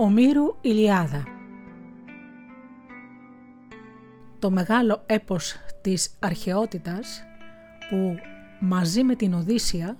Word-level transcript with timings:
Ομήρου 0.00 0.56
Ηλιάδα 0.60 1.24
Το 4.38 4.50
μεγάλο 4.50 5.02
έπος 5.06 5.56
της 5.80 6.10
αρχαιότητας 6.18 7.22
που 7.90 8.16
μαζί 8.60 9.02
με 9.02 9.14
την 9.14 9.34
Οδύσσια 9.34 9.96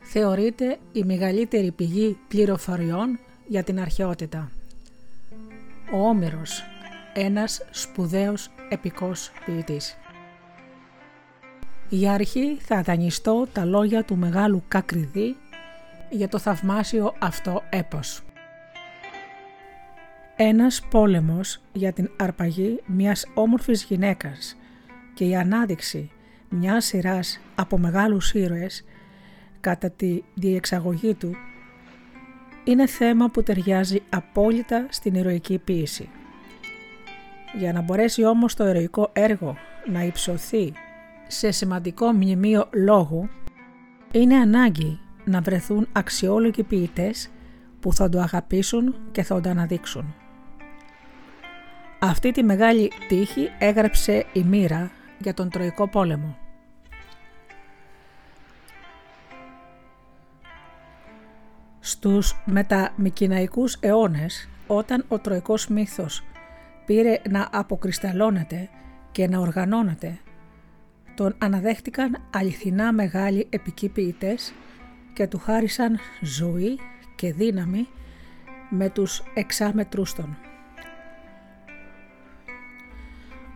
θεωρείται 0.00 0.78
η 0.92 1.04
μεγαλύτερη 1.04 1.70
πηγή 1.70 2.18
πληροφοριών 2.28 3.18
για 3.46 3.62
την 3.62 3.80
αρχαιότητα. 3.80 4.50
Ο 5.92 6.08
Όμηρος, 6.08 6.62
ένας 7.14 7.62
σπουδαίος 7.70 8.50
επικός 8.68 9.30
ποιητής. 9.44 9.96
Για 11.88 12.12
αρχή 12.12 12.56
θα 12.60 12.82
δανειστώ 12.82 13.46
τα 13.52 13.64
λόγια 13.64 14.04
του 14.04 14.16
μεγάλου 14.16 14.62
Κακριδί 14.68 15.36
για 16.10 16.28
το 16.28 16.38
θαυμάσιο 16.38 17.14
αυτό 17.18 17.62
έπος. 17.70 18.22
Ένας 20.44 20.82
πόλεμος 20.90 21.60
για 21.72 21.92
την 21.92 22.10
αρπαγή 22.16 22.80
μιας 22.86 23.26
όμορφης 23.34 23.84
γυναίκας 23.84 24.56
και 25.14 25.24
η 25.24 25.36
ανάδειξη 25.36 26.10
μιας 26.48 26.84
σειράς 26.84 27.40
από 27.54 27.78
μεγάλους 27.78 28.32
ήρωες 28.32 28.84
κατά 29.60 29.90
τη 29.90 30.22
διεξαγωγή 30.34 31.14
του 31.14 31.34
είναι 32.64 32.86
θέμα 32.86 33.28
που 33.28 33.42
ταιριάζει 33.42 34.02
απόλυτα 34.10 34.86
στην 34.90 35.14
ηρωική 35.14 35.58
ποίηση. 35.58 36.08
Για 37.58 37.72
να 37.72 37.80
μπορέσει 37.80 38.24
όμως 38.24 38.54
το 38.54 38.68
ηρωικό 38.68 39.10
έργο 39.12 39.56
να 39.92 40.04
υψωθεί 40.04 40.72
σε 41.26 41.50
σημαντικό 41.50 42.12
μνημείο 42.12 42.68
λόγου, 42.72 43.28
είναι 44.12 44.36
ανάγκη 44.36 45.00
να 45.24 45.40
βρεθούν 45.40 45.88
αξιόλογοι 45.92 46.62
ποιητές 46.62 47.30
που 47.80 47.92
θα 47.92 48.08
το 48.08 48.20
αγαπήσουν 48.20 48.94
και 49.12 49.22
θα 49.22 49.40
το 49.40 49.48
αναδείξουν. 49.48 50.14
Αυτή 52.04 52.30
τη 52.30 52.42
μεγάλη 52.42 52.92
τύχη 53.08 53.50
έγραψε 53.58 54.26
η 54.32 54.42
Μοίρα 54.42 54.90
για 55.18 55.34
τον 55.34 55.50
Τροϊκό 55.50 55.88
πόλεμο. 55.88 56.36
Στους 61.80 62.42
μεταμικηναϊκούς 62.44 63.76
αιώνες, 63.80 64.48
όταν 64.66 65.04
ο 65.08 65.18
Τροϊκός 65.18 65.68
μύθος 65.68 66.24
πήρε 66.86 67.20
να 67.28 67.48
αποκρισταλώνεται 67.52 68.68
και 69.12 69.28
να 69.28 69.38
οργανώνεται, 69.38 70.18
τον 71.14 71.34
αναδέχτηκαν 71.38 72.28
αληθινά 72.30 72.92
μεγάλοι 72.92 73.46
επικοί 73.50 73.88
ποιητές 73.88 74.52
και 75.12 75.26
του 75.26 75.38
χάρισαν 75.38 75.98
ζωή 76.20 76.78
και 77.16 77.32
δύναμη 77.32 77.88
με 78.70 78.90
τους 78.90 79.22
εξάμετρούς 79.34 80.14
των. 80.14 80.36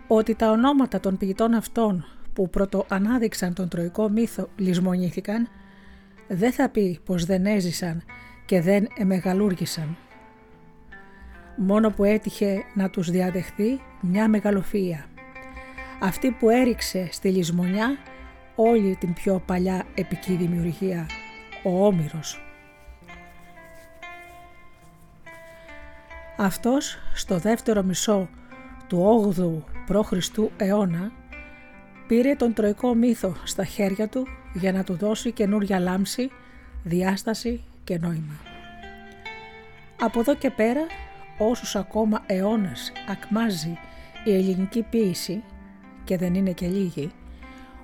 Ότι 0.09 0.35
τα 0.35 0.51
ονόματα 0.51 1.01
των 1.01 1.17
ποιητών 1.17 1.55
αυτών 1.55 2.05
που 2.33 2.51
πρωτοανάδειξαν 2.51 3.55
τον 3.55 3.69
τροϊκό 3.69 4.09
μύθο 4.09 4.49
λησμονήθηκαν, 4.57 5.49
δεν 6.29 6.53
θα 6.53 6.69
πει 6.69 6.99
πως 7.05 7.25
δεν 7.25 7.47
έζησαν 7.47 8.03
και 8.45 8.61
δεν 8.61 8.87
εμεγαλούργησαν. 8.97 9.97
Μόνο 11.57 11.91
που 11.91 12.05
έτυχε 12.05 12.65
να 12.75 12.91
τους 12.91 13.11
διαδεχθεί 13.11 13.81
μια 14.01 14.29
μεγαλοφία. 14.29 15.05
Αυτή 16.01 16.31
που 16.31 16.51
έριξε 16.51 17.09
στη 17.11 17.29
λησμονιά 17.29 17.97
όλη 18.55 18.97
την 19.01 19.13
πιο 19.13 19.43
παλιά 19.47 19.85
επική 19.95 20.35
δημιουργία 20.35 21.07
ο 21.63 21.87
Όμηρος. 21.87 22.41
Αυτός 26.37 26.99
στο 27.15 27.39
δεύτερο 27.39 27.83
μισό 27.83 28.29
του 28.87 29.33
8ου 29.37 29.76
π.Χ. 29.87 30.13
αιώνα 30.57 31.13
πήρε 32.07 32.35
τον 32.35 32.53
τροϊκό 32.53 32.95
μύθο 32.95 33.37
στα 33.45 33.65
χέρια 33.65 34.09
του 34.09 34.27
για 34.55 34.73
να 34.73 34.85
του 34.85 34.97
δώσει 34.97 35.33
καινούρια 35.33 35.79
λάμψη, 35.79 36.31
διάσταση 36.85 37.65
και 37.85 37.99
νόημα. 37.99 38.35
Από 40.01 40.21
εδώ 40.21 40.35
και 40.35 40.51
πέρα, 40.51 40.87
όσους 41.39 41.77
ακόμα 41.77 42.23
αιώνες 42.27 42.93
ακμάζει 43.09 43.79
η 44.25 44.35
ελληνική 44.35 44.83
ποίηση, 44.83 45.43
και 46.05 46.17
δεν 46.17 46.35
είναι 46.35 46.53
και 46.53 46.67
λίγοι, 46.67 47.11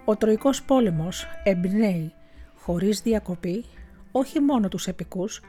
ο 0.04 0.16
Τροϊκός 0.16 0.62
πόλεμος 0.62 1.26
εμπνέει 1.44 2.12
χωρίς 2.54 3.00
διακοπή 3.00 3.64
όχι 4.12 4.40
μόνο 4.40 4.68
τους 4.68 4.86
επικούς, 4.86 5.40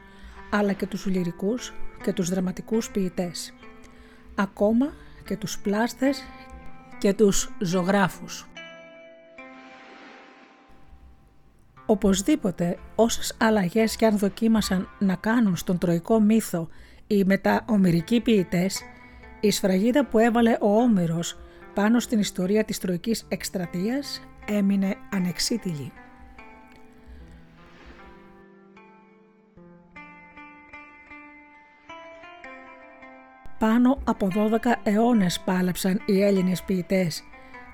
αλλά 0.50 0.72
και 0.72 0.86
τους 0.86 1.06
λυρικούς 1.06 1.72
και 2.02 2.12
τους 2.12 2.28
δραματικούς 2.28 2.90
ποιητές, 2.90 3.54
ακόμα 4.34 4.92
και 5.24 5.36
τους 5.36 5.58
πλάστες 5.58 6.22
και 6.98 7.14
τους 7.14 7.54
ζωγράφους. 7.58 8.48
Οπωσδήποτε 11.86 12.78
όσες 12.94 13.34
αλλαγές 13.38 13.96
και 13.96 14.06
αν 14.06 14.18
δοκίμασαν 14.18 14.88
να 14.98 15.14
κάνουν 15.14 15.56
στον 15.56 15.78
τροϊκό 15.78 16.20
μύθο 16.20 16.68
οι 17.06 17.24
μεταομυρικοί 17.24 18.20
ποιητές, 18.20 18.82
η 19.40 19.50
σφραγίδα 19.50 20.06
που 20.06 20.18
έβαλε 20.18 20.56
ο 20.60 20.80
Όμηρος 20.80 21.38
πάνω 21.74 22.00
στην 22.00 22.18
ιστορία 22.18 22.64
της 22.64 22.78
τροϊκής 22.78 23.24
εκστρατείας 23.28 24.20
έμεινε 24.46 24.96
ανεξίτηλη. 25.12 25.92
Πάνω 33.58 33.98
από 34.04 34.28
12 34.34 34.72
αιώνες 34.82 35.40
πάλεψαν 35.40 36.02
οι 36.06 36.22
Έλληνες 36.22 36.62
ποιητές 36.62 37.22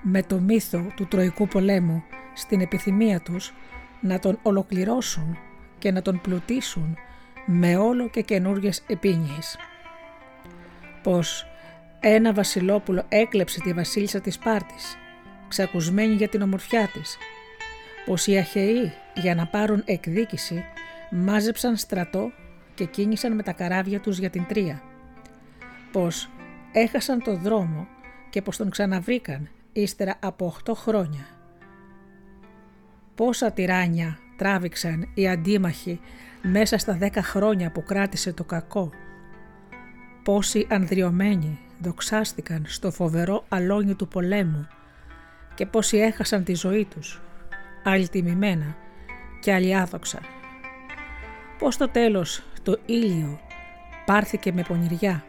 με 0.01 0.23
το 0.23 0.39
μύθο 0.39 0.85
του 0.95 1.07
Τροϊκού 1.07 1.47
πολέμου 1.47 2.03
στην 2.33 2.61
επιθυμία 2.61 3.19
τους 3.19 3.53
να 4.01 4.19
τον 4.19 4.39
ολοκληρώσουν 4.41 5.37
και 5.77 5.91
να 5.91 6.01
τον 6.01 6.21
πλουτίσουν 6.21 6.97
με 7.45 7.77
όλο 7.77 8.09
και 8.09 8.21
καινούργιες 8.21 8.83
επίνιες. 8.87 9.57
Πως 11.03 11.45
ένα 11.99 12.33
βασιλόπουλο 12.33 13.05
έκλεψε 13.09 13.59
τη 13.59 13.73
βασίλισσα 13.73 14.21
της 14.21 14.37
Πάρτης, 14.39 14.97
ξακουσμένη 15.47 16.13
για 16.13 16.27
την 16.27 16.41
ομορφιά 16.41 16.87
της. 16.93 17.17
Πως 18.05 18.27
οι 18.27 18.37
Αχαιοί 18.37 18.93
για 19.15 19.35
να 19.35 19.47
πάρουν 19.47 19.81
εκδίκηση 19.85 20.63
μάζεψαν 21.11 21.75
στρατό 21.75 22.31
και 22.73 22.85
κίνησαν 22.85 23.35
με 23.35 23.43
τα 23.43 23.51
καράβια 23.51 23.99
τους 23.99 24.17
για 24.17 24.29
την 24.29 24.45
Τρία 24.47 24.90
πως 25.91 26.29
έχασαν 26.71 27.23
το 27.23 27.35
δρόμο 27.35 27.87
και 28.29 28.41
πως 28.41 28.57
τον 28.57 28.69
ξαναβρήκαν 28.69 29.49
ύστερα 29.73 30.15
από 30.19 30.55
8 30.65 30.73
χρόνια. 30.75 31.25
Πόσα 33.15 33.51
τυράνια 33.51 34.17
τράβηξαν 34.35 35.11
οι 35.13 35.29
αντίμαχοι 35.29 35.99
μέσα 36.41 36.77
στα 36.77 36.97
10 37.01 37.09
χρόνια 37.21 37.71
που 37.71 37.83
κράτησε 37.83 38.33
το 38.33 38.43
κακό. 38.43 38.89
Πόσοι 40.23 40.67
ανδριωμένοι 40.69 41.59
δοξάστηκαν 41.79 42.63
στο 42.67 42.91
φοβερό 42.91 43.45
αλόνι 43.49 43.95
του 43.95 44.07
πολέμου 44.07 44.67
και 45.55 45.65
πόσοι 45.65 45.97
έχασαν 45.97 46.43
τη 46.43 46.53
ζωή 46.53 46.85
τους, 46.85 47.21
άλλοι 47.83 48.09
τιμημένα 48.09 48.75
και 49.39 49.53
άλλοι 49.53 49.75
άδοξα. 49.75 50.19
Πώς 51.59 51.77
το 51.77 51.89
τέλος 51.89 52.43
το 52.63 52.79
ήλιο 52.85 53.39
πάρθηκε 54.05 54.51
με 54.51 54.61
πονηριά 54.61 55.23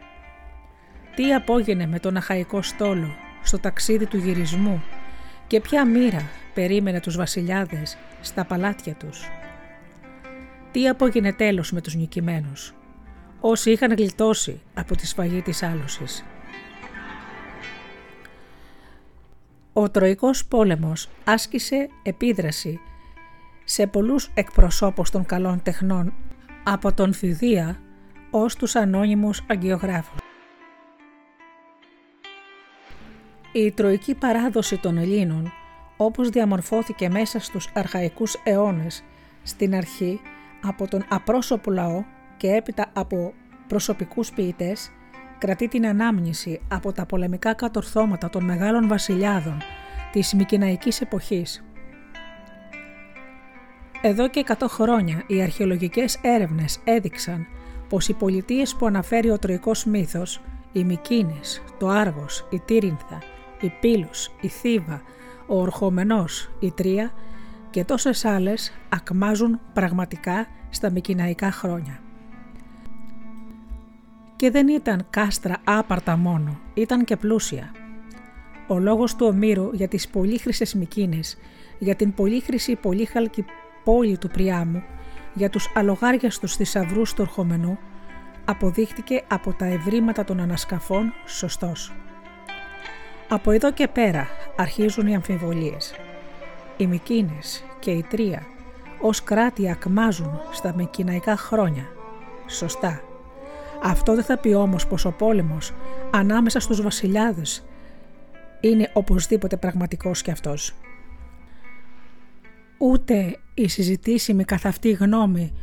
τι 1.15 1.33
απόγαινε 1.33 1.87
με 1.87 1.99
τον 1.99 2.17
αχαϊκό 2.17 2.61
στόλο 2.61 3.15
στο 3.43 3.59
ταξίδι 3.59 4.05
του 4.05 4.17
γυρισμού 4.17 4.83
και 5.47 5.61
ποια 5.61 5.85
μοίρα 5.85 6.29
περίμενε 6.53 6.99
τους 6.99 7.17
βασιλιάδες 7.17 7.97
στα 8.21 8.45
παλάτια 8.45 8.93
τους. 8.93 9.29
Τι 10.71 10.87
απόγαινε 10.87 11.33
τέλος 11.33 11.71
με 11.71 11.81
τους 11.81 11.95
νικημένους, 11.95 12.73
όσοι 13.39 13.71
είχαν 13.71 13.93
γλιτώσει 13.93 14.61
από 14.73 14.95
τη 14.95 15.07
σφαγή 15.07 15.41
της 15.41 15.63
άλωσης. 15.63 16.25
Ο 19.73 19.89
Τροϊκός 19.89 20.45
πόλεμος 20.45 21.09
άσκησε 21.23 21.89
επίδραση 22.03 22.79
σε 23.63 23.87
πολλούς 23.87 24.29
εκπροσώπους 24.33 25.09
των 25.09 25.25
καλών 25.25 25.61
τεχνών 25.63 26.13
από 26.63 26.93
τον 26.93 27.13
Φιδία 27.13 27.81
ως 28.29 28.55
τους 28.55 28.75
ανώνυμους 28.75 29.43
αγκιογράφους. 29.47 30.22
Η 33.55 33.71
τροϊκή 33.71 34.15
παράδοση 34.15 34.77
των 34.77 34.97
Ελλήνων, 34.97 35.51
όπως 35.97 36.29
διαμορφώθηκε 36.29 37.09
μέσα 37.09 37.39
στους 37.39 37.69
αρχαϊκούς 37.73 38.35
αιώνες, 38.43 39.03
στην 39.43 39.75
αρχή 39.75 40.21
από 40.61 40.87
τον 40.87 41.05
απρόσωπο 41.09 41.71
λαό 41.71 42.03
και 42.37 42.47
έπειτα 42.47 42.89
από 42.93 43.33
προσωπικούς 43.67 44.31
ποιητές, 44.31 44.91
κρατεί 45.37 45.67
την 45.67 45.87
ανάμνηση 45.87 46.61
από 46.67 46.91
τα 46.91 47.05
πολεμικά 47.05 47.53
κατορθώματα 47.53 48.29
των 48.29 48.43
μεγάλων 48.43 48.87
βασιλιάδων 48.87 49.57
της 50.11 50.33
Μικυναϊκής 50.33 51.01
εποχής. 51.01 51.63
Εδώ 54.01 54.29
και 54.29 54.43
100 54.59 54.65
χρόνια 54.67 55.23
οι 55.27 55.41
αρχαιολογικές 55.41 56.19
έρευνες 56.21 56.79
έδειξαν 56.83 57.47
πως 57.89 58.07
οι 58.07 58.13
πολιτείες 58.13 58.75
που 58.75 58.85
αναφέρει 58.85 59.29
ο 59.29 59.39
τροϊκός 59.39 59.85
μύθος, 59.85 60.41
οι 60.71 60.83
Μικίνες, 60.83 61.63
το 61.79 61.87
Άργος, 61.87 62.47
η 62.49 62.59
Τύρινθα, 62.59 63.17
η 63.63 63.73
Πύλος, 63.79 64.35
η 64.41 64.47
Θήβα, 64.47 65.01
ο 65.47 65.61
Ορχομενός, 65.61 66.51
η 66.59 66.71
Τρία 66.71 67.11
και 67.69 67.83
τόσες 67.83 68.25
άλλες 68.25 68.73
ακμάζουν 68.89 69.59
πραγματικά 69.73 70.47
στα 70.69 70.89
μικυναϊκά 70.89 71.51
χρόνια. 71.51 71.99
Και 74.35 74.51
δεν 74.51 74.67
ήταν 74.67 75.05
κάστρα 75.09 75.57
άπαρτα 75.63 76.17
μόνο, 76.17 76.59
ήταν 76.73 77.03
και 77.03 77.17
πλούσια. 77.17 77.71
Ο 78.67 78.79
λόγος 78.79 79.15
του 79.15 79.25
Ομήρου 79.25 79.69
για 79.73 79.87
τις 79.87 80.07
πολύχρησες 80.07 80.73
Μικίνες, 80.73 81.37
για 81.79 81.95
την 81.95 82.13
πολύχρηση 82.13 82.75
πολύχαλκη 82.75 83.45
πόλη 83.83 84.17
του 84.17 84.27
Πριάμου, 84.27 84.83
για 85.33 85.49
τους 85.49 85.71
αλογάριαστους 85.75 86.55
θησαυρούς 86.55 87.13
του 87.13 87.21
Ορχομενού, 87.27 87.77
αποδείχτηκε 88.45 89.23
από 89.27 89.53
τα 89.53 89.65
ευρήματα 89.65 90.23
των 90.23 90.39
ανασκαφών 90.39 91.13
σωστός. 91.25 91.93
Από 93.29 93.51
εδώ 93.51 93.71
και 93.71 93.87
πέρα 93.87 94.27
αρχίζουν 94.55 95.07
οι 95.07 95.15
αμφιβολίες. 95.15 95.93
Οι 96.77 96.87
Μικίνες 96.87 97.63
και 97.79 97.91
οι 97.91 98.05
Τρία 98.09 98.43
ως 99.01 99.23
κράτη 99.23 99.69
ακμάζουν 99.69 100.41
στα 100.51 100.73
Μικυναϊκά 100.75 101.37
χρόνια. 101.37 101.87
Σωστά. 102.47 103.01
Αυτό 103.83 104.15
δεν 104.15 104.23
θα 104.23 104.37
πει 104.37 104.53
όμως 104.53 104.87
πως 104.87 105.05
ο 105.05 105.11
πόλεμος 105.11 105.73
ανάμεσα 106.11 106.59
στους 106.59 106.81
βασιλιάδες 106.81 107.65
είναι 108.59 108.89
οπωσδήποτε 108.93 109.57
πραγματικός 109.57 110.21
κι 110.21 110.31
αυτός. 110.31 110.75
Ούτε 112.77 113.39
η 113.53 113.67
συζητήσιμη 113.67 114.43
καθ' 114.43 114.65
αυτή 114.65 114.91
γνώμη 114.91 115.53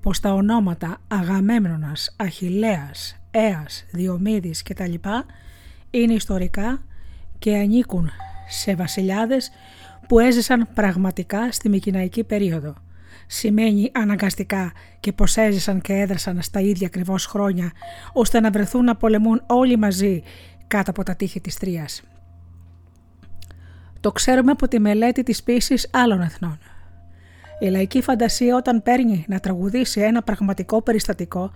πως 0.00 0.20
τα 0.20 0.32
ονόματα 0.32 0.98
Αγαμέμνονας, 1.08 2.14
Αχιλέας, 2.18 3.20
Έας, 3.30 3.86
Διομήδης 3.92 4.62
κτλ. 4.62 4.94
είναι 5.90 6.12
ιστορικά 6.12 6.82
και 7.40 7.56
ανήκουν 7.56 8.10
σε 8.48 8.74
βασιλιάδες 8.74 9.50
που 10.08 10.18
έζησαν 10.18 10.68
πραγματικά 10.74 11.52
στη 11.52 11.68
Μικυναϊκή 11.68 12.24
περίοδο. 12.24 12.74
Σημαίνει 13.26 13.90
αναγκαστικά 13.94 14.72
και 15.00 15.12
πως 15.12 15.36
έζησαν 15.36 15.80
και 15.80 15.92
έδρασαν 15.92 16.42
στα 16.42 16.60
ίδια 16.60 16.86
ακριβώς 16.86 17.26
χρόνια 17.26 17.72
ώστε 18.12 18.40
να 18.40 18.50
βρεθούν 18.50 18.84
να 18.84 18.96
πολεμούν 18.96 19.42
όλοι 19.46 19.76
μαζί 19.76 20.22
κάτω 20.66 20.90
από 20.90 21.02
τα 21.02 21.14
τείχη 21.14 21.40
της 21.40 21.56
Τρίας. 21.56 22.02
Το 24.00 24.12
ξέρουμε 24.12 24.50
από 24.50 24.68
τη 24.68 24.80
μελέτη 24.80 25.22
της 25.22 25.42
πίσης 25.42 25.88
άλλων 25.92 26.20
εθνών. 26.20 26.58
Η 27.58 27.68
λαϊκή 27.68 28.02
φαντασία 28.02 28.56
όταν 28.56 28.82
παίρνει 28.82 29.24
να 29.28 29.40
τραγουδήσει 29.40 30.00
ένα 30.00 30.22
πραγματικό 30.22 30.82
περιστατικό, 30.82 31.50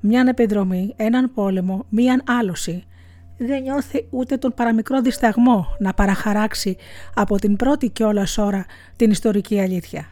μια 0.00 0.24
επιδρομή, 0.28 0.94
έναν 0.96 1.32
πόλεμο, 1.34 1.84
μίαν 1.88 2.22
άλωση, 2.26 2.84
δεν 3.38 3.62
νιώθει 3.62 4.06
ούτε 4.10 4.36
τον 4.36 4.54
παραμικρό 4.54 5.00
δισταγμό 5.00 5.76
να 5.78 5.94
παραχαράξει 5.94 6.76
από 7.14 7.36
την 7.36 7.56
πρώτη 7.56 7.88
κιόλας 7.90 8.38
ώρα 8.38 8.66
την 8.96 9.10
ιστορική 9.10 9.60
αλήθεια. 9.60 10.06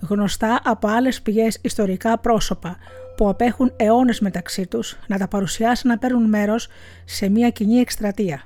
Γνωστά 0.00 0.60
από 0.64 0.88
άλλες 0.88 1.22
πηγές 1.22 1.58
ιστορικά 1.62 2.18
πρόσωπα 2.18 2.76
που 3.16 3.28
απέχουν 3.28 3.72
αιώνες 3.76 4.20
μεταξύ 4.20 4.66
τους 4.66 4.98
να 5.06 5.18
τα 5.18 5.28
παρουσιάσουν 5.28 5.90
να 5.90 5.98
παίρνουν 5.98 6.28
μέρος 6.28 6.68
σε 7.04 7.28
μια 7.28 7.50
κοινή 7.50 7.78
εκστρατεία. 7.78 8.42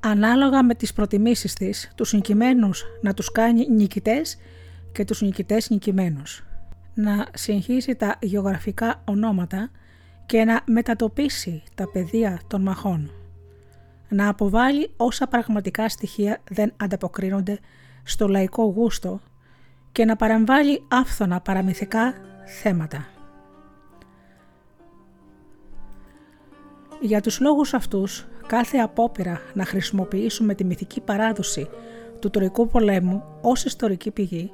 Ανάλογα 0.00 0.62
με 0.62 0.74
τις 0.74 0.92
προτιμήσεις 0.92 1.52
της, 1.52 1.92
τους 1.94 2.12
νικημένους 2.12 2.84
να 3.00 3.14
τους 3.14 3.32
κάνει 3.32 3.68
νικητές 3.68 4.36
και 4.92 5.04
τους 5.04 5.22
νικητές 5.22 5.70
νικημένους. 5.70 6.44
Να 6.94 7.26
συγχύσει 7.34 7.94
τα 7.94 8.16
γεωγραφικά 8.20 9.02
ονόματα 9.04 9.70
και 10.32 10.44
να 10.44 10.60
μετατοπίσει 10.66 11.62
τα 11.74 11.90
πεδία 11.90 12.40
των 12.46 12.62
μαχών. 12.62 13.10
Να 14.08 14.28
αποβάλει 14.28 14.90
όσα 14.96 15.26
πραγματικά 15.26 15.88
στοιχεία 15.88 16.40
δεν 16.50 16.72
ανταποκρίνονται 16.76 17.58
στο 18.02 18.28
λαϊκό 18.28 18.62
γούστο 18.64 19.20
και 19.92 20.04
να 20.04 20.16
παραμβάλει 20.16 20.84
άφθονα 20.88 21.40
παραμυθικά 21.40 22.14
θέματα. 22.62 23.06
Για 27.00 27.20
τους 27.20 27.40
λόγους 27.40 27.74
αυτούς, 27.74 28.26
κάθε 28.46 28.78
απόπειρα 28.78 29.40
να 29.54 29.64
χρησιμοποιήσουμε 29.64 30.54
τη 30.54 30.64
μυθική 30.64 31.00
παράδοση 31.00 31.68
του 32.20 32.30
Τροϊκού 32.30 32.66
πολέμου 32.66 33.22
ως 33.40 33.64
ιστορική 33.64 34.10
πηγή 34.10 34.52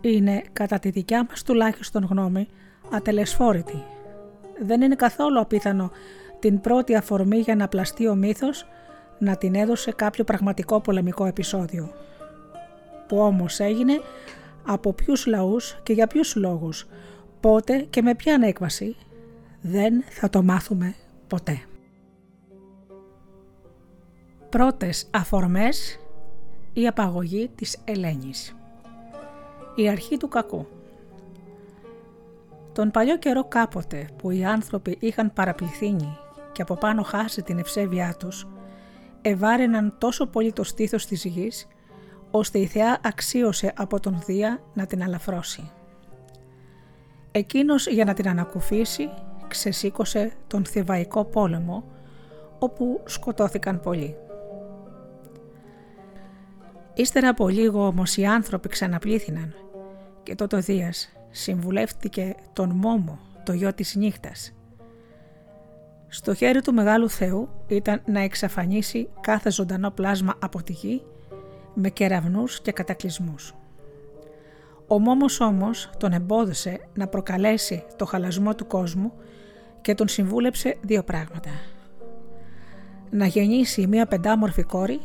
είναι, 0.00 0.42
κατά 0.52 0.78
τη 0.78 0.90
δικιά 0.90 1.26
μας 1.28 1.42
τουλάχιστον 1.42 2.04
γνώμη, 2.04 2.48
ατελεσφόρητη 2.90 3.84
δεν 4.60 4.82
είναι 4.82 4.94
καθόλου 4.94 5.40
απίθανο 5.40 5.90
την 6.38 6.60
πρώτη 6.60 6.96
αφορμή 6.96 7.38
για 7.38 7.56
να 7.56 7.68
πλαστεί 7.68 8.08
ο 8.08 8.14
μύθος 8.14 8.66
να 9.18 9.36
την 9.36 9.54
έδωσε 9.54 9.92
κάποιο 9.92 10.24
πραγματικό 10.24 10.80
πολεμικό 10.80 11.24
επεισόδιο. 11.24 11.90
Που 13.08 13.18
όμως 13.18 13.60
έγινε 13.60 14.00
από 14.66 14.92
ποιους 14.92 15.26
λαούς 15.26 15.80
και 15.82 15.92
για 15.92 16.06
ποιους 16.06 16.34
λόγους, 16.36 16.86
πότε 17.40 17.78
και 17.90 18.02
με 18.02 18.14
ποια 18.14 18.34
ανέκβαση, 18.34 18.96
δεν 19.60 20.02
θα 20.02 20.30
το 20.30 20.42
μάθουμε 20.42 20.94
ποτέ. 21.26 21.60
Πρώτες 24.48 25.06
αφορμές 25.10 25.98
η 26.72 26.86
απαγωγή 26.86 27.50
της 27.54 27.78
Ελένης. 27.84 28.56
Η 29.74 29.88
αρχή 29.88 30.16
του 30.16 30.28
κακού. 30.28 30.66
Τον 32.74 32.90
παλιό 32.90 33.18
καιρό 33.18 33.44
κάποτε 33.44 34.08
που 34.16 34.30
οι 34.30 34.44
άνθρωποι 34.44 34.96
είχαν 35.00 35.32
παραπληθύνει 35.32 36.18
και 36.52 36.62
από 36.62 36.74
πάνω 36.74 37.02
χάσει 37.02 37.42
την 37.42 37.58
ευσέβειά 37.58 38.14
τους, 38.18 38.48
ευάρεναν 39.22 39.94
τόσο 39.98 40.26
πολύ 40.26 40.52
το 40.52 40.64
στήθος 40.64 41.06
της 41.06 41.24
γης, 41.24 41.66
ώστε 42.30 42.58
η 42.58 42.66
Θεά 42.66 43.00
αξίωσε 43.02 43.72
από 43.76 44.00
τον 44.00 44.22
Δία 44.26 44.62
να 44.74 44.86
την 44.86 45.02
αλαφρώσει. 45.02 45.70
Εκείνος 47.30 47.86
για 47.86 48.04
να 48.04 48.14
την 48.14 48.28
ανακουφίσει 48.28 49.10
ξεσήκωσε 49.48 50.32
τον 50.46 50.64
Θηβαϊκό 50.64 51.24
πόλεμο, 51.24 51.84
όπου 52.58 53.00
σκοτώθηκαν 53.04 53.80
πολλοί. 53.80 54.16
Ύστερα 56.94 57.28
από 57.28 57.48
λίγο 57.48 57.86
όμως 57.86 58.16
οι 58.16 58.24
άνθρωποι 58.24 58.68
ξαναπλήθυναν 58.68 59.54
και 60.22 60.34
τότε 60.34 60.56
ο 60.56 60.60
Δίας 60.60 61.12
συμβουλεύτηκε 61.34 62.34
τον 62.52 62.70
Μόμο, 62.70 63.18
το 63.44 63.52
γιο 63.52 63.74
της 63.74 63.94
νύχτας. 63.94 64.52
Στο 66.08 66.34
χέρι 66.34 66.60
του 66.60 66.74
Μεγάλου 66.74 67.10
Θεού 67.10 67.48
ήταν 67.66 68.02
να 68.06 68.20
εξαφανίσει 68.20 69.08
κάθε 69.20 69.50
ζωντανό 69.50 69.90
πλάσμα 69.90 70.34
από 70.38 70.62
τη 70.62 70.72
γη 70.72 71.02
με 71.74 71.88
κεραυνούς 71.88 72.60
και 72.60 72.72
κατακλυσμούς. 72.72 73.54
Ο 74.86 74.98
Μόμος 74.98 75.40
όμως 75.40 75.90
τον 75.98 76.12
εμπόδισε 76.12 76.80
να 76.94 77.08
προκαλέσει 77.08 77.84
το 77.96 78.04
χαλασμό 78.04 78.54
του 78.54 78.66
κόσμου 78.66 79.12
και 79.80 79.94
τον 79.94 80.08
συμβούλεψε 80.08 80.76
δύο 80.80 81.02
πράγματα. 81.02 81.50
Να 83.10 83.26
γεννήσει 83.26 83.86
μία 83.86 84.06
πεντάμορφη 84.06 84.62
κόρη 84.62 85.00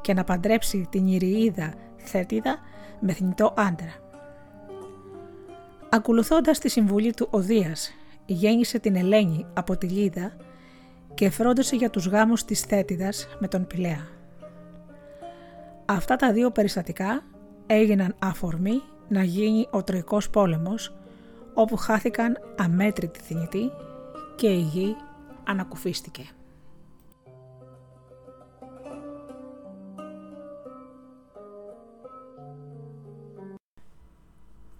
και 0.00 0.14
να 0.14 0.24
παντρέψει 0.24 0.86
την 0.90 1.06
Ιριίδα 1.06 1.74
Θέτιδα 1.96 2.58
με 3.00 3.12
θνητό 3.12 3.54
άντρα. 3.56 4.05
Ακολουθώντας 5.90 6.58
τη 6.58 6.68
συμβουλή 6.68 7.14
του 7.14 7.28
ο 7.30 7.40
Δίας, 7.40 7.90
γέννησε 8.26 8.78
την 8.78 8.96
Ελένη 8.96 9.46
από 9.54 9.76
τη 9.76 9.86
Λίδα 9.86 10.36
και 11.14 11.30
φρόντισε 11.30 11.76
για 11.76 11.90
τους 11.90 12.06
γάμους 12.06 12.44
της 12.44 12.60
Θέτιδας 12.60 13.28
με 13.38 13.48
τον 13.48 13.66
Πηλαία. 13.66 14.08
Αυτά 15.84 16.16
τα 16.16 16.32
δύο 16.32 16.50
περιστατικά 16.50 17.22
έγιναν 17.66 18.14
αφορμή 18.18 18.82
να 19.08 19.22
γίνει 19.22 19.68
ο 19.70 19.82
Τροϊκός 19.82 20.30
πόλεμος 20.30 20.96
όπου 21.54 21.76
χάθηκαν 21.76 22.36
αμέτρητοι 22.56 23.20
θνητοί 23.20 23.70
και 24.36 24.48
η 24.48 24.60
γη 24.60 24.96
ανακουφίστηκε. 25.44 26.22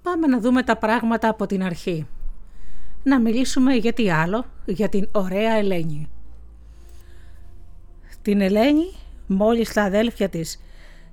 Πάμε 0.07 0.27
να 0.27 0.41
δούμε 0.41 0.63
τα 0.63 0.77
πράγματα 0.77 1.29
από 1.29 1.47
την 1.47 1.63
αρχή. 1.63 2.07
Να 3.03 3.21
μιλήσουμε 3.21 3.75
για 3.75 3.93
τι 3.93 4.11
άλλο, 4.11 4.45
για 4.65 4.89
την 4.89 5.09
ωραία 5.13 5.53
Ελένη. 5.53 6.09
Την 8.23 8.41
Ελένη, 8.41 8.93
μόλις 9.27 9.73
τα 9.73 9.83
αδέλφια 9.83 10.29
της 10.29 10.61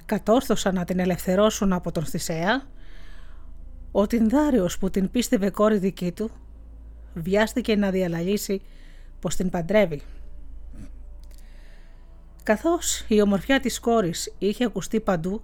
κατόρθωσαν 0.06 0.74
να 0.74 0.84
την 0.84 1.00
ελευθερώσουν 1.00 1.74
από 1.74 1.92
τον 1.92 2.06
Θησέα, 2.06 2.64
ο 3.92 4.08
Τινδάριος 4.08 4.78
που 4.78 4.90
την 4.90 5.12
πίστευε 5.12 5.50
κόρη 5.50 5.78
δική 5.78 6.12
του, 6.12 6.32
βιάστηκε 7.14 7.76
να 7.76 7.90
διαλαλήσει 7.90 8.62
πως 9.20 9.36
την 9.36 9.50
παντρεύει. 9.50 10.02
Καθώς 12.44 13.06
η 13.08 13.22
ομορφιά 13.22 13.60
της 13.60 13.80
κόρης 13.80 14.34
είχε 14.38 14.66
ακουστεί 14.66 15.00
παντού, 15.00 15.44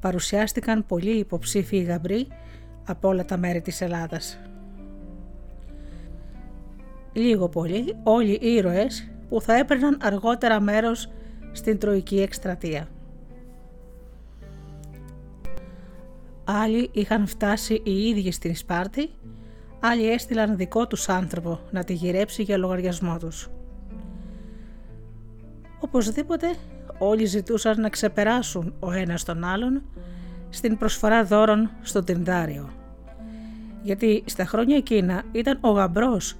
παρουσιάστηκαν 0.00 0.86
πολλοί 0.86 1.18
υποψήφιοι 1.18 1.86
γαμπροί 1.88 2.28
από 2.84 3.08
όλα 3.08 3.24
τα 3.24 3.36
μέρη 3.36 3.60
της 3.60 3.80
Ελλάδας. 3.80 4.38
λίγο 7.14 7.48
πολύ 7.48 7.96
όλοι 8.02 8.32
οι 8.32 8.54
ήρωες 8.54 9.08
που 9.28 9.40
θα 9.40 9.54
έπαιρναν 9.54 9.98
αργότερα 10.02 10.60
μέρος 10.60 11.10
στην 11.52 11.78
Τροϊκή 11.78 12.20
εκστρατεία. 12.20 12.88
Άλλοι 16.44 16.88
είχαν 16.92 17.26
φτάσει 17.26 17.82
οι 17.84 18.08
ίδιοι 18.08 18.30
στην 18.30 18.56
Σπάρτη, 18.56 19.10
άλλοι 19.80 20.10
έστειλαν 20.10 20.56
δικό 20.56 20.86
τους 20.86 21.08
άνθρωπο 21.08 21.60
να 21.70 21.84
τη 21.84 21.92
γυρέψει 21.92 22.42
για 22.42 22.56
λογαριασμό 22.56 23.18
τους. 23.18 23.48
Οπωσδήποτε 25.80 26.54
όλοι 26.98 27.24
ζητούσαν 27.24 27.80
να 27.80 27.88
ξεπεράσουν 27.88 28.74
ο 28.80 28.90
ένας 28.92 29.24
τον 29.24 29.44
άλλον 29.44 29.82
στην 30.54 30.76
προσφορά 30.76 31.24
δώρων 31.24 31.70
στο 31.82 32.02
Τινδάριο. 32.02 32.72
Γιατί 33.82 34.22
στα 34.26 34.44
χρόνια 34.44 34.76
εκείνα 34.76 35.22
ήταν 35.32 35.58
ο 35.60 35.70
γαμπρός 35.70 36.36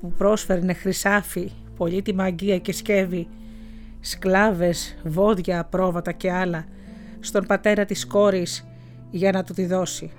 που 0.00 0.12
πρόσφερνε 0.12 0.72
χρυσάφι, 0.72 1.50
πολύτιμα 1.76 2.24
αγγεία 2.24 2.58
και 2.58 2.72
σκεύη, 2.72 3.28
σκλάβες, 4.00 4.96
βόδια, 5.04 5.64
πρόβατα 5.64 6.12
και 6.12 6.32
άλλα 6.32 6.64
στον 7.20 7.46
πατέρα 7.46 7.84
της 7.84 8.06
κόρης 8.06 8.66
για 9.10 9.32
να 9.32 9.44
του 9.44 9.52
τη 9.52 9.66
δώσει. 9.66 10.12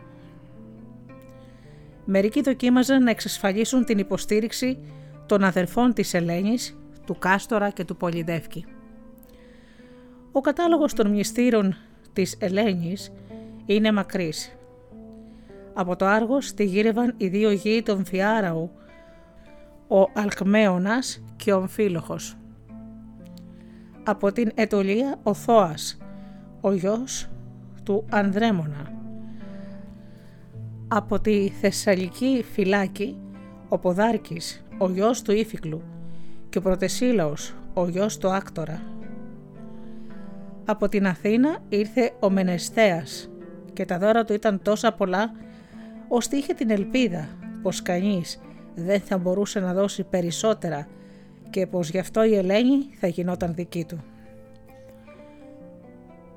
Μερικοί 2.06 2.42
δοκίμαζαν 2.42 3.04
να 3.04 3.10
εξασφαλίσουν 3.10 3.86
την 3.86 3.98
υποστήριξη 3.98 4.78
των 5.25 5.44
αδερφών 5.44 5.94
της 5.94 6.14
Ελένης, 6.14 6.78
του 7.06 7.18
Κάστορα 7.20 7.70
και 7.70 7.84
του 7.84 7.96
Πολυδεύκη. 7.98 8.66
Ο 10.32 10.42
κατάλογος 10.42 10.94
των 10.94 11.08
μνηστήρων 11.08 11.75
της 12.14 12.36
Ελένης 12.40 13.12
είναι 13.66 13.92
μακρύς. 13.92 14.58
Από 15.74 15.96
το 15.96 16.06
Άργος 16.06 16.54
τη 16.54 16.64
γύρευαν 16.64 17.14
οι 17.18 17.28
δύο 17.28 17.52
γη 17.52 17.82
των 17.84 18.06
Φιάραου, 18.06 18.72
ο 19.88 20.02
Αλκμέωνας 20.14 21.24
και 21.36 21.54
ο 21.54 21.58
Αμφίλοχος. 21.58 22.38
Από 24.04 24.32
την 24.32 24.52
Ετωλία 24.56 25.20
ο 25.24 25.34
Θώας, 25.34 25.98
ο 26.62 26.74
γιος 26.74 27.30
του 27.84 28.06
Ανδρέμονα. 28.10 28.94
Από 30.88 31.20
τη 31.20 31.50
Θεσσαλική 31.50 32.46
φυλάκη 32.52 33.18
ο 33.70 33.78
Ποδάρκης, 33.78 34.66
ο 34.78 34.90
γιος 34.90 35.22
του 35.22 35.32
Ήφικλου 35.32 35.82
και 36.50 36.58
ο 36.58 36.62
Πρωτεσίλαος, 36.62 37.56
ο 37.74 37.88
γιος 37.88 38.18
του 38.18 38.30
Άκτορα. 38.30 38.82
Από 40.66 40.90
την 40.90 41.08
Αθήνα 41.08 41.58
ήρθε 41.70 42.14
ο 42.20 42.30
Μενεστέας 42.30 43.30
και 43.75 43.86
τα 43.86 43.98
δώρα 43.98 44.24
του 44.24 44.34
ήταν 44.34 44.62
τόσα 44.62 44.91
πολλά 44.94 45.32
ώστε 46.08 46.38
είχε 46.38 46.53
την 46.53 46.70
ελπίδα 46.70 47.27
πως 47.62 47.82
κανείς 47.82 48.41
δεν 48.75 49.00
θα 49.00 49.17
μπορούσε 49.17 49.60
να 49.60 49.74
δώσει 49.74 50.03
περισσότερα 50.03 50.88
και 51.50 51.67
πως 51.67 51.89
γι' 51.89 52.00
αυτό 52.00 52.24
η 52.24 52.36
Ελένη 52.36 52.77
θα 53.00 53.08
γινόταν 53.08 53.53
δική 53.53 53.86
του. 53.86 54.03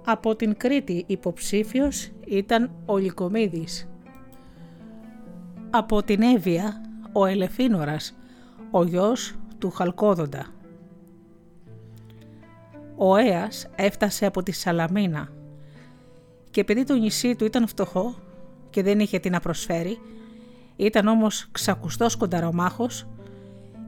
Από 0.04 0.36
την 0.36 0.56
Κρήτη 0.56 1.04
υποψήφιος 1.06 2.10
ήταν 2.26 2.70
ο 2.86 2.96
Λυκομίδης. 2.96 3.88
Από 5.70 6.02
την 6.02 6.22
Εύβοια 6.22 6.80
ο 7.12 7.26
Ελεφίνορας, 7.26 8.16
ο 8.70 8.84
γιος 8.84 9.38
του 9.58 9.70
Χαλκόδοντα. 9.70 10.46
Ο 12.96 13.16
Έας 13.16 13.68
έφτασε 13.76 14.26
από 14.26 14.42
τη 14.42 14.52
Σαλαμίνα 14.52 15.28
και 16.58 16.64
επειδή 16.64 16.84
το 16.84 16.94
νησί 16.94 17.36
του 17.36 17.44
ήταν 17.44 17.66
φτωχό 17.66 18.14
και 18.70 18.82
δεν 18.82 19.00
είχε 19.00 19.18
τι 19.18 19.30
να 19.30 19.40
προσφέρει, 19.40 19.98
ήταν 20.76 21.06
όμως 21.06 21.48
ξακουστός 21.52 22.16
κονταρομάχος, 22.16 23.06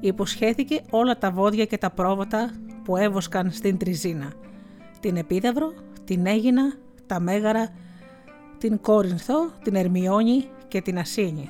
υποσχέθηκε 0.01 0.81
όλα 0.91 1.19
τα 1.19 1.31
βόδια 1.31 1.65
και 1.65 1.79
τα 1.79 1.91
πρόβατα 1.91 2.51
που 2.85 2.97
έβοσκαν 2.97 3.51
στην 3.51 3.79
Τριζίνα, 3.79 4.33
την 5.01 5.17
Επίδαυρο, 5.17 5.73
την 6.05 6.27
Έγινα, 6.27 6.63
τα 7.07 7.21
Μέγαρα, 7.21 7.69
την 8.59 8.81
Κόρινθο, 8.81 9.51
την 9.63 9.75
Ερμιόνη 9.75 10.45
και 10.69 10.81
την 10.81 10.99
Ασίνη. 10.99 11.49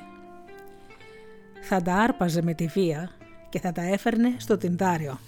Θα 1.61 1.81
τα 1.81 1.93
άρπαζε 1.95 2.41
με 2.41 2.53
τη 2.53 2.65
βία 2.65 3.11
και 3.49 3.59
θα 3.59 3.71
τα 3.71 3.81
έφερνε 3.81 4.35
στο 4.37 4.57
Τινδάριο. 4.57 5.19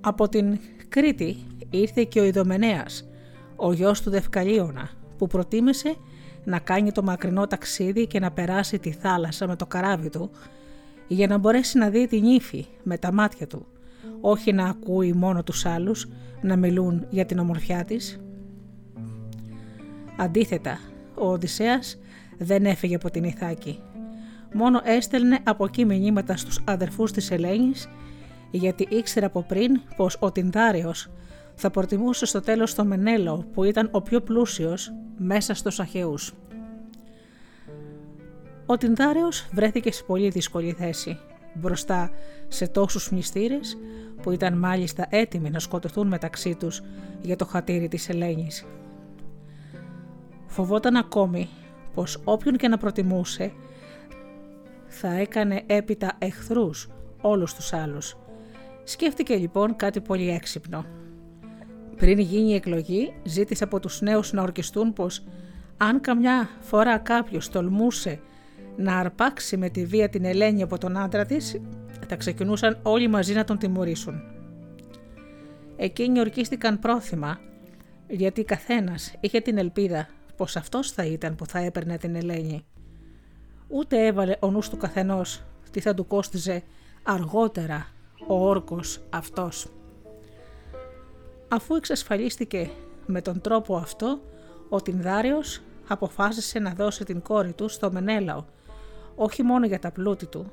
Από 0.00 0.28
την 0.28 0.58
Κρήτη 0.88 1.36
ήρθε 1.70 2.04
και 2.04 2.20
ο 2.20 2.24
Ιδωμενέας, 2.24 3.08
ο 3.56 3.72
γιος 3.72 4.02
του 4.02 4.10
Δευκαλίωνα, 4.10 4.90
που 5.18 5.26
προτίμησε 5.26 5.96
να 6.44 6.58
κάνει 6.58 6.92
το 6.92 7.02
μακρινό 7.02 7.46
ταξίδι 7.46 8.06
και 8.06 8.20
να 8.20 8.30
περάσει 8.30 8.78
τη 8.78 8.92
θάλασσα 8.92 9.46
με 9.46 9.56
το 9.56 9.66
καράβι 9.66 10.10
του 10.10 10.30
για 11.08 11.26
να 11.26 11.38
μπορέσει 11.38 11.78
να 11.78 11.88
δει 11.88 12.06
την 12.06 12.24
ύφη 12.24 12.66
με 12.82 12.98
τα 12.98 13.12
μάτια 13.12 13.46
του, 13.46 13.66
όχι 14.20 14.52
να 14.52 14.64
ακούει 14.64 15.12
μόνο 15.12 15.42
τους 15.42 15.66
άλλους 15.66 16.08
να 16.40 16.56
μιλούν 16.56 17.06
για 17.10 17.26
την 17.26 17.38
ομορφιά 17.38 17.84
της. 17.84 18.20
Αντίθετα, 20.16 20.78
ο 21.14 21.30
Οδυσσέας 21.30 21.98
δεν 22.38 22.64
έφυγε 22.64 22.94
από 22.94 23.10
την 23.10 23.24
Ιθάκη. 23.24 23.80
Μόνο 24.52 24.80
έστελνε 24.84 25.38
από 25.44 25.64
εκεί 25.64 25.84
μηνύματα 25.84 26.36
στους 26.36 26.60
αδερφούς 26.64 27.12
της 27.12 27.30
Ελένης 27.30 27.88
γιατί 28.50 28.86
ήξερε 28.90 29.26
από 29.26 29.42
πριν 29.42 29.80
πως 29.96 30.16
ο 30.20 30.32
Τινδάριος 30.32 31.10
θα 31.54 31.70
προτιμούσε 31.70 32.26
στο 32.26 32.40
τέλος 32.40 32.74
το 32.74 32.84
Μενέλο 32.84 33.44
που 33.52 33.64
ήταν 33.64 33.88
ο 33.92 34.02
πιο 34.02 34.20
πλούσιος 34.20 34.92
μέσα 35.16 35.54
στους 35.54 35.80
Αχαιούς. 35.80 36.34
Ο 38.66 38.76
Τινδάριος 38.76 39.48
βρέθηκε 39.52 39.92
σε 39.92 40.02
πολύ 40.02 40.28
δύσκολη 40.28 40.72
θέση 40.72 41.18
μπροστά 41.54 42.10
σε 42.48 42.68
τόσους 42.68 43.10
μυστήρες 43.10 43.76
που 44.22 44.30
ήταν 44.30 44.58
μάλιστα 44.58 45.06
έτοιμοι 45.10 45.50
να 45.50 45.58
σκοτωθούν 45.58 46.06
μεταξύ 46.06 46.54
τους 46.54 46.82
για 47.22 47.36
το 47.36 47.44
χατήρι 47.44 47.88
της 47.88 48.08
Ελένης. 48.08 48.64
Φοβόταν 50.46 50.96
ακόμη 50.96 51.48
πως 51.94 52.20
όποιον 52.24 52.56
και 52.56 52.68
να 52.68 52.78
προτιμούσε 52.78 53.52
θα 54.86 55.08
έκανε 55.08 55.62
έπειτα 55.66 56.12
εχθρούς 56.18 56.88
όλους 57.20 57.54
τους 57.54 57.72
άλλους. 57.72 58.16
Σκέφτηκε 58.88 59.36
λοιπόν 59.36 59.76
κάτι 59.76 60.00
πολύ 60.00 60.30
έξυπνο. 60.30 60.84
Πριν 61.96 62.18
γίνει 62.18 62.50
η 62.50 62.54
εκλογή, 62.54 63.14
ζήτησε 63.24 63.64
από 63.64 63.80
τους 63.80 64.00
νέους 64.00 64.32
να 64.32 64.42
ορκιστούν 64.42 64.92
πως 64.92 65.24
αν 65.76 66.00
καμιά 66.00 66.48
φορά 66.60 66.98
κάποιος 66.98 67.48
τολμούσε 67.48 68.20
να 68.76 68.98
αρπάξει 68.98 69.56
με 69.56 69.68
τη 69.68 69.84
βία 69.84 70.08
την 70.08 70.24
Ελένη 70.24 70.62
από 70.62 70.78
τον 70.78 70.96
άντρα 70.96 71.24
της, 71.24 71.60
θα 72.08 72.16
ξεκινούσαν 72.16 72.78
όλοι 72.82 73.08
μαζί 73.08 73.34
να 73.34 73.44
τον 73.44 73.58
τιμωρήσουν. 73.58 74.22
Εκείνοι 75.76 76.20
ορκίστηκαν 76.20 76.78
πρόθυμα, 76.78 77.40
γιατί 78.08 78.44
καθένας 78.44 79.14
είχε 79.20 79.40
την 79.40 79.58
ελπίδα 79.58 80.08
πως 80.36 80.56
αυτός 80.56 80.90
θα 80.92 81.04
ήταν 81.04 81.34
που 81.34 81.46
θα 81.46 81.58
έπαιρνε 81.58 81.98
την 81.98 82.14
Ελένη. 82.14 82.64
Ούτε 83.68 84.06
έβαλε 84.06 84.36
ο 84.40 84.50
νους 84.50 84.68
του 84.68 84.76
καθενός 84.76 85.42
τι 85.70 85.80
θα 85.80 85.94
του 85.94 86.06
κόστιζε 86.06 86.62
αργότερα 87.02 87.86
ο 88.26 88.48
όρκος 88.48 89.00
αυτός. 89.10 89.66
Αφού 91.48 91.74
εξασφαλίστηκε 91.74 92.70
με 93.06 93.20
τον 93.20 93.40
τρόπο 93.40 93.76
αυτό, 93.76 94.20
ο 94.68 94.82
Τινδάριος 94.82 95.60
αποφάσισε 95.88 96.58
να 96.58 96.70
δώσει 96.70 97.04
την 97.04 97.22
κόρη 97.22 97.52
του 97.52 97.68
στο 97.68 97.92
Μενέλαο, 97.92 98.44
όχι 99.14 99.42
μόνο 99.42 99.66
για 99.66 99.78
τα 99.78 99.90
πλούτη 99.90 100.26
του, 100.26 100.52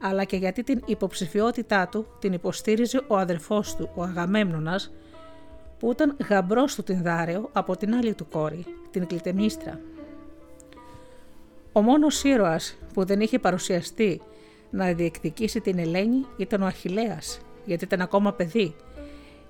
αλλά 0.00 0.24
και 0.24 0.36
γιατί 0.36 0.62
την 0.62 0.82
υποψηφιότητά 0.86 1.88
του 1.88 2.06
την 2.18 2.32
υποστήριζε 2.32 3.00
ο 3.06 3.16
αδερφός 3.16 3.76
του, 3.76 3.90
ο 3.94 4.02
Αγαμέμνονας, 4.02 4.92
που 5.78 5.90
ήταν 5.90 6.16
γαμπρός 6.28 6.74
του 6.74 6.82
Τινδάριο 6.82 7.48
από 7.52 7.76
την 7.76 7.94
άλλη 7.94 8.14
του 8.14 8.28
κόρη, 8.28 8.64
την 8.90 9.06
Κλητεμίστρα. 9.06 9.80
Ο 11.72 11.80
μόνος 11.82 12.24
ήρωας 12.24 12.76
που 12.92 13.04
δεν 13.04 13.20
είχε 13.20 13.38
παρουσιαστεί 13.38 14.20
να 14.70 14.92
διεκδικήσει 14.92 15.60
την 15.60 15.78
Ελένη 15.78 16.26
ήταν 16.36 16.62
ο 16.62 16.66
Αχιλέας, 16.66 17.40
γιατί 17.64 17.84
ήταν 17.84 18.00
ακόμα 18.00 18.32
παιδί 18.32 18.74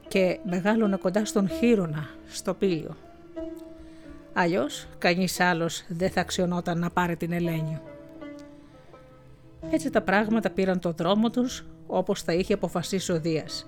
και 0.08 0.38
μεγάλωνε 0.50 0.96
κοντά 0.96 1.24
στον 1.24 1.48
Χείρονα, 1.48 2.08
στο 2.26 2.54
πύλιο. 2.54 2.96
Αλλιώς, 4.32 4.86
κανείς 4.98 5.40
άλλος 5.40 5.84
δεν 5.88 6.10
θα 6.10 6.20
αξιωνόταν 6.20 6.78
να 6.78 6.90
πάρει 6.90 7.16
την 7.16 7.32
Ελένη. 7.32 7.80
Έτσι 9.70 9.90
τα 9.90 10.02
πράγματα 10.02 10.50
πήραν 10.50 10.80
το 10.80 10.92
δρόμο 10.92 11.30
τους 11.30 11.64
όπως 11.86 12.24
τα 12.24 12.32
είχε 12.32 12.52
αποφασίσει 12.52 13.12
ο 13.12 13.20
Δίας. 13.20 13.66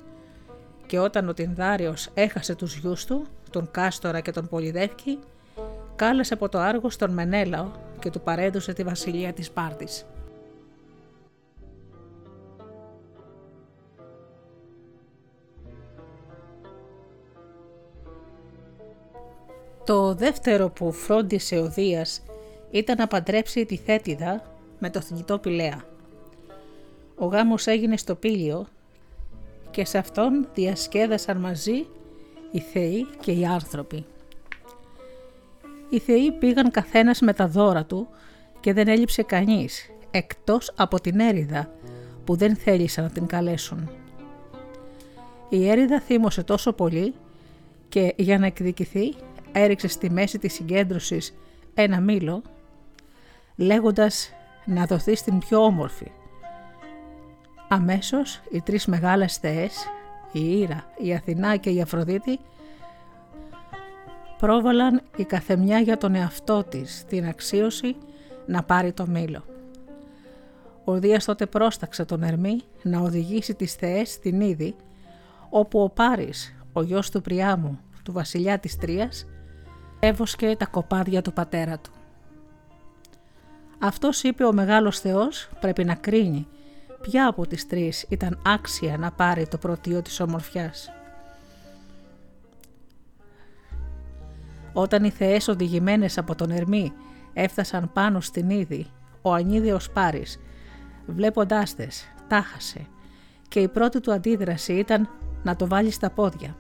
Και 0.87 0.99
όταν 0.99 1.28
ο 1.28 1.35
Τινδάριος 1.35 2.09
έχασε 2.14 2.54
τους 2.54 2.76
γιους 2.76 3.04
του, 3.04 3.26
τον 3.50 3.71
Κάστορα 3.71 4.21
και 4.21 4.30
τον 4.30 4.49
Πολυδεύκη, 4.49 5.19
κάλεσε 5.97 6.35
από 6.35 6.49
το 6.49 6.59
Άργος 6.59 6.97
τον 6.97 7.12
Μενέλαο 7.12 7.71
και 7.99 8.11
του 8.11 8.21
παρέδωσε 8.21 8.73
τη 8.73 8.83
βασιλεία 8.83 9.33
της 9.33 9.50
Πάρτης. 9.50 10.07
Το 19.90 20.14
δεύτερο 20.14 20.68
που 20.68 20.92
φρόντισε 20.92 21.59
ο 21.59 21.68
Δίας 21.68 22.23
ήταν 22.70 22.97
να 22.99 23.06
παντρέψει 23.06 23.64
τη 23.64 23.76
Θέτιδα 23.76 24.42
με 24.78 24.90
το 24.90 25.00
θνητό 25.00 25.38
Πηλαία. 25.38 25.85
Ο 27.16 27.26
γάμος 27.26 27.66
έγινε 27.66 27.97
στο 27.97 28.14
Πήλιο 28.14 28.66
και 29.70 29.85
σε 29.85 29.99
αυτόν 29.99 30.49
διασκέδασαν 30.54 31.37
μαζί 31.37 31.87
οι 32.50 32.61
θεοί 32.61 33.06
και 33.20 33.32
οι 33.32 33.47
άνθρωποι. 33.47 34.04
Οι 35.90 35.99
θεοί 35.99 36.32
πήγαν 36.32 36.70
καθένας 36.70 37.20
με 37.20 37.32
τα 37.32 37.49
δώρα 37.49 37.85
του 37.85 38.09
και 38.61 38.73
δεν 38.73 38.88
έλειψε 38.88 39.23
κανείς, 39.23 39.90
εκτός 40.11 40.73
από 40.76 41.00
την 41.00 41.20
έριδα 41.20 41.70
που 42.25 42.37
δεν 42.37 42.56
θέλησαν 42.56 43.04
να 43.04 43.11
την 43.11 43.26
καλέσουν. 43.26 43.90
Η 45.49 45.68
έριδα 45.68 46.00
θύμωσε 46.00 46.42
τόσο 46.42 46.73
πολύ 46.73 47.14
και 47.88 48.14
για 48.16 48.38
να 48.38 48.47
εκδικηθεί 48.47 49.14
έριξες 49.52 49.92
στη 49.92 50.11
μέση 50.11 50.38
της 50.38 50.52
συγκέντρωσης 50.52 51.35
ένα 51.75 52.00
μήλο 52.00 52.42
λέγοντας 53.57 54.33
να 54.64 54.87
δοθεί 54.87 55.14
στην 55.14 55.38
πιο 55.38 55.64
όμορφη. 55.64 56.11
Αμέσως 57.69 58.40
οι 58.50 58.61
τρεις 58.61 58.87
μεγάλες 58.87 59.37
θεές, 59.37 59.87
η 60.33 60.59
Ήρα, 60.59 60.85
η 60.99 61.14
Αθηνά 61.14 61.57
και 61.57 61.71
η 61.71 61.80
Αφροδίτη 61.80 62.38
πρόβαλαν 64.38 65.02
η 65.16 65.25
καθεμιά 65.25 65.78
για 65.78 65.97
τον 65.99 66.14
εαυτό 66.14 66.64
της 66.64 67.04
την 67.09 67.26
αξίωση 67.26 67.97
να 68.47 68.62
πάρει 68.62 68.92
το 68.92 69.07
μήλο. 69.07 69.45
Ο 70.85 70.99
Δίας 70.99 71.25
τότε 71.25 71.47
πρόσταξε 71.47 72.04
τον 72.04 72.23
Ερμή 72.23 72.61
να 72.83 73.00
οδηγήσει 73.00 73.54
τις 73.54 73.75
θεές 73.75 74.11
στην 74.11 74.40
Ήδη, 74.40 74.75
όπου 75.50 75.83
ο 75.83 75.88
Πάρης, 75.88 76.54
ο 76.73 76.83
γιος 76.83 77.11
του 77.11 77.21
Πριάμου, 77.21 77.78
του 78.04 78.12
βασιλιά 78.12 78.59
της 78.59 78.76
Τρίας, 78.76 79.26
έβοσκε 80.00 80.57
τα 80.59 80.66
κοπάδια 80.66 81.23
του 81.23 81.33
πατέρα 81.33 81.78
του. 81.78 81.90
Αυτός 83.78 84.23
είπε 84.23 84.45
ο 84.45 84.52
μεγάλος 84.52 85.00
θεός 85.00 85.49
πρέπει 85.61 85.85
να 85.85 85.95
κρίνει 85.95 86.47
ποια 87.00 87.26
από 87.28 87.47
τις 87.47 87.66
τρεις 87.66 88.07
ήταν 88.09 88.40
άξια 88.47 88.99
να 88.99 89.11
πάρει 89.12 89.49
το 89.49 89.59
πρωτείο 89.59 90.02
της 90.02 90.21
ομορφιάς. 90.21 90.90
Όταν 94.73 95.04
οι 95.04 95.11
θεές 95.11 95.49
οδηγημένες 95.49 96.19
από 96.19 96.35
τον 96.35 96.50
Ερμή 96.50 96.92
έφτασαν 97.33 97.90
πάνω 97.92 98.21
στην 98.21 98.50
Ήδη, 98.50 98.87
ο 99.23 99.33
ανίδιος 99.33 99.90
Πάρης, 99.90 100.40
βλέποντάς 101.07 101.75
τες, 101.75 102.04
τάχασε 102.28 102.87
και 103.49 103.61
η 103.61 103.69
πρώτη 103.69 104.00
του 104.00 104.12
αντίδραση 104.12 104.73
ήταν 104.73 105.09
να 105.42 105.57
το 105.57 105.66
βάλει 105.66 105.90
στα 105.90 106.11
πόδια. 106.11 106.57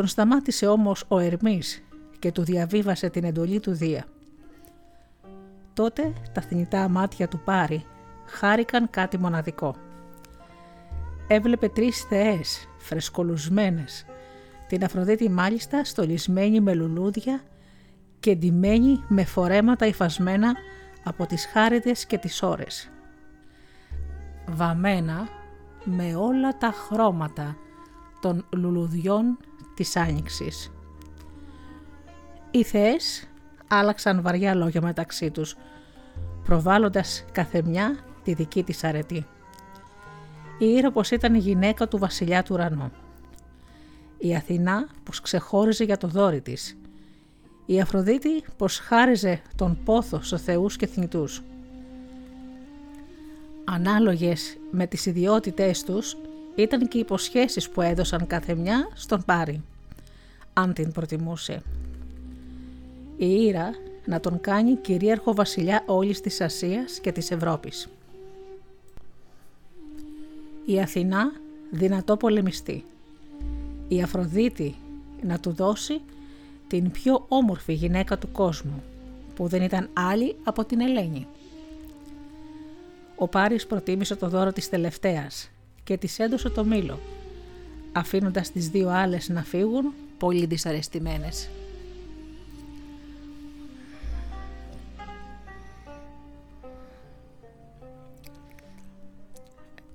Τον 0.00 0.08
σταμάτησε 0.08 0.66
όμως 0.66 1.04
ο 1.08 1.18
Ερμής 1.18 1.82
και 2.18 2.32
του 2.32 2.42
διαβίβασε 2.42 3.10
την 3.10 3.24
εντολή 3.24 3.60
του 3.60 3.72
Δία. 3.72 4.04
Τότε 5.74 6.12
τα 6.32 6.40
θνητά 6.40 6.88
μάτια 6.88 7.28
του 7.28 7.40
Πάρη 7.44 7.84
χάρηκαν 8.26 8.90
κάτι 8.90 9.18
μοναδικό. 9.18 9.74
Έβλεπε 11.26 11.68
τρεις 11.68 12.00
θεές 12.00 12.68
φρεσκολουσμένες, 12.78 14.04
την 14.68 14.84
Αφροδίτη 14.84 15.30
μάλιστα 15.30 15.84
στολισμένη 15.84 16.60
με 16.60 16.74
λουλούδια 16.74 17.40
και 18.20 18.34
ντυμένη 18.34 19.04
με 19.08 19.24
φορέματα 19.24 19.86
υφασμένα 19.86 20.54
από 21.04 21.26
τις 21.26 21.46
χάριτες 21.46 22.06
και 22.06 22.18
τις 22.18 22.42
ώρες. 22.42 22.90
Βαμμένα 24.46 25.28
με 25.84 26.14
όλα 26.14 26.58
τα 26.58 26.72
χρώματα 26.72 27.56
των 28.20 28.46
λουλουδιών 28.56 29.38
της 29.80 29.96
Άνοιξης. 29.96 30.72
Οι 32.50 32.64
θεές 32.64 33.28
άλλαξαν 33.68 34.22
βαριά 34.22 34.54
λόγια 34.54 34.82
μεταξύ 34.82 35.30
τους, 35.30 35.56
προβάλλοντας 36.44 37.24
καθεμιά 37.32 37.98
τη 38.24 38.34
δική 38.34 38.62
της 38.62 38.84
αρετή. 38.84 39.26
Η 40.58 40.66
Ήρα 40.66 40.90
πως 40.90 41.10
ήταν 41.10 41.34
η 41.34 41.38
γυναίκα 41.38 41.88
του 41.88 41.98
βασιλιά 41.98 42.42
του 42.42 42.54
ουρανού. 42.54 42.92
Η 44.18 44.34
Αθηνά 44.34 44.88
πως 45.02 45.20
ξεχώριζε 45.20 45.84
για 45.84 45.96
το 45.96 46.08
δόρι 46.08 46.40
της. 46.40 46.76
Η 47.66 47.80
Αφροδίτη 47.80 48.44
πως 48.56 48.78
χάριζε 48.78 49.42
τον 49.56 49.78
πόθο 49.84 50.22
στους 50.22 50.42
θεούς 50.42 50.76
και 50.76 50.86
θνητούς. 50.86 51.42
Ανάλογες 53.64 54.56
με 54.70 54.86
τις 54.86 55.06
ιδιότητές 55.06 55.82
τους 55.82 56.16
ήταν 56.60 56.88
και 56.88 56.96
οι 56.96 57.00
υποσχέσεις 57.00 57.70
που 57.70 57.80
έδωσαν 57.80 58.26
κάθε 58.26 58.54
μια 58.54 58.88
στον 58.94 59.24
Πάρη, 59.24 59.62
αν 60.52 60.72
την 60.72 60.92
προτιμούσε. 60.92 61.62
Η 63.16 63.26
Ήρα 63.26 63.70
να 64.04 64.20
τον 64.20 64.40
κάνει 64.40 64.76
κυρίαρχο 64.76 65.34
βασιλιά 65.34 65.82
όλης 65.86 66.20
της 66.20 66.40
Ασίας 66.40 66.98
και 67.00 67.12
της 67.12 67.30
Ευρώπης. 67.30 67.88
Η 70.64 70.80
Αθηνά 70.80 71.32
δυνατό 71.70 72.16
πολεμιστή. 72.16 72.84
Η 73.88 74.02
Αφροδίτη 74.02 74.74
να 75.22 75.38
του 75.38 75.52
δώσει 75.52 76.00
την 76.68 76.90
πιο 76.90 77.24
όμορφη 77.28 77.72
γυναίκα 77.72 78.18
του 78.18 78.32
κόσμου, 78.32 78.82
που 79.34 79.46
δεν 79.46 79.62
ήταν 79.62 79.88
άλλη 79.92 80.36
από 80.42 80.64
την 80.64 80.80
Ελένη. 80.80 81.26
Ο 83.16 83.28
Πάρης 83.28 83.66
προτίμησε 83.66 84.16
το 84.16 84.28
δώρο 84.28 84.52
της 84.52 84.68
τελευταίας 84.68 85.50
και 85.84 85.96
της 85.96 86.18
έδωσε 86.18 86.48
το 86.48 86.64
μήλο, 86.64 86.98
αφήνοντας 87.92 88.50
τις 88.52 88.68
δύο 88.68 88.88
άλλες 88.88 89.28
να 89.28 89.42
φύγουν 89.42 89.92
πολύ 90.18 90.46
δυσαρεστημένες. 90.46 91.50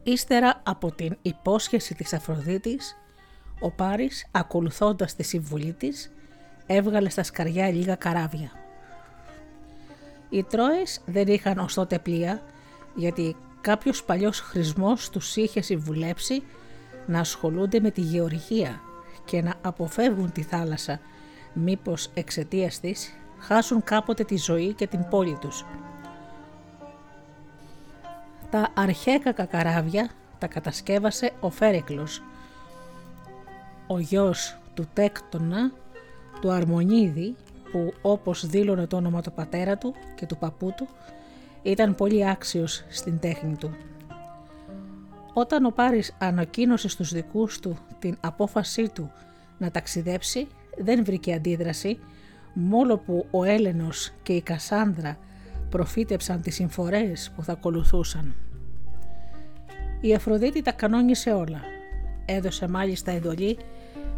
Ύστερα 0.04 0.62
από 0.64 0.92
την 0.92 1.18
υπόσχεση 1.22 1.96
της 1.96 2.14
Αφροδίτης, 2.14 2.96
ο 3.60 3.72
Πάρης, 3.72 4.28
ακολουθώντας 4.32 5.16
τη 5.16 5.24
συμβουλή 5.24 5.74
της, 5.74 6.12
έβγαλε 6.66 7.10
στα 7.10 7.24
σκαριά 7.24 7.72
λίγα 7.72 7.96
καράβια. 7.96 8.52
Οι 10.30 10.44
Τρόες 10.44 11.02
δεν 11.06 11.28
είχαν 11.28 11.58
ως 11.58 11.74
τότε 11.74 12.00
πλοία, 12.00 12.44
γιατί 12.96 13.36
κάποιος 13.66 14.04
παλιός 14.04 14.40
χρησμός 14.40 15.10
τους 15.10 15.36
είχε 15.36 15.62
συμβουλέψει 15.62 16.44
να 17.06 17.20
ασχολούνται 17.20 17.80
με 17.80 17.92
τη 17.92 18.02
γεωργία 18.02 18.82
και 19.26 19.42
να 19.42 19.54
αποφεύγουν 19.62 20.32
τη 20.32 20.42
θάλασσα, 20.42 21.00
μήπως 21.54 22.10
εξαιτίας 22.14 22.80
της 22.80 23.14
χάσουν 23.40 23.84
κάποτε 23.84 24.24
τη 24.24 24.38
ζωή 24.38 24.74
και 24.74 24.88
την 24.88 25.08
πόλη 25.10 25.38
τους. 25.42 25.66
Τα 28.50 28.70
αρχαίκα 28.74 29.32
καράβια 29.32 30.10
τα 30.38 30.48
κατασκεύασε 30.48 31.32
ο 31.40 31.50
Φέρεκλος, 31.50 32.24
ο 33.88 34.00
γιος 34.00 34.58
του 34.74 34.88
Τέκτονα, 34.94 35.72
του 36.42 36.52
Αρμονίδη, 36.52 37.36
που 37.72 37.94
όπως 38.02 38.46
δήλωνε 38.46 38.88
το 38.88 38.96
όνομα 38.96 39.22
του 39.22 39.32
πατέρα 39.32 39.78
του 39.78 39.94
και 40.16 40.26
του 40.26 40.38
παππού 40.38 40.74
του, 40.78 40.88
ήταν 41.66 41.96
πολύ 41.96 42.30
άξιος 42.30 42.84
στην 42.90 43.20
τέχνη 43.20 43.56
του. 43.56 43.76
Όταν 45.34 45.66
ο 45.66 45.70
Πάρης 45.70 46.16
ανακοίνωσε 46.18 46.88
στους 46.88 47.14
δικούς 47.14 47.60
του 47.60 47.78
την 48.00 48.18
απόφασή 48.20 48.90
του 48.90 49.12
να 49.58 49.72
ταξιδέψει, 49.72 50.48
δεν 50.78 51.04
βρήκε 51.06 51.34
αντίδραση, 51.34 52.00
μόνο 52.54 52.98
που 52.98 53.26
ο 53.32 53.44
Έλενος 53.44 54.12
και 54.24 54.34
η 54.34 54.42
Κασάνδρα 54.42 55.18
προφήτεψαν 55.70 56.42
τις 56.42 56.56
συμφορές 56.56 57.32
που 57.36 57.44
θα 57.44 57.52
ακολουθούσαν. 57.52 58.36
Η 60.02 60.14
Αφροδίτη 60.14 60.62
τα 60.62 60.72
κανόνισε 60.72 61.32
όλα. 61.32 61.62
Έδωσε 62.26 62.68
μάλιστα 62.68 63.12
εντολή 63.12 63.58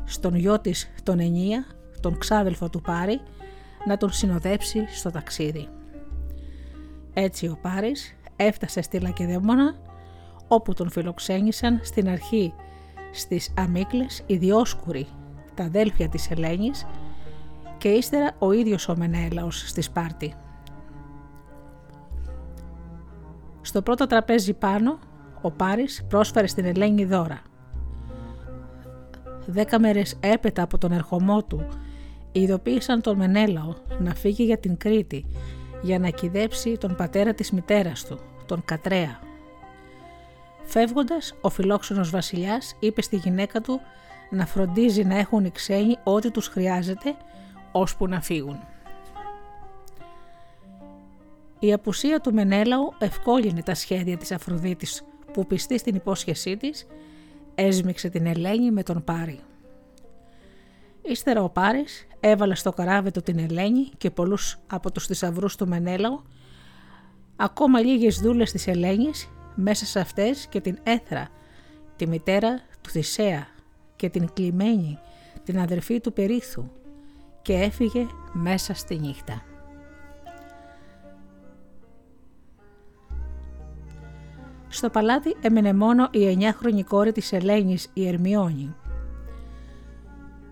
στον 0.06 0.36
γιο 0.36 0.60
της 0.60 0.90
τον 1.04 1.20
Ενία, 1.20 1.66
τον 2.00 2.18
ξάδελφο 2.18 2.70
του 2.70 2.82
Πάρη, 2.82 3.22
να 3.86 3.98
τον 3.98 4.12
συνοδέψει 4.12 4.86
στο 4.88 5.12
ταξίδι. 5.12 5.68
Έτσι 7.20 7.48
ο 7.48 7.58
Πάρης 7.62 8.16
έφτασε 8.36 8.82
στη 8.82 9.00
Λακεδαίμονα 9.00 9.76
όπου 10.48 10.74
τον 10.74 10.90
φιλοξένησαν 10.90 11.80
στην 11.84 12.10
αρχή 12.10 12.54
στις 13.12 13.54
Αμίκλες 13.58 14.24
οι 14.26 14.38
Διόσκουροι, 14.38 15.08
τα 15.54 15.64
αδέλφια 15.64 16.10
της 16.10 16.32
Ελένης 16.32 16.86
και 17.78 17.88
ύστερα 17.88 18.36
ο 18.40 18.52
ίδιος 18.52 18.88
ο 18.88 18.96
Μενέλαος 18.98 19.70
στη 19.70 19.82
Σπάρτη. 19.82 20.34
Στο 23.62 23.82
πρώτο 23.82 24.08
τραπέζι 24.08 24.54
πάνω 24.54 25.00
ο 25.42 25.52
Πάρης 25.52 26.06
πρόσφερε 26.08 26.48
στην 26.48 26.66
Ελένη 26.66 27.06
δώρα. 27.06 27.42
Δέκα 29.46 29.80
μέρες 29.80 30.18
έπειτα 30.20 30.62
από 30.62 30.78
τον 30.78 30.92
ερχομό 30.92 31.44
του 31.44 31.68
ειδοποίησαν 32.32 33.02
τον 33.02 33.18
Μενέλαο 33.18 33.74
να 34.00 34.16
φύγει 34.16 34.44
για 34.44 34.58
την 34.58 34.78
Κρήτη 34.78 35.26
για 35.82 36.00
να 36.00 36.10
κυδέψει 36.10 36.78
τον 36.78 36.96
πατέρα 36.96 37.34
της 37.34 37.52
μητέρας 37.52 38.06
του, 38.06 38.20
τον 38.46 38.62
Κατρέα. 38.66 39.20
Φεύγοντας, 40.64 41.34
ο 41.42 41.50
φιλόξενος 41.50 42.10
βασιλιάς 42.10 42.76
είπε 42.80 43.02
στη 43.02 43.16
γυναίκα 43.16 43.62
του 43.62 43.82
να 44.30 44.46
φροντίζει 44.46 45.04
να 45.04 45.18
έχουν 45.18 45.46
οι 45.46 45.52
ξένοι 45.52 45.98
ό,τι 46.04 46.32
τους 46.32 46.48
χρειάζεται, 46.48 47.16
ώσπου 47.72 48.08
να 48.08 48.22
φύγουν. 48.22 48.60
Η 51.60 51.74
απουσία 51.74 52.20
του 52.20 52.34
Μενέλαου 52.34 52.94
ευκόλυνε 53.00 53.62
τα 53.62 53.76
σχέδια 53.76 54.18
της 54.18 54.32
Αφροδίτης 54.32 55.04
που 55.34 55.48
πιστή 55.48 55.78
στην 55.78 55.96
υπόσχεσή 55.96 56.58
της 56.58 56.88
έσμιξε 57.56 58.10
την 58.10 58.26
Ελένη 58.26 58.72
με 58.72 58.84
τον 58.84 59.04
Πάρη. 59.04 59.40
Ύστερα 61.10 61.44
ο 61.44 61.50
Πάρης 61.50 62.08
έβαλε 62.20 62.56
στο 62.56 62.72
καράβι 62.72 63.12
του 63.12 63.22
την 63.22 63.40
Ελένη 63.40 63.90
και 63.98 64.12
πολλούς 64.12 64.58
από 64.68 64.92
τους 64.92 65.06
θησαυρούς 65.06 65.56
του 65.56 65.68
Μενέλαου, 65.68 66.22
ακόμα 67.36 67.80
λίγες 67.80 68.20
δούλες 68.20 68.52
της 68.52 68.68
Ελένης, 68.68 69.30
μέσα 69.56 69.86
σε 69.86 70.00
αυτές 70.00 70.48
και 70.48 70.62
την 70.62 70.78
Έθρα, 70.84 71.28
τη 71.96 72.08
μητέρα 72.08 72.62
του 72.82 72.90
Θησέα 72.90 73.48
και 73.96 74.10
την 74.10 74.34
Κλειμένη, 74.34 75.00
την 75.44 75.60
αδερφή 75.60 76.00
του 76.00 76.14
Περίθου 76.14 76.70
και 77.42 77.54
έφυγε 77.54 78.06
μέσα 78.34 78.74
στη 78.74 79.00
νύχτα. 79.00 79.42
Στο 84.68 84.90
παλάτι 84.90 85.36
έμεινε 85.42 85.74
μόνο 85.74 86.08
η 86.12 86.28
εννιάχρονη 86.28 86.84
κόρη 86.84 87.12
της 87.12 87.34
Ελένης, 87.34 87.90
η 87.94 88.08
Ερμιόνη. 88.08 88.76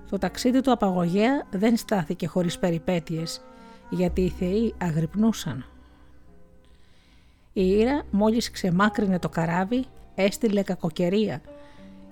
Το 0.10 0.18
ταξίδι 0.18 0.62
του 0.62 0.72
απαγωγέα 0.72 1.48
δεν 1.52 1.78
στάθηκε 1.78 2.28
χωρίς 2.28 2.60
περιπέτειες, 2.60 3.42
γιατί 3.90 4.22
οι 4.22 4.30
θεοί 4.30 4.74
αγρυπνούσαν. 4.78 5.66
Η 7.54 7.68
Ήρα 7.68 8.04
μόλις 8.12 8.52
ξεμάκρυνε 8.52 9.20
το 9.20 9.30
καράβι, 9.30 9.86
έστειλε 10.16 10.62
κακοκαιρία 10.62 11.42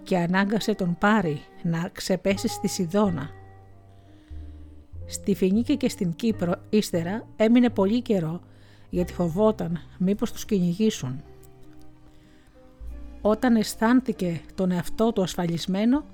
και 0.04 0.18
ανάγκασε 0.18 0.76
τον 0.76 0.98
Πάρη 1.00 1.42
να 1.64 1.90
ξεπέσει 1.94 2.48
στη 2.48 2.68
Σιδώνα. 2.68 3.30
Στη 5.06 5.36
Φινίκη 5.36 5.78
και 5.78 5.90
στην 5.90 6.16
Κύπρο 6.16 6.56
ύστερα 6.70 7.28
έμεινε 7.36 7.70
πολύ 7.70 8.02
καιρό 8.02 8.42
γιατί 8.90 9.14
φοβόταν 9.14 9.80
μήπως 9.98 10.32
τους 10.32 10.46
κυνηγήσουν. 10.46 11.24
Όταν 13.22 13.56
αισθάνθηκε 13.56 14.42
τον 14.56 14.72
εαυτό 14.72 15.14
του 15.14 15.22
ασφαλισμένο, 15.22 16.06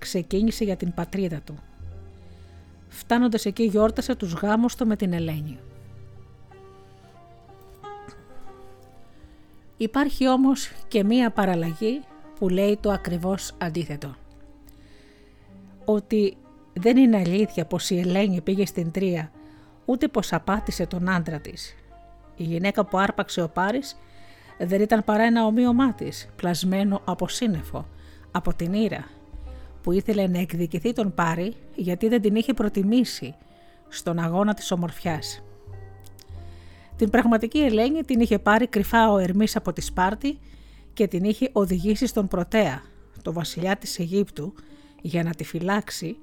ξεκίνησε 0.00 0.64
για 0.64 0.76
την 0.76 0.94
πατρίδα 0.94 1.40
του. 1.40 1.58
Φτάνοντας 2.88 3.44
εκεί 3.44 3.62
γιόρτασε 3.62 4.14
τους 4.14 4.32
γάμους 4.32 4.74
του 4.74 4.86
με 4.86 4.96
την 4.96 5.12
Ελένη. 5.12 5.58
Υπάρχει 9.76 10.28
όμως 10.28 10.72
και 10.88 11.04
μία 11.04 11.30
παραλλαγή 11.30 12.00
που 12.38 12.48
λέει 12.48 12.78
το 12.80 12.90
ακριβώς 12.90 13.54
αντίθετο. 13.58 14.14
Ότι 15.84 16.36
δεν 16.72 16.96
είναι 16.96 17.16
αλήθεια 17.16 17.64
πως 17.66 17.90
η 17.90 17.98
Ελένη 17.98 18.40
πήγε 18.40 18.66
στην 18.66 18.90
Τρία, 18.90 19.30
ούτε 19.84 20.08
πως 20.08 20.32
απάτησε 20.32 20.86
τον 20.86 21.08
άντρα 21.08 21.40
της. 21.40 21.74
Η 22.36 22.42
γυναίκα 22.42 22.84
που 22.84 22.98
άρπαξε 22.98 23.42
ο 23.42 23.48
Πάρης 23.48 23.96
δεν 24.58 24.80
ήταν 24.80 25.04
παρά 25.04 25.22
ένα 25.22 25.44
ομοίωμά 25.44 25.92
της, 25.92 26.28
πλασμένο 26.36 27.00
από 27.04 27.28
σύννεφο, 27.28 27.86
από 28.30 28.54
την 28.54 28.72
Ήρα, 28.72 29.04
που 29.82 29.92
ήθελε 29.92 30.26
να 30.26 30.38
εκδικηθεί 30.38 30.92
τον 30.92 31.14
Πάρη 31.14 31.54
γιατί 31.74 32.08
δεν 32.08 32.20
την 32.20 32.34
είχε 32.34 32.54
προτιμήσει 32.54 33.34
στον 33.88 34.18
αγώνα 34.18 34.54
της 34.54 34.70
ομορφιάς. 34.70 35.42
Την 36.96 37.10
πραγματική 37.10 37.58
Ελένη 37.58 38.00
την 38.02 38.20
είχε 38.20 38.38
πάρει 38.38 38.66
κρυφά 38.66 39.12
ο 39.12 39.18
Ερμής 39.18 39.56
από 39.56 39.72
τη 39.72 39.80
Σπάρτη 39.80 40.38
και 40.92 41.06
την 41.06 41.24
είχε 41.24 41.48
οδηγήσει 41.52 42.06
στον 42.06 42.28
Πρωτέα, 42.28 42.82
το 43.22 43.32
βασιλιά 43.32 43.76
της 43.76 43.98
Αιγύπτου, 43.98 44.54
για 45.02 45.22
να 45.22 45.34
τη 45.34 45.44
φυλάξει, 45.44 46.16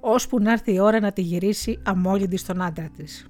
ώσπου 0.00 0.40
να 0.40 0.52
έρθει 0.52 0.72
η 0.72 0.78
ώρα 0.78 1.00
να 1.00 1.12
τη 1.12 1.22
γυρίσει 1.22 1.78
αμόλυντη 1.82 2.36
στον 2.36 2.62
άντρα 2.62 2.90
της. 2.96 3.26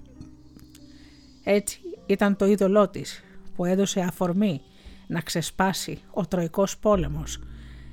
Έτσι 1.45 1.81
ήταν 2.07 2.37
το 2.37 2.47
είδωλό 2.47 2.89
της, 2.89 3.23
που 3.57 3.65
έδωσε 3.65 4.01
αφορμή 4.01 4.61
να 5.07 5.21
ξεσπάσει 5.21 6.01
ο 6.11 6.27
Τροϊκός 6.27 6.79
πόλεμος 6.79 7.39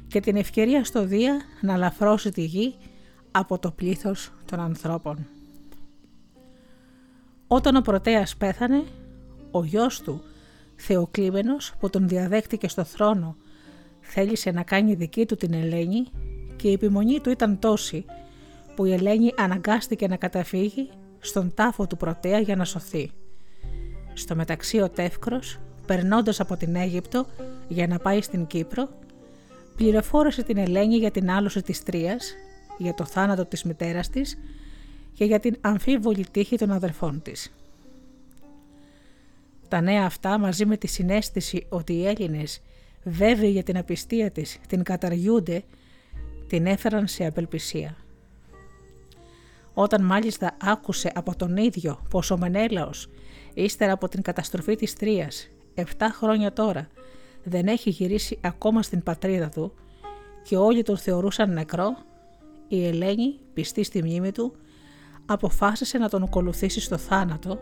και 0.09 0.19
την 0.19 0.35
ευκαιρία 0.35 0.83
στο 0.83 1.05
Δία 1.05 1.41
να 1.61 1.77
λαφρώσει 1.77 2.31
τη 2.31 2.41
γη 2.41 2.75
από 3.31 3.59
το 3.59 3.71
πλήθος 3.71 4.31
των 4.45 4.59
ανθρώπων. 4.59 5.27
Όταν 7.47 7.75
ο 7.75 7.81
Πρωτέας 7.81 8.35
πέθανε, 8.37 8.83
ο 9.51 9.63
γιος 9.63 10.01
του, 10.01 10.21
Θεοκλήμενος, 10.75 11.73
που 11.79 11.89
τον 11.89 12.07
διαδέχτηκε 12.07 12.67
στο 12.67 12.83
θρόνο, 12.83 13.35
θέλησε 13.99 14.51
να 14.51 14.63
κάνει 14.63 14.93
δική 14.93 15.25
του 15.25 15.35
την 15.35 15.53
Ελένη 15.53 16.05
και 16.55 16.67
η 16.67 16.73
επιμονή 16.73 17.19
του 17.19 17.29
ήταν 17.29 17.59
τόση 17.59 18.05
που 18.75 18.85
η 18.85 18.93
Ελένη 18.93 19.33
αναγκάστηκε 19.37 20.07
να 20.07 20.15
καταφύγει 20.15 20.89
στον 21.19 21.53
τάφο 21.53 21.87
του 21.87 21.97
Πρωτέα 21.97 22.39
για 22.39 22.55
να 22.55 22.65
σωθεί. 22.65 23.11
Στο 24.13 24.35
μεταξύ 24.35 24.81
ο 24.81 24.89
Τεύκρος, 24.89 25.59
περνώντας 25.85 26.39
από 26.39 26.57
την 26.57 26.75
Αίγυπτο 26.75 27.25
για 27.67 27.87
να 27.87 27.97
πάει 27.97 28.21
στην 28.21 28.47
Κύπρο, 28.47 28.89
πληροφόρησε 29.79 30.43
την 30.43 30.57
Ελένη 30.57 30.95
για 30.95 31.11
την 31.11 31.31
άλωση 31.31 31.61
της 31.61 31.83
Τρίας, 31.83 32.33
για 32.77 32.93
το 32.93 33.05
θάνατο 33.05 33.45
της 33.45 33.63
μητέρας 33.63 34.09
της 34.09 34.37
και 35.13 35.25
για 35.25 35.39
την 35.39 35.55
αμφίβολη 35.61 36.25
τύχη 36.31 36.57
των 36.57 36.71
αδερφών 36.71 37.21
της. 37.21 37.53
Τα 39.67 39.81
νέα 39.81 40.05
αυτά 40.05 40.37
μαζί 40.37 40.65
με 40.65 40.77
τη 40.77 40.87
συνέστηση 40.87 41.65
ότι 41.69 41.93
οι 41.93 42.07
Έλληνες 42.07 42.61
βέβαιοι 43.03 43.51
για 43.51 43.63
την 43.63 43.77
απιστία 43.77 44.31
της 44.31 44.59
την 44.67 44.83
καταργούνται, 44.83 45.63
την 46.47 46.65
έφεραν 46.65 47.07
σε 47.07 47.25
απελπισία. 47.25 47.97
Όταν 49.73 50.03
μάλιστα 50.03 50.57
άκουσε 50.61 51.11
από 51.15 51.35
τον 51.35 51.57
ίδιο 51.57 52.05
πως 52.09 52.31
ο 52.31 52.37
Μενέλαος 52.37 53.09
ύστερα 53.53 53.91
από 53.91 54.07
την 54.07 54.21
καταστροφή 54.21 54.75
της 54.75 54.93
Τρίας, 54.93 55.49
7 55.75 55.83
χρόνια 56.11 56.53
τώρα, 56.53 56.87
δεν 57.43 57.67
έχει 57.67 57.89
γυρίσει 57.89 58.37
ακόμα 58.41 58.81
στην 58.83 59.03
πατρίδα 59.03 59.49
του 59.49 59.73
και 60.43 60.57
όλοι 60.57 60.83
τον 60.83 60.97
θεωρούσαν 60.97 61.53
νεκρό, 61.53 61.97
η 62.67 62.85
Ελένη, 62.85 63.39
πιστή 63.53 63.83
στη 63.83 64.03
μνήμη 64.03 64.31
του, 64.31 64.55
αποφάσισε 65.25 65.97
να 65.97 66.09
τον 66.09 66.23
ακολουθήσει 66.23 66.79
στο 66.79 66.97
θάνατο, 66.97 67.59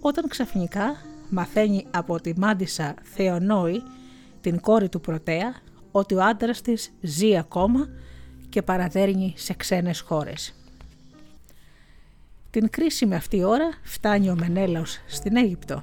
όταν 0.00 0.28
ξαφνικά 0.28 0.96
μαθαίνει 1.30 1.86
από 1.90 2.20
τη 2.20 2.32
μάντισα 2.38 2.94
Θεονόη, 3.02 3.82
την 4.40 4.60
κόρη 4.60 4.88
του 4.88 5.00
Πρωτέα, 5.00 5.54
ότι 5.90 6.14
ο 6.14 6.22
άντρας 6.22 6.60
της 6.60 6.92
ζει 7.00 7.36
ακόμα 7.36 7.88
και 8.48 8.62
παραδέρνει 8.62 9.34
σε 9.36 9.54
ξένες 9.54 10.00
χώρες. 10.00 10.54
Την 12.50 12.70
κρίσιμη 12.70 13.14
αυτή 13.14 13.44
ώρα 13.44 13.68
φτάνει 13.82 14.30
ο 14.30 14.36
Μενέλαος 14.38 14.98
στην 15.06 15.36
Αίγυπτο. 15.36 15.82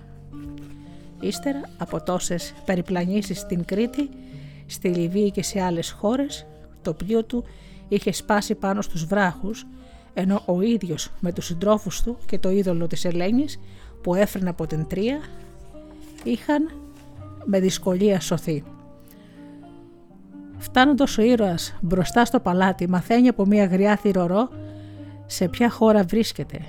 Ύστερα 1.24 1.62
από 1.78 2.04
τόσες 2.04 2.54
περιπλανήσεις 2.66 3.40
στην 3.40 3.66
Κρήτη, 3.66 4.10
στη 4.66 4.88
Λιβύη 4.88 5.32
και 5.32 5.44
σε 5.44 5.62
άλλες 5.62 5.92
χώρες, 5.92 6.46
το 6.82 6.94
πλοίο 6.94 7.24
του 7.24 7.44
είχε 7.88 8.12
σπάσει 8.12 8.56
πάνω 8.56 8.82
στους 8.82 9.06
βράχους, 9.06 9.66
ενώ 10.14 10.42
ο 10.46 10.62
ίδιος 10.62 11.12
με 11.20 11.32
τους 11.32 11.46
συντρόφους 11.46 12.02
του 12.02 12.18
και 12.26 12.40
το 12.40 12.50
είδωλο 12.50 12.88
της 12.88 13.06
Ελένης 13.06 13.60
που 14.02 14.16
έφερνε 14.16 14.50
από 14.50 14.68
την 14.68 14.88
Τρία, 14.88 15.20
είχαν 16.24 16.70
με 17.46 17.60
δυσκολία 17.60 18.20
σωθεί. 18.20 18.64
Φτάνοντας 20.58 21.18
ο 21.18 21.22
ήρωας 21.22 21.76
μπροστά 21.82 22.26
στο 22.26 22.40
παλάτι 22.40 22.90
μαθαίνει 22.90 23.28
από 23.28 23.46
μια 23.46 23.66
γριά 23.66 23.96
θηρορό 23.98 24.50
σε 25.26 25.48
ποια 25.48 25.70
χώρα 25.70 26.04
βρίσκεται. 26.04 26.60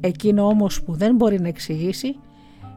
Εκείνο 0.00 0.46
όμως 0.46 0.82
που 0.82 0.94
δεν 0.94 1.14
μπορεί 1.14 1.40
να 1.40 1.48
εξηγήσει 1.48 2.16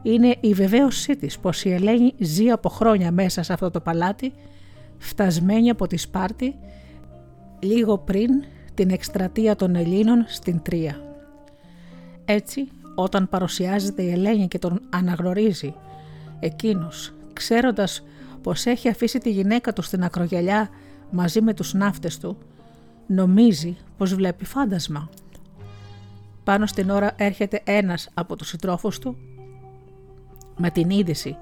είναι 0.02 0.36
η 0.40 0.52
βεβαίωσή 0.54 1.16
της 1.16 1.38
πως 1.38 1.64
η 1.64 1.72
Ελένη 1.72 2.14
ζει 2.18 2.50
από 2.50 2.68
χρόνια 2.68 3.12
μέσα 3.12 3.42
σε 3.42 3.52
αυτό 3.52 3.70
το 3.70 3.80
παλάτι, 3.80 4.32
φτασμένη 4.98 5.70
από 5.70 5.86
τη 5.86 5.96
Σπάρτη, 5.96 6.54
λίγο 7.58 7.98
πριν 7.98 8.30
την 8.74 8.90
εκστρατεία 8.90 9.56
των 9.56 9.74
Ελλήνων 9.74 10.24
στην 10.28 10.62
Τρία. 10.62 10.96
Έτσι, 12.24 12.68
όταν 12.94 13.28
παρουσιάζεται 13.28 14.02
η 14.02 14.10
Ελένη 14.10 14.48
και 14.48 14.58
τον 14.58 14.80
αναγνωρίζει, 14.90 15.74
εκείνος, 16.40 17.12
ξέροντας 17.32 18.02
πως 18.42 18.66
έχει 18.66 18.88
αφήσει 18.88 19.18
τη 19.18 19.30
γυναίκα 19.30 19.72
του 19.72 19.82
στην 19.82 20.04
ακρογελιά 20.04 20.68
μαζί 21.10 21.40
με 21.40 21.54
τους 21.54 21.74
ναύτες 21.74 22.18
του, 22.18 22.38
νομίζει 23.06 23.76
πως 23.96 24.14
βλέπει 24.14 24.44
φάντασμα. 24.44 25.08
Πάνω 26.44 26.66
στην 26.66 26.90
ώρα 26.90 27.12
έρχεται 27.16 27.60
ένας 27.64 28.08
από 28.14 28.36
τους 28.36 28.48
συντρόφους 28.48 28.98
του 28.98 29.16
με 30.56 30.70
την 30.70 30.90
είδηση 30.90 31.36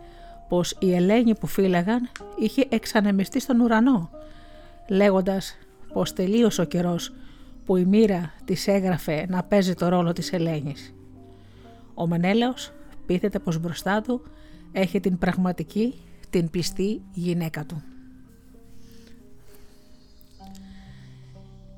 πως 0.48 0.76
η 0.78 0.94
Ελένη 0.94 1.34
που 1.36 1.46
φύλαγαν 1.46 2.08
είχε 2.38 2.66
εξανεμιστεί 2.68 3.40
στον 3.40 3.60
ουρανό, 3.60 4.10
λέγοντας 4.88 5.56
πως 5.92 6.12
τελείωσε 6.12 6.60
ο 6.60 6.64
καιρός 6.64 7.12
που 7.64 7.76
η 7.76 7.84
μοίρα 7.84 8.32
της 8.44 8.66
έγραφε 8.66 9.26
να 9.28 9.42
παίζει 9.42 9.74
το 9.74 9.88
ρόλο 9.88 10.12
της 10.12 10.32
Ελένης. 10.32 10.94
Ο 11.94 12.06
Μενέλαος 12.06 12.72
πείθεται 13.06 13.38
πως 13.38 13.58
μπροστά 13.58 14.00
του 14.00 14.22
έχει 14.72 15.00
την 15.00 15.18
πραγματική, 15.18 15.94
την 16.30 16.50
πιστή 16.50 17.02
γυναίκα 17.12 17.64
του. 17.64 17.82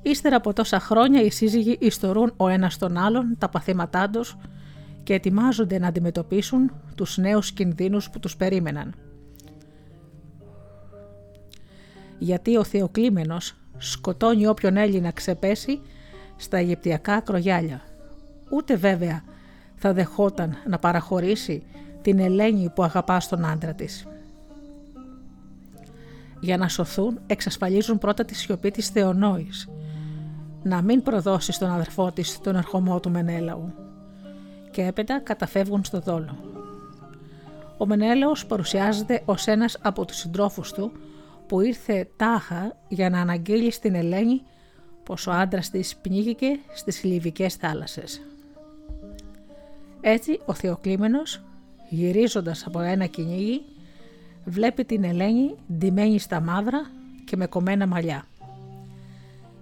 Ύστερα 0.01 0.35
από 0.35 0.53
τόσα 0.53 0.79
χρόνια 0.79 1.21
οι 1.21 1.29
σύζυγοι 1.29 1.77
ιστορούν 1.79 2.33
ο 2.37 2.47
ένας 2.47 2.77
τον 2.77 2.97
άλλον 2.97 3.35
τα 3.37 3.49
παθήματά 3.49 4.09
τους 4.09 4.37
και 5.03 5.13
ετοιμάζονται 5.13 5.79
να 5.79 5.87
αντιμετωπίσουν 5.87 6.71
τους 6.95 7.17
νέους 7.17 7.51
κινδύνους 7.51 8.09
που 8.09 8.19
τους 8.19 8.35
περίμεναν. 8.35 8.93
Γιατί 12.17 12.57
ο 12.57 12.63
Θεοκλήμενος 12.63 13.55
σκοτώνει 13.77 14.47
όποιον 14.47 14.77
Έλληνα 14.77 15.11
ξεπέσει 15.11 15.81
στα 16.35 16.57
Αιγυπτιακά 16.57 17.13
ακρογιάλια. 17.13 17.81
Ούτε 18.49 18.75
βέβαια 18.75 19.23
θα 19.75 19.93
δεχόταν 19.93 20.55
να 20.67 20.79
παραχωρήσει 20.79 21.63
την 22.01 22.19
Ελένη 22.19 22.69
που 22.69 22.83
αγαπά 22.83 23.19
στον 23.19 23.45
άντρα 23.45 23.73
της. 23.73 24.07
Για 26.39 26.57
να 26.57 26.67
σωθούν 26.67 27.19
εξασφαλίζουν 27.27 27.97
πρώτα 27.97 28.25
τη 28.25 28.35
σιωπή 28.35 28.71
της 28.71 28.89
Θεονόης, 28.89 29.69
να 30.63 30.81
μην 30.81 31.03
προδώσει 31.03 31.51
στον 31.51 31.71
αδερφό 31.71 32.11
της 32.11 32.39
τον 32.41 32.55
ερχομό 32.55 32.99
του 32.99 33.09
Μενέλαου 33.09 33.73
και 34.73 34.85
έπειτα 34.85 35.19
καταφεύγουν 35.19 35.83
στο 35.83 35.99
δόλο. 35.99 36.37
Ο 37.77 37.85
Μενέλαος 37.85 38.45
παρουσιάζεται 38.45 39.21
ως 39.25 39.47
ένας 39.47 39.77
από 39.81 40.05
τους 40.05 40.17
συντρόφους 40.17 40.71
του 40.71 40.91
που 41.47 41.61
ήρθε 41.61 42.07
τάχα 42.15 42.77
για 42.87 43.09
να 43.09 43.19
αναγγείλει 43.21 43.71
στην 43.71 43.95
Ελένη 43.95 44.41
πως 45.03 45.27
ο 45.27 45.31
άντρας 45.31 45.69
της 45.69 45.95
πνίγηκε 45.95 46.59
στις 46.73 47.03
Λιβικές 47.03 47.55
θάλασσες. 47.55 48.21
Έτσι 50.01 50.39
ο 50.45 50.53
Θεοκλήμενος, 50.53 51.41
γυρίζοντας 51.89 52.65
από 52.65 52.79
ένα 52.79 53.05
κυνήγι, 53.05 53.61
βλέπει 54.45 54.85
την 54.85 55.03
Ελένη 55.03 55.55
ντυμένη 55.73 56.19
στα 56.19 56.39
μαύρα 56.39 56.91
και 57.25 57.37
με 57.37 57.45
κομμένα 57.45 57.87
μαλλιά. 57.87 58.25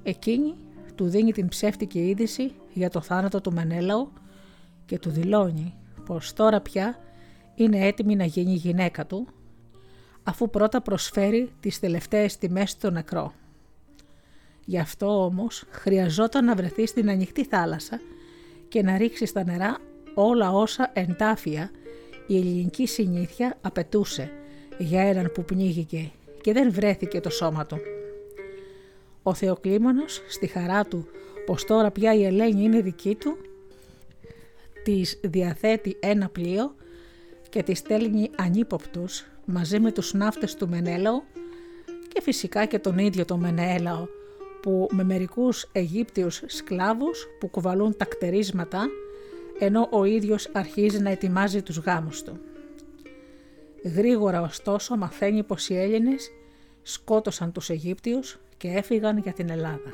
Εκείνη 0.04 0.54
του 0.96 1.08
δίνει 1.08 1.32
την 1.32 1.48
ψεύτικη 1.48 2.00
είδηση 2.00 2.52
για 2.74 2.90
το 2.90 3.02
θάνατο 3.02 3.42
του 3.42 3.54
Μενέλαου 3.54 4.12
και 4.86 5.00
του 5.00 5.10
δηλώνει 5.10 5.74
πως 6.06 6.34
τώρα 6.34 6.62
πια 6.62 7.00
είναι 7.56 7.86
έτοιμη 7.88 8.16
να 8.16 8.26
γίνει 8.26 8.54
γυναίκα 8.54 9.06
του, 9.06 9.28
αφού 10.24 10.50
πρώτα 10.50 10.82
προσφέρει 10.82 11.52
τις 11.60 11.80
τελευταίες 11.80 12.38
τιμές 12.38 12.70
στο 12.70 12.92
νεκρό. 12.92 13.34
Γι' 14.66 14.80
αυτό 14.80 15.24
όμως 15.26 15.64
χρειαζόταν 15.70 16.46
να 16.46 16.56
βρεθεί 16.56 16.86
στην 16.86 17.10
ανοιχτή 17.10 17.46
θάλασσα 17.46 18.00
και 18.68 18.82
να 18.82 18.98
ρίξει 18.98 19.26
στα 19.26 19.44
νερά 19.44 19.78
όλα 20.16 20.52
όσα 20.52 20.92
εντάφια 20.94 21.72
η 22.28 22.38
ελληνική 22.38 22.88
συνήθεια 22.88 23.58
απαιτούσε 23.62 24.32
για 24.78 25.02
έναν 25.02 25.32
που 25.34 25.44
πνίγηκε 25.44 26.12
και 26.42 26.54
δεν 26.54 26.72
βρέθηκε 26.72 27.20
το 27.20 27.30
σώμα 27.30 27.66
του. 27.66 27.78
Ο 29.24 29.34
Θεοκλήμονος 29.34 30.22
στη 30.30 30.48
χαρά 30.48 30.86
του 30.86 31.08
πως 31.46 31.66
τώρα 31.66 31.92
πια 31.92 32.14
η 32.14 32.26
Ελένη 32.26 32.64
είναι 32.64 32.82
δική 32.82 33.16
του 33.16 33.38
της 34.84 35.20
διαθέτει 35.24 35.98
ένα 36.00 36.30
πλοίο 36.30 36.76
και 37.50 37.64
τη 37.64 37.74
στέλνει 37.74 38.30
ανύποπτους 38.38 39.26
μαζί 39.46 39.80
με 39.80 39.92
τους 39.92 40.14
ναύτες 40.14 40.56
του 40.56 40.70
Μενέλαου 40.70 41.24
και 42.08 42.22
φυσικά 42.22 42.66
και 42.66 42.80
τον 42.80 42.98
ίδιο 42.98 43.26
τον 43.26 43.40
Μενέλαο 43.40 44.08
που 44.62 44.88
με 44.92 45.04
μερικούς 45.04 45.70
Αιγύπτιους 45.72 46.44
σκλάβους 46.46 47.28
που 47.40 47.48
κουβαλούν 47.48 47.98
τα 47.98 48.06
κτερίσματα 48.06 48.88
ενώ 49.60 49.88
ο 49.92 50.04
ίδιος 50.04 50.50
αρχίζει 50.54 51.00
να 51.00 51.10
ετοιμάζει 51.10 51.62
τους 51.62 51.78
γάμους 51.78 52.24
του. 52.24 52.40
Γρήγορα 53.84 54.42
ωστόσο 54.42 54.98
μαθαίνει 54.98 55.44
πως 55.44 55.70
οι 55.70 55.78
Έλληνες 55.78 56.32
σκότωσαν 56.82 57.52
τους 57.52 57.70
Αιγύπτιους 57.70 58.40
και 58.58 58.68
έφυγαν 58.68 59.18
για 59.18 59.34
την 59.34 59.50
Ελλάδα. 59.50 59.92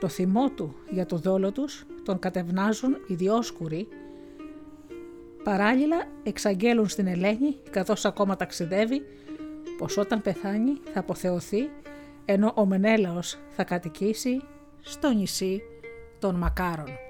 Το 0.00 0.08
θυμό 0.08 0.50
του 0.50 0.74
για 0.90 1.06
το 1.06 1.16
δόλο 1.16 1.52
τους 1.52 1.86
τον 2.02 2.18
κατευνάζουν 2.18 2.96
οι 3.06 3.14
διόσκουροι 3.14 3.88
Παράλληλα 5.44 6.04
εξαγγέλουν 6.22 6.88
στην 6.88 7.06
Ελένη 7.06 7.56
καθώς 7.70 8.04
ακόμα 8.04 8.36
ταξιδεύει 8.36 9.02
πως 9.78 9.96
όταν 9.96 10.22
πεθάνει 10.22 10.72
θα 10.92 11.00
αποθεωθεί 11.00 11.70
ενώ 12.24 12.52
ο 12.56 12.66
Μενέλαος 12.66 13.38
θα 13.48 13.64
κατοικήσει 13.64 14.40
στο 14.80 15.10
νησί 15.10 15.62
των 16.18 16.34
Μακάρων. 16.34 17.07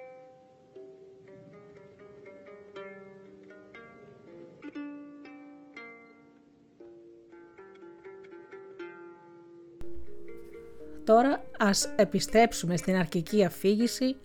Τώρα 11.08 11.42
ας 11.58 11.92
επιστρέψουμε 11.96 12.76
στην 12.76 12.96
αρχική 12.96 13.44
αφήγηση 13.44 14.16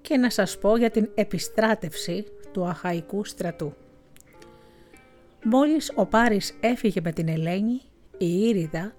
και 0.00 0.16
να 0.16 0.30
σας 0.30 0.58
πω 0.58 0.76
για 0.76 0.90
την 0.90 1.08
επιστράτευση 1.14 2.24
του 2.52 2.64
Αχαϊκού 2.64 3.24
στρατού. 3.24 3.74
Μόλις 5.44 5.92
ο 5.94 6.06
Πάρης 6.06 6.54
έφυγε 6.60 7.00
με 7.04 7.12
την 7.12 7.28
Ελένη, 7.28 7.80
η 8.18 8.48
Ήριδα 8.48 8.94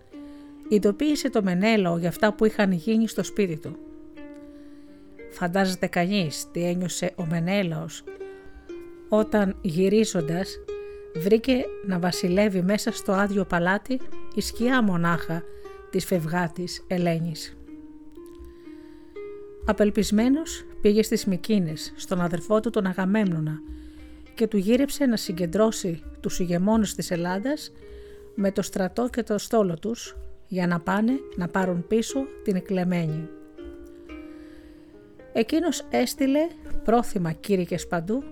ειδοποίησε 0.69 1.29
το 1.29 1.43
Μενέλαο 1.43 1.97
για 1.97 2.09
αυτά 2.09 2.33
που 2.33 2.45
είχαν 2.45 2.71
γίνει 2.71 3.07
στο 3.07 3.23
σπίτι 3.23 3.57
του. 3.57 3.77
Φαντάζεται 5.31 5.87
κανείς 5.87 6.51
τι 6.51 6.63
ένιωσε 6.63 7.11
ο 7.15 7.25
Μενέλαος 7.25 8.03
όταν 9.09 9.57
γυρίζοντας 9.61 10.59
βρήκε 11.15 11.65
να 11.85 11.99
βασιλεύει 11.99 12.61
μέσα 12.61 12.91
στο 12.91 13.11
άδειο 13.11 13.45
παλάτι 13.45 13.99
η 14.35 14.41
σκιά 14.41 14.83
μονάχα 14.83 15.43
της 15.93 16.05
φευγάτης 16.05 16.83
Ελένης. 16.87 17.57
Απελπισμένος 19.65 20.65
πήγε 20.81 21.03
στις 21.03 21.25
Μικίνες, 21.25 21.93
στον 21.95 22.21
αδερφό 22.21 22.59
του 22.59 22.69
τον 22.69 22.85
Αγαμέμνονα 22.85 23.59
και 24.35 24.47
του 24.47 24.57
γύρεψε 24.57 25.05
να 25.05 25.17
συγκεντρώσει 25.17 26.03
τους 26.19 26.39
ηγεμόνες 26.39 26.95
της 26.95 27.11
Ελλάδας 27.11 27.71
με 28.35 28.51
το 28.51 28.61
στρατό 28.61 29.09
και 29.09 29.23
το 29.23 29.37
στόλο 29.37 29.79
τους 29.79 30.15
για 30.47 30.67
να 30.67 30.79
πάνε 30.79 31.13
να 31.35 31.47
πάρουν 31.47 31.87
πίσω 31.87 32.19
την 32.43 32.55
εκλεμένη. 32.55 33.29
Εκείνος 35.33 35.85
έστειλε 35.89 36.47
πρόθυμα 36.83 37.31
κήρυκες 37.31 37.87
παντού 37.87 38.23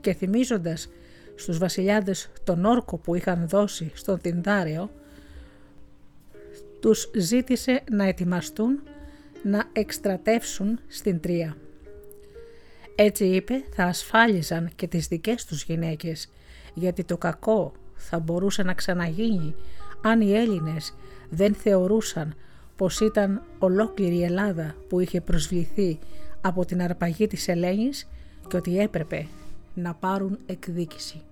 και 0.00 0.12
θυμίζοντας 0.12 0.88
στους 1.34 1.58
βασιλιάδες 1.58 2.30
τον 2.44 2.64
όρκο 2.64 2.98
που 2.98 3.14
είχαν 3.14 3.48
δώσει 3.48 3.90
στον 3.94 4.20
Τινδάριο, 4.20 4.90
τους 6.80 7.10
ζήτησε 7.14 7.82
να 7.90 8.04
ετοιμαστούν 8.04 8.82
να 9.42 9.64
εκστρατεύσουν 9.72 10.78
στην 10.88 11.20
Τρία. 11.20 11.56
Έτσι 12.94 13.24
είπε 13.24 13.62
θα 13.74 13.84
ασφάλιζαν 13.84 14.70
και 14.76 14.86
τις 14.86 15.06
δικές 15.08 15.44
τους 15.44 15.62
γυναίκες 15.62 16.30
γιατί 16.74 17.04
το 17.04 17.16
κακό 17.16 17.72
θα 17.94 18.18
μπορούσε 18.18 18.62
να 18.62 18.74
ξαναγίνει 18.74 19.54
αν 20.02 20.20
οι 20.20 20.32
Έλληνες 20.32 20.94
δεν 21.30 21.54
θεωρούσαν 21.54 22.34
πως 22.76 23.00
ήταν 23.00 23.42
ολόκληρη 23.58 24.16
η 24.16 24.24
Ελλάδα 24.24 24.74
που 24.88 25.00
είχε 25.00 25.20
προσβληθεί 25.20 25.98
από 26.40 26.64
την 26.64 26.82
αρπαγή 26.82 27.26
της 27.26 27.48
Ελένης 27.48 28.08
και 28.48 28.56
ότι 28.56 28.78
έπρεπε 28.78 29.26
να 29.74 29.94
πάρουν 29.94 30.38
εκδίκηση. 30.46 31.22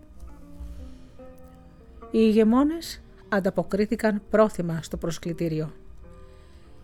Οι 2.10 2.18
ηγεμόνες 2.22 3.02
ανταποκρίθηκαν 3.28 4.22
πρόθυμα 4.30 4.82
στο 4.82 4.96
προσκλητήριο. 4.96 5.72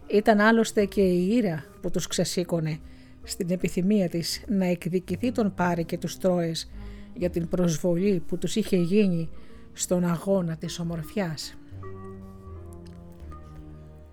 Ήταν 0.07 0.41
άλλωστε 0.41 0.85
και 0.85 1.01
η 1.01 1.29
Ήρα 1.37 1.65
που 1.81 1.91
τους 1.91 2.07
ξεσήκωνε 2.07 2.79
στην 3.23 3.51
επιθυμία 3.51 4.09
της 4.09 4.45
να 4.49 4.65
εκδικηθεί 4.65 5.33
τον 5.33 5.55
Πάρη 5.55 5.85
και 5.85 5.99
τους 5.99 6.19
Τρόες 6.19 6.71
για 7.15 7.31
την 7.31 7.49
προσβολή 7.49 8.23
που 8.27 8.39
τους 8.39 8.57
είχε 8.57 8.77
γίνει 8.77 9.29
στον 9.73 10.05
αγώνα 10.05 10.57
της 10.57 10.79
ομορφιάς. 10.79 11.57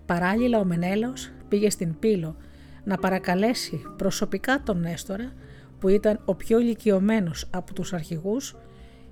Παράλληλα 0.06 0.58
ο 0.58 0.64
Μενέλαος 0.64 1.30
πήγε 1.48 1.70
στην 1.70 1.98
Πύλο 1.98 2.36
να 2.84 2.96
παρακαλέσει 2.96 3.82
προσωπικά 3.96 4.62
τον 4.62 4.80
Νέστορα 4.80 5.32
που 5.78 5.88
ήταν 5.88 6.20
ο 6.24 6.34
πιο 6.34 6.60
ηλικιωμένος 6.60 7.48
από 7.50 7.74
τους 7.74 7.92
αρχηγούς 7.92 8.56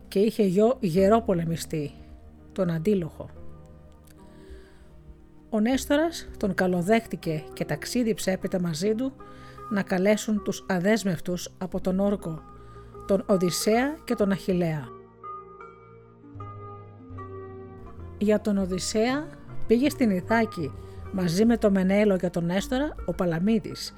και 0.09 0.18
είχε 0.18 0.42
γιο 0.42 0.76
γερό 0.81 1.20
πολεμιστή, 1.20 1.90
τον 2.59 2.71
Αντίλοχο. 2.71 3.31
Ο 5.51 5.61
Νέστορας 5.61 6.29
τον 6.37 6.55
καλοδέχτηκε 6.55 7.44
και 7.53 7.64
ταξίδιψε 7.64 8.31
έπειτα 8.31 8.61
μαζί 8.61 8.94
του 8.94 9.12
να 9.71 9.83
καλέσουν 9.83 10.42
τους 10.42 10.64
αδέσμευτους 10.68 11.55
από 11.59 11.81
τον 11.81 12.01
Όρκο, 12.01 12.42
τον 13.07 13.25
Οδυσσέα 13.27 13.97
και 14.05 14.14
τον 14.14 14.31
Αχιλέα. 14.31 14.88
Για 18.18 18.40
τον 18.40 18.59
Οδυσσέα 18.59 19.29
πήγε 19.66 19.90
στην 19.90 20.11
Ιθάκη 20.11 20.73
μαζί 21.12 21.44
με 21.44 21.57
το 21.57 21.71
Μενέλο 21.71 22.14
για 22.14 22.31
τον 22.31 22.44
Νέστορα 22.44 22.94
ο 23.07 23.14
Παλαμίδης, 23.14 23.94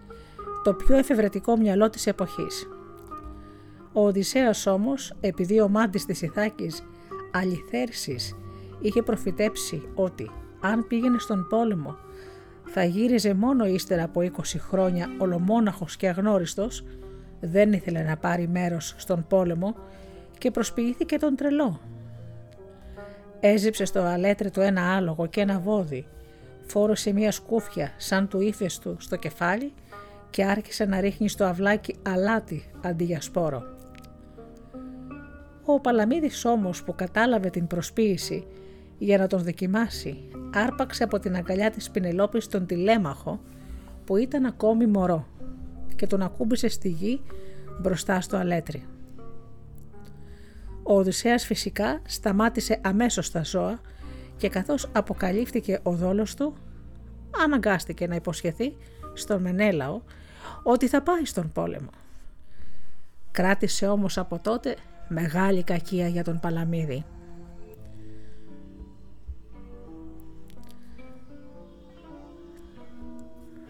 το 0.62 0.75
πιο 0.75 0.96
εφευρετικό 0.96 1.57
μυαλό 1.57 1.90
της 1.90 2.07
εποχής. 2.07 2.68
Ο 3.92 4.07
Οδυσσέας 4.07 4.66
όμως, 4.66 5.12
επειδή 5.20 5.61
ο 5.61 5.68
μάντης 5.68 6.05
της 6.05 6.23
Ιθάκης 6.23 6.83
Αληθέρσης 7.33 8.35
είχε 8.80 9.02
προφητέψει 9.02 9.88
ότι 9.94 10.30
αν 10.60 10.86
πήγαινε 10.86 11.18
στον 11.18 11.46
πόλεμο 11.48 11.96
θα 12.64 12.84
γύριζε 12.84 13.34
μόνο 13.34 13.66
ύστερα 13.66 14.04
από 14.04 14.20
20 14.20 14.28
χρόνια 14.58 15.08
ολομόναχος 15.18 15.96
και 15.96 16.08
αγνώριστος, 16.08 16.84
δεν 17.40 17.72
ήθελε 17.72 18.02
να 18.02 18.16
πάρει 18.16 18.48
μέρος 18.48 18.94
στον 18.96 19.24
πόλεμο 19.28 19.74
και 20.38 20.50
προσποιήθηκε 20.50 21.18
τον 21.18 21.36
τρελό. 21.36 21.80
Έζυψε 23.40 23.84
στο 23.84 24.00
αλέτρι 24.00 24.50
του 24.50 24.60
ένα 24.60 24.96
άλογο 24.96 25.26
και 25.26 25.40
ένα 25.40 25.58
βόδι, 25.58 26.06
φόρωσε 26.66 27.12
μια 27.12 27.32
σκούφια 27.32 27.92
σαν 27.96 28.28
του 28.28 28.40
ύφες 28.40 28.78
του 28.78 28.96
στο 28.98 29.16
κεφάλι 29.16 29.72
και 30.30 30.44
άρχισε 30.44 30.84
να 30.84 31.00
ρίχνει 31.00 31.28
στο 31.28 31.44
αυλάκι 31.44 31.96
αλάτι 32.02 32.70
αντί 32.82 33.04
για 33.04 33.20
σπόρο. 33.20 33.62
Ο 35.64 35.80
Παλαμίδης 35.80 36.44
όμως 36.44 36.82
που 36.82 36.94
κατάλαβε 36.94 37.50
την 37.50 37.66
προσποίηση 37.66 38.46
για 39.02 39.18
να 39.18 39.26
τον 39.26 39.42
δοκιμάσει, 39.42 40.28
άρπαξε 40.54 41.04
από 41.04 41.18
την 41.18 41.36
αγκαλιά 41.36 41.70
της 41.70 41.90
Πινελόπης 41.90 42.46
τον 42.46 42.66
τηλέμαχο 42.66 43.40
που 44.04 44.16
ήταν 44.16 44.44
ακόμη 44.44 44.86
μωρό 44.86 45.26
και 45.96 46.06
τον 46.06 46.22
ακούμπησε 46.22 46.68
στη 46.68 46.88
γη 46.88 47.20
μπροστά 47.80 48.20
στο 48.20 48.36
αλέτρι. 48.36 48.86
Ο 50.82 50.94
Οδυσσέας 50.94 51.44
φυσικά 51.44 52.02
σταμάτησε 52.06 52.80
αμέσως 52.82 53.30
τα 53.30 53.42
ζώα 53.44 53.80
και 54.36 54.48
καθώς 54.48 54.88
αποκαλύφθηκε 54.92 55.80
ο 55.82 55.92
δόλος 55.92 56.34
του, 56.34 56.54
αναγκάστηκε 57.44 58.06
να 58.06 58.14
υποσχεθεί 58.14 58.76
στον 59.12 59.42
Μενέλαο 59.42 60.00
ότι 60.62 60.88
θα 60.88 61.02
πάει 61.02 61.24
στον 61.24 61.52
πόλεμο. 61.52 61.90
Κράτησε 63.30 63.88
όμως 63.88 64.18
από 64.18 64.38
τότε 64.38 64.76
μεγάλη 65.08 65.62
κακία 65.62 66.08
για 66.08 66.24
τον 66.24 66.40
Παλαμίδη. 66.40 67.04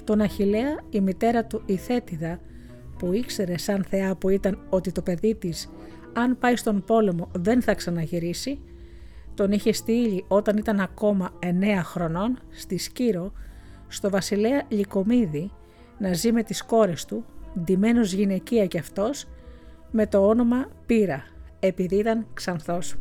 Τον 0.05 0.21
Αχιλέα 0.21 0.81
η 0.91 1.01
μητέρα 1.01 1.45
του 1.45 1.63
η 1.67 1.77
Θέτιδα 1.77 2.41
που 2.99 3.13
ήξερε 3.13 3.59
σαν 3.59 3.85
θεά 3.85 4.17
που 4.17 4.29
ήταν 4.29 4.67
ότι 4.69 4.93
το 4.93 5.03
παιδί 5.03 5.35
της 5.35 5.71
αν 6.13 6.39
πάει 6.39 6.57
στον 6.57 6.85
πόλεμο 6.85 7.29
δεν 7.33 7.63
θα 7.63 7.75
ξαναγυρίσει, 7.75 8.61
τον 9.35 9.53
είχε 9.53 9.73
στείλει 9.73 10.25
όταν 10.29 10.57
ήταν 10.57 10.81
ακόμα 10.81 11.31
9 11.43 11.47
χρονών 11.83 12.39
στη 12.51 12.79
Σκύρο 12.79 13.33
στο 13.89 14.11
βασιλέα 14.11 14.63
Λυκομίδη 14.69 15.51
να 15.99 16.13
ζει 16.13 16.33
με 16.33 16.43
τις 16.43 16.63
κόρες 16.63 17.05
του, 17.05 17.25
ντυμένος 17.61 18.13
γυναικεία 18.13 18.67
κι 18.67 18.79
αυτός, 18.79 19.27
με 19.91 20.07
το 20.07 20.27
όνομα 20.29 20.69
Πύρα, 20.87 21.25
επειδή 21.61 21.97
ήταν 21.97 22.27
ξανθός. 22.35 22.97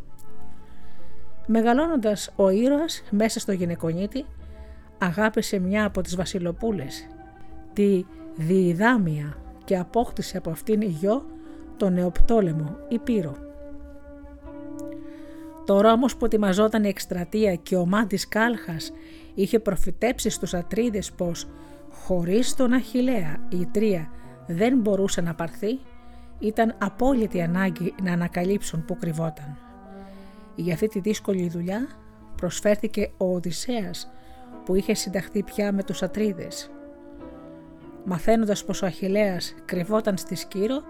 Μεγαλώνοντας 1.48 2.34
ο 2.36 2.50
ήρωας 2.50 3.04
μέσα 3.10 3.40
στο 3.40 3.52
γυναικονίτη, 3.52 4.26
αγάπησε 5.00 5.60
μια 5.60 5.86
από 5.86 6.02
τις 6.02 6.16
βασιλοπούλες, 6.16 7.08
τη 7.74 8.06
Διειδάμια 8.36 9.38
και 9.64 9.78
απόκτησε 9.78 10.38
από 10.38 10.50
αυτήν 10.50 10.82
γιο 10.82 11.26
το 11.78 11.90
Νεοπτόλεμο 11.90 12.78
ή 12.90 13.00
Πύρο. 13.00 13.36
Τώρα 15.66 15.92
όμως 15.92 16.16
που 16.16 16.26
ετοιμαζόταν 16.26 16.84
η 16.84 16.88
εκστρατεία 16.88 17.56
και 17.56 17.76
ο 17.76 17.86
Μάντης 17.86 18.28
Κάλχας 18.28 18.92
είχε 19.34 19.60
προφητέψει 19.60 20.30
στους 20.30 20.54
Ατρίδες 20.54 21.12
πως 21.12 21.48
χωρίς 21.92 22.56
τον 22.56 22.74
Αχιλέα 22.74 23.38
η 23.50 23.66
Τρία 23.66 24.10
δεν 24.48 24.78
μπορούσε 24.78 25.22
να 25.22 25.36
πάρθει, 25.36 25.80
ήταν 26.40 26.76
απόλυτη 26.78 27.42
ανάγκη 27.42 27.94
να 28.04 28.14
ανακαλύψουν 28.14 28.86
που 28.86 28.98
κρυβόταν. 28.98 29.58
Για 30.56 30.74
αυτή 30.74 30.88
τη 30.88 31.00
δύσκολη 31.00 31.50
δουλειά 31.50 31.88
προσφέρθηκε 32.36 33.12
ο 33.18 33.34
Οδυσσέας 33.34 34.12
που 34.66 34.76
είχε 34.76 34.94
συνταχθεί 34.94 35.44
πια 35.44 35.72
με 35.72 35.84
τους 35.84 36.04
Ατρίδες. 36.04 36.72
Μαθαίνοντας 38.04 38.64
πως 38.64 38.82
ο 38.82 38.86
Αχιλέας 38.86 39.56
κρυβόταν 39.66 40.18
στη 40.18 40.36
Σκύρο, 40.36 40.82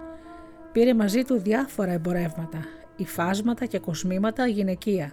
πήρε 0.71 0.93
μαζί 0.93 1.23
του 1.23 1.39
διάφορα 1.39 1.91
εμπορεύματα, 1.91 2.59
υφάσματα 2.95 3.65
και 3.65 3.79
κοσμήματα 3.79 4.47
γυναικεία. 4.47 5.11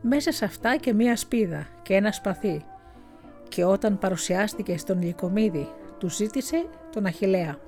Μέσα 0.00 0.32
σε 0.32 0.44
αυτά 0.44 0.76
και 0.76 0.92
μία 0.92 1.16
σπίδα 1.16 1.66
και 1.82 1.94
ένα 1.94 2.12
σπαθί 2.12 2.64
και 3.48 3.64
όταν 3.64 3.98
παρουσιάστηκε 3.98 4.78
στον 4.78 5.02
Λυκομίδη 5.02 5.68
του 5.98 6.10
ζήτησε 6.10 6.66
τον 6.92 7.06
Αχιλέα. 7.06 7.58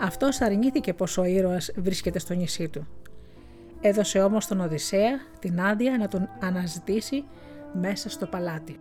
Αυτός 0.00 0.40
αρνήθηκε 0.40 0.92
πως 0.94 1.18
ο 1.18 1.24
ήρωας 1.24 1.72
βρίσκεται 1.76 2.18
στο 2.18 2.34
νησί 2.34 2.68
του. 2.68 2.86
Έδωσε 3.80 4.20
όμως 4.20 4.46
τον 4.46 4.60
Οδυσσέα 4.60 5.20
την 5.38 5.60
άδεια 5.60 5.98
να 5.98 6.08
τον 6.08 6.28
αναζητήσει 6.40 7.24
μέσα 7.72 8.10
στο 8.10 8.26
παλάτι. 8.26 8.80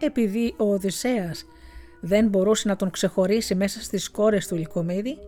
Επειδή 0.00 0.54
ο 0.58 0.72
Οδυσσέας 0.72 1.44
δεν 2.00 2.28
μπορούσε 2.28 2.68
να 2.68 2.76
τον 2.76 2.90
ξεχωρίσει 2.90 3.54
μέσα 3.54 3.82
στις 3.82 4.10
κόρες 4.10 4.46
του 4.46 4.56
Λυκομίδη, 4.56 5.18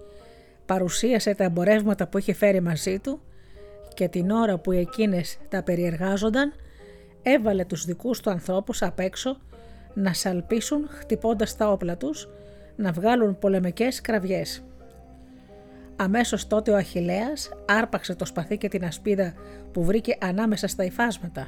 παρουσίασε 0.66 1.34
τα 1.34 1.44
εμπορεύματα 1.44 2.06
που 2.06 2.18
είχε 2.18 2.32
φέρει 2.32 2.60
μαζί 2.60 2.98
του 2.98 3.20
και 3.94 4.08
την 4.08 4.30
ώρα 4.30 4.58
που 4.58 4.72
εκείνες 4.72 5.38
τα 5.48 5.62
περιεργάζονταν, 5.62 6.52
έβαλε 7.22 7.64
τους 7.64 7.84
δικούς 7.84 8.20
του 8.20 8.30
ανθρώπους 8.30 8.82
απ' 8.82 9.00
έξω 9.00 9.36
να 9.94 10.12
σαλπίσουν 10.12 10.88
χτυπώντας 10.88 11.56
τα 11.56 11.70
όπλα 11.70 11.96
τους, 11.96 12.28
να 12.76 12.92
βγάλουν 12.92 13.38
πολεμικές 13.38 14.00
κραυγές. 14.00 14.62
Αμέσως 16.00 16.46
τότε 16.46 16.70
ο 16.70 16.76
Αχιλέας 16.76 17.50
άρπαξε 17.66 18.14
το 18.14 18.24
σπαθί 18.24 18.58
και 18.58 18.68
την 18.68 18.84
ασπίδα 18.84 19.34
που 19.72 19.84
βρήκε 19.84 20.16
ανάμεσα 20.20 20.66
στα 20.66 20.84
υφάσματα. 20.84 21.46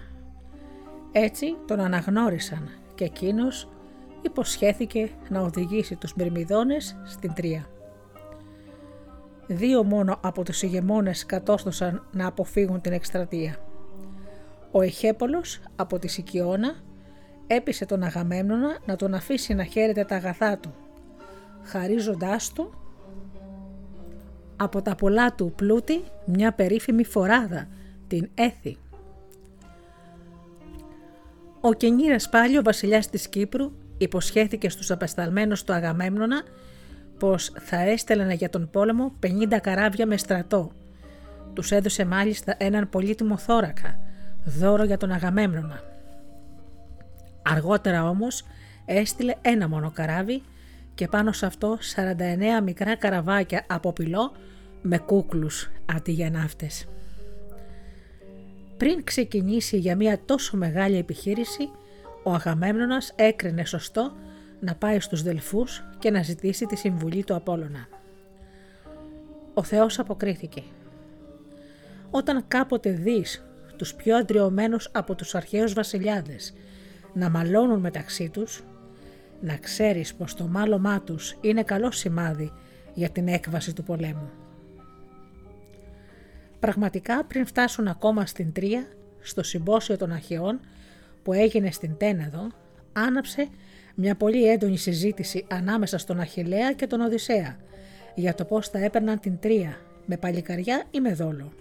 Έτσι 1.12 1.56
τον 1.66 1.80
αναγνώρισαν 1.80 2.68
και 2.94 3.04
εκείνος 3.04 3.68
υποσχέθηκε 4.22 5.10
να 5.28 5.40
οδηγήσει 5.40 5.96
τους 5.96 6.14
Μυρμιδόνες 6.14 6.96
στην 7.04 7.32
Τρία. 7.34 7.66
Δύο 9.46 9.84
μόνο 9.84 10.18
από 10.22 10.42
τους 10.42 10.62
ηγεμόνες 10.62 11.26
κατόρθωσαν 11.26 12.06
να 12.12 12.26
αποφύγουν 12.26 12.80
την 12.80 12.92
εκστρατεία. 12.92 13.56
Ο 14.70 14.80
Εχέπολος 14.80 15.60
από 15.76 15.98
τη 15.98 16.08
Σικιώνα 16.08 16.74
έπεισε 17.46 17.86
τον 17.86 18.02
Αγαμέμνονα 18.02 18.78
να 18.84 18.96
τον 18.96 19.14
αφήσει 19.14 19.54
να 19.54 19.64
χαίρεται 19.64 20.04
τα 20.04 20.16
αγαθά 20.16 20.58
του, 20.58 20.74
χαρίζοντάς 21.62 22.52
του 22.52 22.81
από 24.62 24.82
τα 24.82 24.94
πολλά 24.94 25.34
του 25.34 25.52
πλούτη 25.56 26.02
μια 26.24 26.52
περίφημη 26.52 27.04
φοράδα, 27.04 27.68
την 28.08 28.28
Έθη. 28.34 28.76
Ο 31.60 31.72
Κενήρας 31.72 32.28
πάλι 32.28 32.58
ο 32.58 32.62
βασιλιάς 32.62 33.08
της 33.08 33.28
Κύπρου 33.28 33.72
υποσχέθηκε 33.98 34.68
στους 34.68 34.90
απεσταλμένους 34.90 35.64
του 35.64 35.72
Αγαμέμνονα 35.72 36.42
πως 37.18 37.52
θα 37.58 37.80
έστελνε 37.80 38.34
για 38.34 38.50
τον 38.50 38.70
πόλεμο 38.70 39.12
50 39.22 39.58
καράβια 39.62 40.06
με 40.06 40.16
στρατό. 40.16 40.72
Τους 41.52 41.70
έδωσε 41.70 42.04
μάλιστα 42.04 42.54
έναν 42.58 42.88
πολύτιμο 42.88 43.36
θώρακα, 43.36 43.98
δώρο 44.44 44.84
για 44.84 44.96
τον 44.96 45.10
Αγαμέμνονα. 45.10 45.80
Αργότερα 47.42 48.08
όμως 48.08 48.44
έστειλε 48.84 49.34
ένα 49.40 49.68
μόνο 49.68 49.90
καράβι 49.90 50.42
και 50.94 51.08
πάνω 51.08 51.32
σε 51.32 51.46
αυτό 51.46 51.78
49 52.58 52.62
μικρά 52.62 52.96
καραβάκια 52.96 53.64
από 53.68 53.92
πυλό 53.92 54.32
με 54.82 54.98
κούκλους 54.98 55.70
αντί 55.86 56.12
για 56.12 56.30
ναύτες. 56.30 56.86
Πριν 58.76 59.04
ξεκινήσει 59.04 59.78
για 59.78 59.96
μια 59.96 60.20
τόσο 60.24 60.56
μεγάλη 60.56 60.96
επιχείρηση, 60.96 61.68
ο 62.22 62.32
Αγαμέμνονας 62.32 63.12
έκρινε 63.16 63.64
σωστό 63.64 64.12
να 64.60 64.74
πάει 64.74 65.00
στους 65.00 65.22
Δελφούς 65.22 65.84
και 65.98 66.10
να 66.10 66.22
ζητήσει 66.22 66.66
τη 66.66 66.76
συμβουλή 66.76 67.24
του 67.24 67.34
Απόλλωνα. 67.34 67.88
Ο 69.54 69.62
Θεός 69.62 69.98
αποκρίθηκε. 69.98 70.62
Όταν 72.10 72.44
κάποτε 72.48 72.90
δεις 72.90 73.44
τους 73.76 73.94
πιο 73.94 74.16
αντριωμένους 74.16 74.88
από 74.92 75.14
τους 75.14 75.34
αρχαίους 75.34 75.72
βασιλιάδες 75.72 76.54
να 77.12 77.30
μαλώνουν 77.30 77.80
μεταξύ 77.80 78.28
τους, 78.28 78.62
να 79.42 79.56
ξέρεις 79.56 80.14
πως 80.14 80.34
το 80.34 80.46
μάλωμά 80.46 81.00
τους 81.00 81.36
είναι 81.40 81.62
καλό 81.62 81.90
σημάδι 81.90 82.52
για 82.94 83.08
την 83.08 83.28
έκβαση 83.28 83.74
του 83.74 83.82
πολέμου. 83.82 84.30
Πραγματικά 86.60 87.24
πριν 87.24 87.46
φτάσουν 87.46 87.88
ακόμα 87.88 88.26
στην 88.26 88.52
Τρία, 88.52 88.86
στο 89.20 89.42
συμπόσιο 89.42 89.96
των 89.96 90.12
Αχαιών 90.12 90.60
που 91.22 91.32
έγινε 91.32 91.70
στην 91.70 91.96
Τένεδο, 91.96 92.46
άναψε 92.92 93.48
μια 93.94 94.14
πολύ 94.14 94.48
έντονη 94.48 94.76
συζήτηση 94.76 95.44
ανάμεσα 95.50 95.98
στον 95.98 96.20
Αχιλέα 96.20 96.72
και 96.72 96.86
τον 96.86 97.00
Οδυσσέα 97.00 97.56
για 98.14 98.34
το 98.34 98.44
πώς 98.44 98.68
θα 98.68 98.78
έπαιρναν 98.78 99.20
την 99.20 99.38
Τρία, 99.38 99.76
με 100.06 100.16
παλικαριά 100.16 100.84
ή 100.90 101.00
με 101.00 101.14
δόλο. 101.14 101.52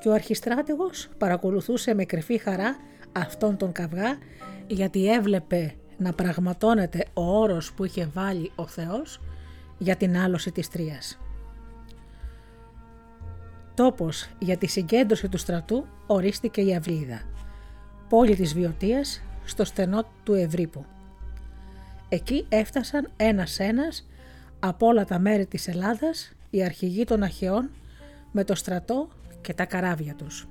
Και 0.00 0.08
ο 0.08 0.12
αρχιστράτηγος 0.12 1.08
παρακολουθούσε 1.18 1.94
με 1.94 2.04
κρυφή 2.04 2.38
χαρά 2.38 2.76
αυτόν 3.12 3.56
τον 3.56 3.72
καυγά 3.72 4.18
γιατί 4.66 5.12
έβλεπε 5.12 5.74
να 6.00 6.12
πραγματώνεται 6.12 7.06
ο 7.14 7.38
όρος 7.38 7.72
που 7.72 7.84
είχε 7.84 8.10
βάλει 8.14 8.52
ο 8.54 8.66
Θεός 8.66 9.20
για 9.78 9.96
την 9.96 10.16
άλωση 10.16 10.52
της 10.52 10.68
Τρίας. 10.68 11.18
Τόπος 13.74 14.28
για 14.38 14.56
τη 14.56 14.66
συγκέντρωση 14.66 15.28
του 15.28 15.38
στρατού 15.38 15.86
ορίστηκε 16.06 16.60
η 16.60 16.74
Αυλίδα, 16.74 17.22
πόλη 18.08 18.36
της 18.36 18.54
Βιωτίας 18.54 19.22
στο 19.44 19.64
στενό 19.64 20.04
του 20.24 20.34
Ευρύπου. 20.34 20.84
Εκεί 22.08 22.46
έφτασαν 22.48 23.10
ένας-ένας 23.16 24.08
από 24.58 24.86
όλα 24.86 25.04
τα 25.04 25.18
μέρη 25.18 25.46
της 25.46 25.68
Ελλάδας 25.68 26.32
οι 26.50 26.64
αρχηγοί 26.64 27.04
των 27.04 27.22
Αχαιών 27.22 27.70
με 28.32 28.44
το 28.44 28.54
στρατό 28.54 29.08
και 29.40 29.54
τα 29.54 29.64
καράβια 29.64 30.14
τους. 30.14 30.48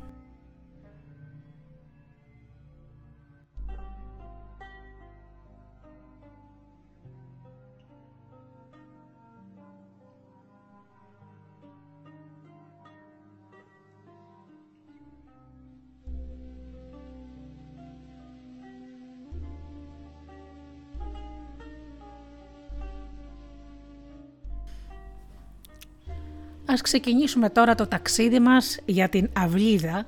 Ας 26.71 26.81
ξεκινήσουμε 26.81 27.49
τώρα 27.49 27.75
το 27.75 27.87
ταξίδι 27.87 28.39
μας 28.39 28.79
για 28.85 29.09
την 29.09 29.29
Αυλίδα, 29.33 30.07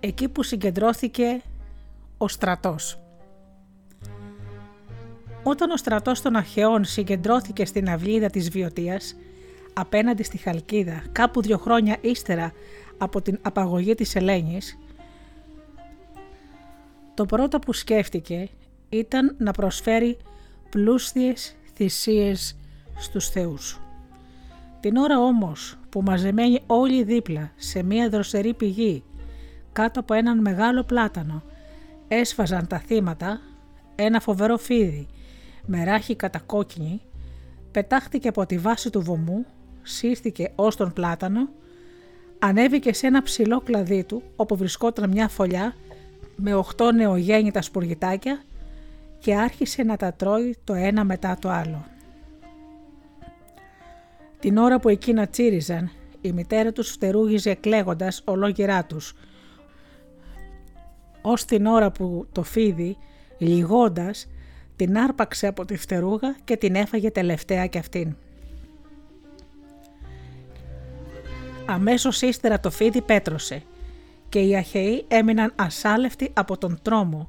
εκεί 0.00 0.28
που 0.28 0.42
συγκεντρώθηκε 0.42 1.42
ο 2.18 2.28
στρατός. 2.28 2.98
Όταν 5.42 5.70
ο 5.70 5.76
στρατός 5.76 6.20
των 6.22 6.36
Αχαιών 6.36 6.84
συγκεντρώθηκε 6.84 7.64
στην 7.64 7.90
Αυλίδα 7.90 8.30
της 8.30 8.50
Βιωτίας, 8.50 9.16
απέναντι 9.72 10.22
στη 10.22 10.36
Χαλκίδα, 10.36 11.02
κάπου 11.12 11.42
δύο 11.42 11.58
χρόνια 11.58 11.96
ύστερα 12.00 12.52
από 12.98 13.22
την 13.22 13.38
απαγωγή 13.42 13.94
της 13.94 14.14
Ελένης, 14.14 14.78
το 17.14 17.26
πρώτο 17.26 17.58
που 17.58 17.72
σκέφτηκε 17.72 18.48
ήταν 18.88 19.34
να 19.38 19.52
προσφέρει 19.52 20.16
πλούσιες 20.70 21.56
θυσίες 21.74 22.56
στους 22.98 23.28
θεούς. 23.28 23.80
Την 24.80 24.96
ώρα 24.96 25.18
όμως 25.18 25.78
που 25.88 26.02
μαζεμένοι 26.02 26.60
όλοι 26.66 27.02
δίπλα 27.02 27.50
σε 27.56 27.82
μία 27.82 28.08
δροσερή 28.08 28.54
πηγή 28.54 29.04
κάτω 29.72 30.00
από 30.00 30.14
έναν 30.14 30.38
μεγάλο 30.38 30.82
πλάτανο 30.82 31.42
έσφαζαν 32.08 32.66
τα 32.66 32.78
θύματα, 32.78 33.40
ένα 33.94 34.20
φοβερό 34.20 34.56
φίδι 34.56 35.06
με 35.66 35.84
ράχη 35.84 36.16
κατακόκκινη 36.16 37.00
πετάχτηκε 37.70 38.28
από 38.28 38.46
τη 38.46 38.58
βάση 38.58 38.90
του 38.90 39.00
βωμού, 39.02 39.46
σύρθηκε 39.82 40.52
ως 40.54 40.76
τον 40.76 40.92
πλάτανο, 40.92 41.48
ανέβηκε 42.38 42.92
σε 42.92 43.06
ένα 43.06 43.22
ψηλό 43.22 43.60
κλαδί 43.60 44.04
του 44.04 44.22
όπου 44.36 44.56
βρισκόταν 44.56 45.10
μια 45.10 45.28
φωλιά 45.28 45.74
με 46.36 46.54
οχτώ 46.54 46.92
νεογέννητα 46.92 47.62
σπουργητάκια 47.62 48.42
και 49.18 49.36
άρχισε 49.36 49.82
να 49.82 49.96
τα 49.96 50.12
τρώει 50.12 50.56
το 50.64 50.74
ένα 50.74 51.04
μετά 51.04 51.36
το 51.40 51.48
άλλο. 51.48 51.84
Την 54.40 54.56
ώρα 54.56 54.80
που 54.80 54.88
εκείνα 54.88 55.26
τσίριζαν, 55.26 55.90
η 56.20 56.32
μητέρα 56.32 56.72
τους 56.72 56.90
φτερούγιζε 56.90 57.54
κλαίγοντας 57.54 58.22
ολόγυρά 58.24 58.84
τους. 58.84 59.14
Ως 61.22 61.44
την 61.44 61.66
ώρα 61.66 61.90
που 61.90 62.26
το 62.32 62.42
φίδι, 62.42 62.96
λιγώντας, 63.38 64.28
την 64.76 64.98
άρπαξε 64.98 65.46
από 65.46 65.64
τη 65.64 65.76
φτερούγα 65.76 66.36
και 66.44 66.56
την 66.56 66.74
έφαγε 66.74 67.10
τελευταία 67.10 67.66
κι 67.66 67.78
αυτήν. 67.78 68.16
Αμέσως 71.66 72.22
ύστερα 72.22 72.60
το 72.60 72.70
φίδι 72.70 73.02
πέτρωσε 73.02 73.62
και 74.28 74.40
οι 74.40 74.56
Αχαιοί 74.56 75.04
έμειναν 75.08 75.52
ασάλευτοι 75.56 76.30
από 76.32 76.58
τον 76.58 76.78
τρόμο 76.82 77.28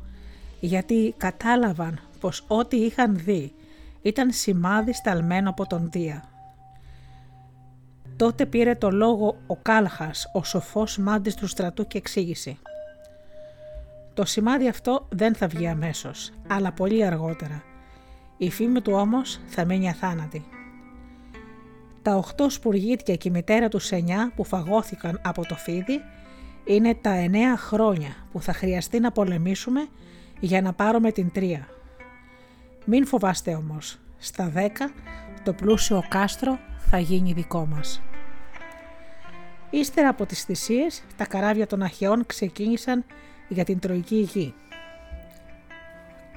γιατί 0.59 1.13
κατάλαβαν 1.17 1.99
πως 2.19 2.43
ό,τι 2.47 2.77
είχαν 2.77 3.15
δει 3.17 3.53
ήταν 4.01 4.31
σημάδι 4.31 4.93
σταλμένο 4.93 5.49
από 5.49 5.67
τον 5.67 5.89
Δία. 5.91 6.30
Τότε 8.21 8.45
πήρε 8.45 8.75
το 8.75 8.91
λόγο 8.91 9.37
ο 9.47 9.55
Κάλχας, 9.55 10.29
ο 10.33 10.43
σοφός 10.43 10.97
μάντης 10.97 11.35
του 11.35 11.47
στρατού 11.47 11.87
και 11.87 11.97
εξήγησε. 11.97 12.57
Το 14.13 14.25
σημάδι 14.25 14.67
αυτό 14.67 15.07
δεν 15.09 15.35
θα 15.35 15.47
βγει 15.47 15.67
αμέσως, 15.67 16.31
αλλά 16.47 16.71
πολύ 16.71 17.05
αργότερα. 17.05 17.63
Η 18.37 18.51
φήμη 18.51 18.81
του 18.81 18.93
όμως 18.93 19.39
θα 19.45 19.65
μείνει 19.65 19.89
αθάνατη. 19.89 20.45
Τα 22.01 22.15
οχτώ 22.15 22.49
σπουργίτια 22.49 23.15
και 23.15 23.27
η 23.27 23.31
μητέρα 23.31 23.67
του 23.67 23.79
εννιά 23.89 24.31
που 24.35 24.43
φαγώθηκαν 24.43 25.21
από 25.23 25.45
το 25.45 25.55
φίδι 25.55 26.01
είναι 26.65 26.95
τα 26.95 27.11
εννέα 27.11 27.57
χρόνια 27.57 28.15
που 28.31 28.41
θα 28.41 28.53
χρειαστεί 28.53 28.99
να 28.99 29.11
πολεμήσουμε 29.11 29.87
για 30.39 30.61
να 30.61 30.73
πάρουμε 30.73 31.11
την 31.11 31.31
τρία. 31.31 31.67
Μην 32.85 33.05
φοβάστε 33.05 33.53
όμως, 33.53 33.99
στα 34.17 34.49
δέκα 34.49 34.91
το 35.43 35.53
πλούσιο 35.53 36.03
κάστρο 36.09 36.59
θα 36.77 36.99
γίνει 36.99 37.33
δικό 37.33 37.65
μας. 37.65 38.01
Ύστερα 39.71 40.09
από 40.09 40.25
τις 40.25 40.43
θυσίες, 40.43 41.03
τα 41.17 41.25
καράβια 41.25 41.67
των 41.67 41.81
Αχαιών 41.81 42.25
ξεκίνησαν 42.25 43.05
για 43.47 43.63
την 43.63 43.79
Τροϊκή 43.79 44.15
Γη. 44.15 44.53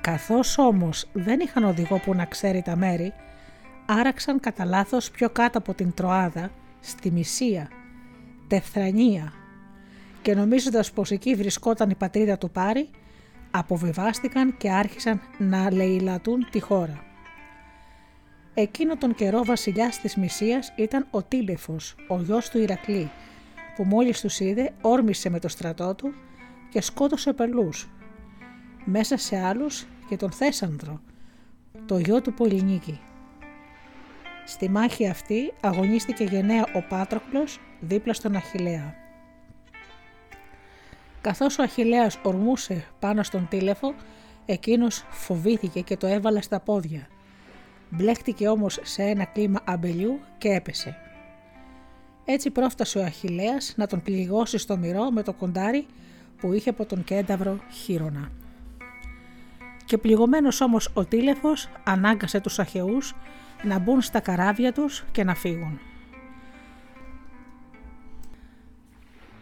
Καθώς 0.01 0.59
όμως 0.59 1.09
δεν 1.13 1.41
είχαν 1.41 1.65
οδηγό 1.65 1.99
που 1.99 2.15
να 2.15 2.25
ξέρει 2.25 2.63
τα 2.63 2.77
μέρη, 2.77 3.13
άραξαν 3.87 4.41
κατά 4.41 4.65
λάθος 4.65 5.11
πιο 5.11 5.31
κάτω 5.31 5.59
από 5.59 5.75
την 5.75 5.95
Τροάδα, 5.95 6.51
στη 6.81 7.11
Μυσία, 7.11 7.69
Τεφθρανία 8.49 9.33
και 10.23 10.35
νομίζοντας 10.35 10.93
πως 10.93 11.11
εκεί 11.11 11.35
βρισκόταν 11.35 11.91
η 11.91 11.95
πατρίδα 11.95 12.39
του 12.39 12.51
Πάρη, 12.51 12.89
αποβιβάστηκαν 13.51 14.57
και 14.57 14.71
άρχισαν 14.71 15.21
να 15.39 15.71
λαιλατούν 15.71 16.47
τη 16.51 16.61
χώρα. 16.61 17.05
Εκείνο 18.55 18.97
τον 18.97 19.15
καιρό 19.15 19.45
βασιλιάς 19.45 20.01
της 20.01 20.17
Μυσίας 20.17 20.73
ήταν 20.77 21.07
ο 21.11 21.23
Τίλεφος, 21.23 21.95
ο 22.09 22.21
γιος 22.21 22.49
του 22.49 22.59
Ηρακλή, 22.59 23.11
που 23.77 23.85
μόλις 23.85 24.21
τους 24.21 24.41
είδε 24.41 24.73
όρμησε 24.81 25.31
με 25.31 25.39
το 25.39 25.49
στρατό 25.49 25.95
του 25.95 26.15
και 26.71 26.81
σκότωσε 26.81 27.33
πελούς. 27.33 27.89
Μέσα 28.85 29.17
σε 29.17 29.37
άλλους 29.37 29.87
και 30.09 30.17
τον 30.17 30.31
Θέσανδρο, 30.31 31.01
το 31.87 31.99
γιο 31.99 32.21
του 32.23 32.35
Πολυνίκη. 32.35 33.01
Στη 34.45 34.69
μάχη 34.69 35.09
αυτή 35.09 35.53
αγωνίστηκε 35.61 36.25
γενναία 36.25 36.67
ο 36.75 36.83
Πάτροκλος 36.89 37.61
δίπλα 37.81 38.13
στον 38.13 38.37
Αχιλέα. 38.37 38.95
Καθώς 41.21 41.59
ο 41.59 41.63
Αχιλέας 41.63 42.19
ορμούσε 42.23 42.85
πάνω 42.99 43.23
στον 43.23 43.47
τήλεφο, 43.51 43.95
εκείνος 44.47 45.05
φοβήθηκε 45.11 45.81
και 45.81 45.97
το 45.97 46.07
έβαλε 46.07 46.43
στα 46.43 46.61
πόδια. 46.61 47.09
Μπλέχτηκε 47.91 48.49
όμως 48.49 48.79
σε 48.83 49.03
ένα 49.03 49.25
κλίμα 49.25 49.61
αμπελιού 49.65 50.21
και 50.39 50.49
έπεσε. 50.49 50.97
Έτσι 52.25 52.51
πρόφτασε 52.51 52.99
ο 52.99 53.03
Αχιλέας 53.03 53.75
να 53.77 53.87
τον 53.87 54.03
πληγώσει 54.03 54.59
στο 54.59 54.77
μυρό 54.77 55.11
με 55.11 55.23
το 55.23 55.33
κοντάρι 55.33 55.87
που 56.39 56.53
είχε 56.53 56.71
από 56.71 56.87
τον 56.87 57.05
κένταυρο 57.05 57.59
χείρονα. 57.71 58.31
Και 59.85 59.99
πληγωμένος 59.99 60.61
όμως 60.61 60.91
ο 60.95 61.05
Τίλεφος 61.05 61.69
ανάγκασε 61.85 62.41
τους 62.41 62.59
Αχαιούς 62.59 63.15
να 63.63 63.79
μπουν 63.79 64.01
στα 64.01 64.21
καράβια 64.21 64.73
τους 64.73 65.05
και 65.13 65.25
να 65.25 65.35
φύγουν. 65.35 65.81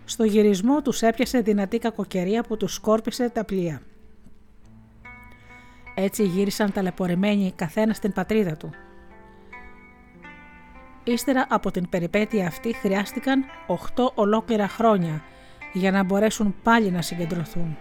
Στο 0.05 0.25
γυρισμό 0.25 0.83
τους 0.83 1.03
έπιασε 1.03 1.41
δυνατή 1.41 1.79
κακοκαιρία 1.79 2.43
που 2.43 2.57
τους 2.57 2.75
σκόρπισε 2.75 3.29
τα 3.29 3.45
πλοία. 3.45 3.83
Έτσι 5.95 6.25
γύρισαν 6.25 6.73
ταλαιπωρημένοι 6.73 7.53
καθένας 7.57 7.97
στην 7.97 8.13
πατρίδα 8.13 8.57
του– 8.57 8.71
Ύστερα 11.05 11.47
από 11.49 11.71
την 11.71 11.89
περιπέτεια 11.89 12.47
αυτή 12.47 12.73
χρειάστηκαν 12.73 13.45
8 13.97 14.13
ολόκληρα 14.15 14.69
χρόνια 14.69 15.23
για 15.73 15.91
να 15.91 16.03
μπορέσουν 16.03 16.55
πάλι 16.63 16.91
να 16.91 17.03
συγκεντρωθούν. 17.03 17.77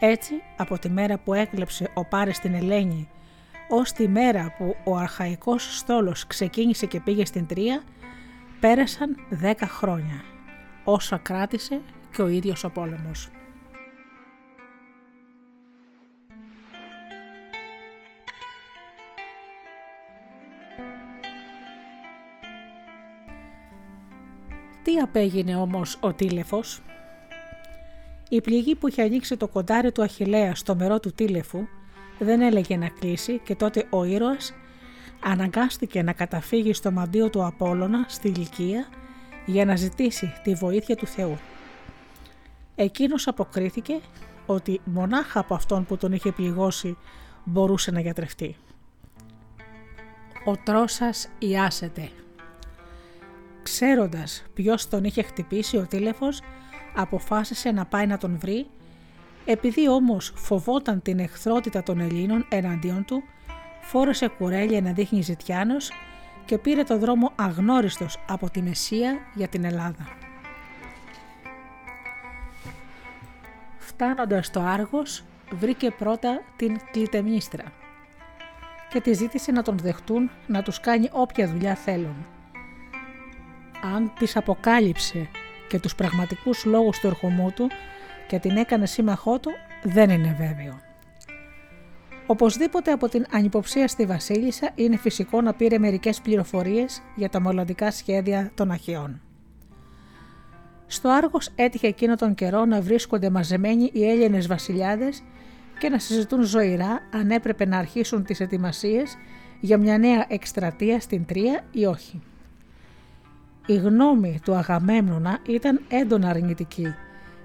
Έτσι, 0.00 0.34
από 0.56 0.78
τη 0.78 0.90
μέρα 0.90 1.18
που 1.18 1.34
έκλεψε 1.34 1.90
ο 1.94 2.04
Πάρης 2.04 2.36
στην 2.36 2.54
Ελένη 2.54 3.08
ως 3.68 3.92
τη 3.92 4.08
μέρα 4.08 4.54
που 4.58 4.76
ο 4.84 4.96
αρχαϊκός 4.96 5.78
στόλος 5.78 6.26
ξεκίνησε 6.26 6.86
και 6.86 7.00
πήγε 7.00 7.24
στην 7.24 7.46
Τρία, 7.46 7.82
πέρασαν 8.60 9.16
10 9.42 9.54
χρόνια, 9.66 10.24
όσα 10.84 11.16
κράτησε 11.16 11.80
και 12.12 12.22
ο 12.22 12.28
ίδιος 12.28 12.64
ο 12.64 12.70
πόλεμος. 12.70 13.28
Τι 24.84 24.98
απέγινε 24.98 25.56
όμως 25.56 25.98
ο 26.00 26.12
Τίλεφος; 26.12 26.82
Η 28.28 28.40
πληγή 28.40 28.74
που 28.74 28.88
είχε 28.88 29.02
ανοίξει 29.02 29.36
το 29.36 29.48
κοντάρι 29.48 29.92
του 29.92 30.02
Αχιλέα 30.02 30.54
στο 30.54 30.74
μερό 30.74 31.00
του 31.00 31.12
Τίλεφου 31.12 31.66
δεν 32.18 32.40
έλεγε 32.40 32.76
να 32.76 32.88
κλείσει 32.88 33.38
και 33.38 33.54
τότε 33.54 33.86
ο 33.90 34.04
ήρωας 34.04 34.54
αναγκάστηκε 35.24 36.02
να 36.02 36.12
καταφύγει 36.12 36.72
στο 36.72 36.90
μαντίο 36.90 37.30
του 37.30 37.44
Απόλλωνα 37.44 38.04
στη 38.08 38.28
Λυκία 38.28 38.88
για 39.46 39.64
να 39.64 39.76
ζητήσει 39.76 40.32
τη 40.42 40.54
βοήθεια 40.54 40.96
του 40.96 41.06
Θεού. 41.06 41.38
Εκείνος 42.74 43.26
αποκρίθηκε 43.26 44.00
ότι 44.46 44.80
μονάχα 44.84 45.40
από 45.40 45.54
αυτόν 45.54 45.84
που 45.84 45.96
τον 45.96 46.12
είχε 46.12 46.32
πληγώσει 46.32 46.96
μπορούσε 47.44 47.90
να 47.90 48.00
γιατρευτεί. 48.00 48.56
Ο 50.44 50.56
τρόσας 50.56 51.28
ιάσεται. 51.38 52.10
Ξέροντας 53.64 54.44
ποιος 54.54 54.88
τον 54.88 55.04
είχε 55.04 55.22
χτυπήσει 55.22 55.76
ο 55.76 55.86
τήλεφος, 55.86 56.40
αποφάσισε 56.94 57.70
να 57.70 57.84
πάει 57.84 58.06
να 58.06 58.18
τον 58.18 58.38
βρει, 58.38 58.66
επειδή 59.44 59.88
όμως 59.88 60.32
φοβόταν 60.36 61.02
την 61.02 61.18
εχθρότητα 61.18 61.82
των 61.82 62.00
Ελλήνων 62.00 62.46
εναντίον 62.48 63.04
του, 63.04 63.22
φόρεσε 63.80 64.28
κουρέλια 64.28 64.80
να 64.80 64.92
δείχνει 64.92 65.22
ζητιάνος 65.22 65.90
και 66.44 66.58
πήρε 66.58 66.82
το 66.82 66.98
δρόμο 66.98 67.32
αγνώριστος 67.36 68.18
από 68.28 68.50
τη 68.50 68.62
Μεσσία 68.62 69.18
για 69.34 69.48
την 69.48 69.64
Ελλάδα. 69.64 70.16
Φτάνοντας 73.78 74.46
στο 74.46 74.60
Άργος, 74.60 75.24
βρήκε 75.50 75.90
πρώτα 75.90 76.42
την 76.56 76.76
Κλητεμίστρα 76.90 77.72
και 78.88 79.00
τη 79.00 79.12
ζήτησε 79.12 79.52
να 79.52 79.62
τον 79.62 79.78
δεχτούν 79.78 80.30
να 80.46 80.62
τους 80.62 80.80
κάνει 80.80 81.08
όποια 81.12 81.48
δουλειά 81.48 81.74
θέλουν. 81.74 82.26
Αν 83.82 84.12
της 84.18 84.36
αποκάλυψε 84.36 85.28
και 85.68 85.78
τους 85.78 85.94
πραγματικούς 85.94 86.64
λόγους 86.64 86.98
του 86.98 87.06
ερχομού 87.06 87.52
του 87.54 87.70
και 88.26 88.38
την 88.38 88.56
έκανε 88.56 88.86
σύμμαχό 88.86 89.38
του, 89.38 89.50
δεν 89.82 90.10
είναι 90.10 90.34
βέβαιο. 90.38 90.80
Οπωσδήποτε 92.26 92.92
από 92.92 93.08
την 93.08 93.24
ανυποψία 93.30 93.88
στη 93.88 94.06
Βασίλισσα 94.06 94.70
είναι 94.74 94.96
φυσικό 94.96 95.40
να 95.40 95.54
πήρε 95.54 95.78
μερικές 95.78 96.20
πληροφορίες 96.20 97.02
για 97.16 97.28
τα 97.28 97.40
μελλοντικά 97.40 97.90
σχέδια 97.90 98.50
των 98.54 98.70
Αχαιών. 98.70 99.20
Στο 100.86 101.08
Άργος 101.08 101.50
έτυχε 101.54 101.86
εκείνο 101.86 102.14
τον 102.14 102.34
καιρό 102.34 102.64
να 102.64 102.80
βρίσκονται 102.80 103.30
μαζεμένοι 103.30 103.90
οι 103.92 104.08
Έλληνες 104.08 104.46
βασιλιάδες 104.46 105.22
και 105.78 105.88
να 105.88 105.98
συζητούν 105.98 106.42
ζωηρά 106.42 107.00
αν 107.12 107.30
έπρεπε 107.30 107.66
να 107.66 107.78
αρχίσουν 107.78 108.24
τις 108.24 108.40
ετοιμασίες 108.40 109.16
για 109.60 109.78
μια 109.78 109.98
νέα 109.98 110.24
εκστρατεία 110.28 111.00
στην 111.00 111.24
Τρία 111.24 111.64
ή 111.70 111.84
όχι. 111.84 112.22
Η 113.66 113.76
γνώμη 113.76 114.40
του 114.44 114.54
Αγαμέμνονα 114.54 115.38
ήταν 115.46 115.80
έντονα 115.88 116.28
αρνητική, 116.28 116.94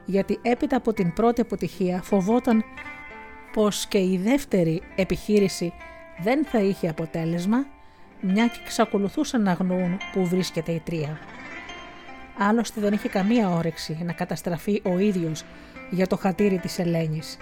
γιατί 0.05 0.39
έπειτα 0.41 0.75
από 0.75 0.93
την 0.93 1.13
πρώτη 1.13 1.41
αποτυχία 1.41 2.01
φοβόταν 2.01 2.63
πως 3.53 3.85
και 3.85 3.97
η 3.97 4.19
δεύτερη 4.23 4.81
επιχείρηση 4.95 5.73
δεν 6.21 6.45
θα 6.45 6.59
είχε 6.59 6.89
αποτέλεσμα, 6.89 7.65
μια 8.21 8.47
και 8.47 8.59
εξακολουθούσαν 8.63 9.41
να 9.41 9.53
γνωρούν 9.53 9.97
που 10.13 10.25
βρίσκεται 10.25 10.71
η 10.71 10.79
Τρία. 10.79 11.19
Άλλωστε 12.37 12.81
δεν 12.81 12.93
είχε 12.93 13.09
καμία 13.09 13.49
όρεξη 13.49 13.97
να 14.03 14.13
καταστραφεί 14.13 14.81
ο 14.83 14.97
ίδιος 14.97 15.43
για 15.89 16.07
το 16.07 16.15
χατήρι 16.17 16.57
της 16.57 16.79
Ελένης. 16.79 17.37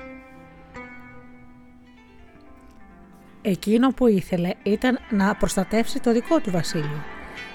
Εκείνο 3.42 3.90
που 3.90 4.08
ήθελε 4.08 4.52
ήταν 4.64 5.00
να 5.10 5.36
προστατεύσει 5.36 6.00
το 6.00 6.12
δικό 6.12 6.40
του 6.40 6.52
βασίλειο, 6.52 7.04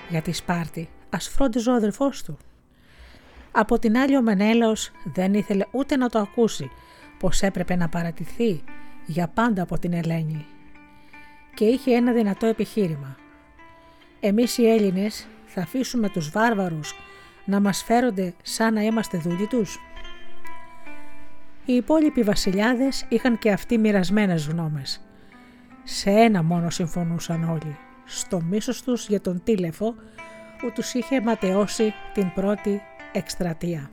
γιατί 0.08 0.32
Σπάρτη 0.32 0.88
ας 1.12 1.28
φρόντιζε 1.28 1.70
ο 1.70 1.74
αδερφός 1.74 2.22
του. 2.22 2.38
Από 3.52 3.78
την 3.78 3.96
άλλη 3.96 4.16
ο 4.16 4.22
Μενέλαος 4.22 4.90
δεν 5.04 5.34
ήθελε 5.34 5.64
ούτε 5.70 5.96
να 5.96 6.08
το 6.08 6.18
ακούσει 6.18 6.70
πως 7.18 7.42
έπρεπε 7.42 7.76
να 7.76 7.88
παρατηθεί 7.88 8.64
για 9.06 9.28
πάντα 9.28 9.62
από 9.62 9.78
την 9.78 9.92
Ελένη 9.92 10.46
και 11.54 11.64
είχε 11.64 11.94
ένα 11.94 12.12
δυνατό 12.12 12.46
επιχείρημα. 12.46 13.16
Εμείς 14.20 14.58
οι 14.58 14.70
Έλληνες 14.70 15.26
θα 15.46 15.60
αφήσουμε 15.60 16.08
τους 16.08 16.30
βάρβαρους 16.30 16.94
να 17.44 17.60
μας 17.60 17.82
φέρονται 17.82 18.34
σαν 18.42 18.74
να 18.74 18.82
είμαστε 18.82 19.18
δούλοι 19.18 19.46
τους. 19.46 19.78
Οι 21.64 21.72
υπόλοιποι 21.72 22.22
βασιλιάδες 22.22 23.06
είχαν 23.08 23.38
και 23.38 23.52
αυτοί 23.52 23.78
μοιρασμένες 23.78 24.46
γνώμες. 24.46 25.00
Σε 25.84 26.10
ένα 26.10 26.42
μόνο 26.42 26.70
συμφωνούσαν 26.70 27.50
όλοι, 27.50 27.76
στο 28.04 28.40
μίσος 28.40 28.82
τους 28.82 29.08
για 29.08 29.20
τον 29.20 29.42
τήλεφο 29.44 29.94
που 30.62 30.72
τους 30.72 30.94
είχε 30.94 31.20
ματαιώσει 31.20 31.94
την 32.14 32.32
πρώτη 32.34 32.82
εκστρατεία. 33.12 33.90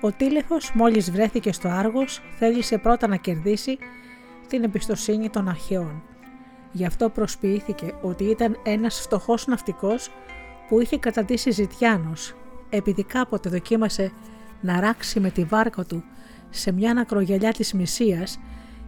Ο 0.00 0.12
Τήλεφος 0.12 0.72
μόλις 0.74 1.10
βρέθηκε 1.10 1.52
στο 1.52 1.68
Άργος 1.68 2.22
θέλησε 2.38 2.78
πρώτα 2.78 3.06
να 3.06 3.16
κερδίσει 3.16 3.78
την 4.48 4.64
εμπιστοσύνη 4.64 5.30
των 5.30 5.48
αρχαίων. 5.48 6.02
Γι' 6.72 6.84
αυτό 6.84 7.08
προσποιήθηκε 7.08 7.94
ότι 8.02 8.24
ήταν 8.24 8.60
ένας 8.62 9.00
φτωχός 9.00 9.46
ναυτικός 9.46 10.10
που 10.68 10.80
είχε 10.80 10.98
καταντήσει 10.98 11.50
ζητιάνος 11.50 12.34
επειδή 12.70 13.04
κάποτε 13.04 13.48
δοκίμασε 13.48 14.12
να 14.60 14.80
ράξει 14.80 15.20
με 15.20 15.30
τη 15.30 15.44
βάρκα 15.44 15.84
του 15.84 16.04
σε 16.50 16.72
μια 16.72 16.94
ακρογιαλιά 16.98 17.52
της 17.52 17.72
Μυσίας 17.72 18.38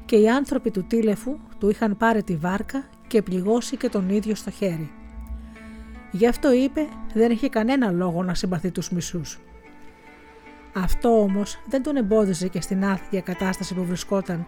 και 0.04 0.16
οι 0.16 0.28
άνθρωποι 0.28 0.70
του 0.70 0.84
Τήλεφου 0.84 1.38
του 1.58 1.68
είχαν 1.68 1.96
πάρει 1.96 2.22
τη 2.22 2.36
βάρκα 2.36 2.84
και 3.06 3.22
πληγώσει 3.22 3.76
και 3.76 3.88
τον 3.88 4.08
ίδιο 4.08 4.34
στο 4.34 4.50
χέρι. 4.50 5.03
Γι' 6.14 6.26
αυτό 6.26 6.52
είπε 6.52 6.88
δεν 7.14 7.30
είχε 7.30 7.48
κανένα 7.48 7.90
λόγο 7.90 8.22
να 8.22 8.34
συμπαθεί 8.34 8.70
τους 8.70 8.90
μισούς. 8.90 9.40
Αυτό 10.72 11.20
όμως 11.20 11.58
δεν 11.66 11.82
τον 11.82 11.96
εμπόδιζε 11.96 12.48
και 12.48 12.60
στην 12.60 12.84
άθλια 12.84 13.20
κατάσταση 13.20 13.74
που 13.74 13.84
βρισκόταν 13.84 14.46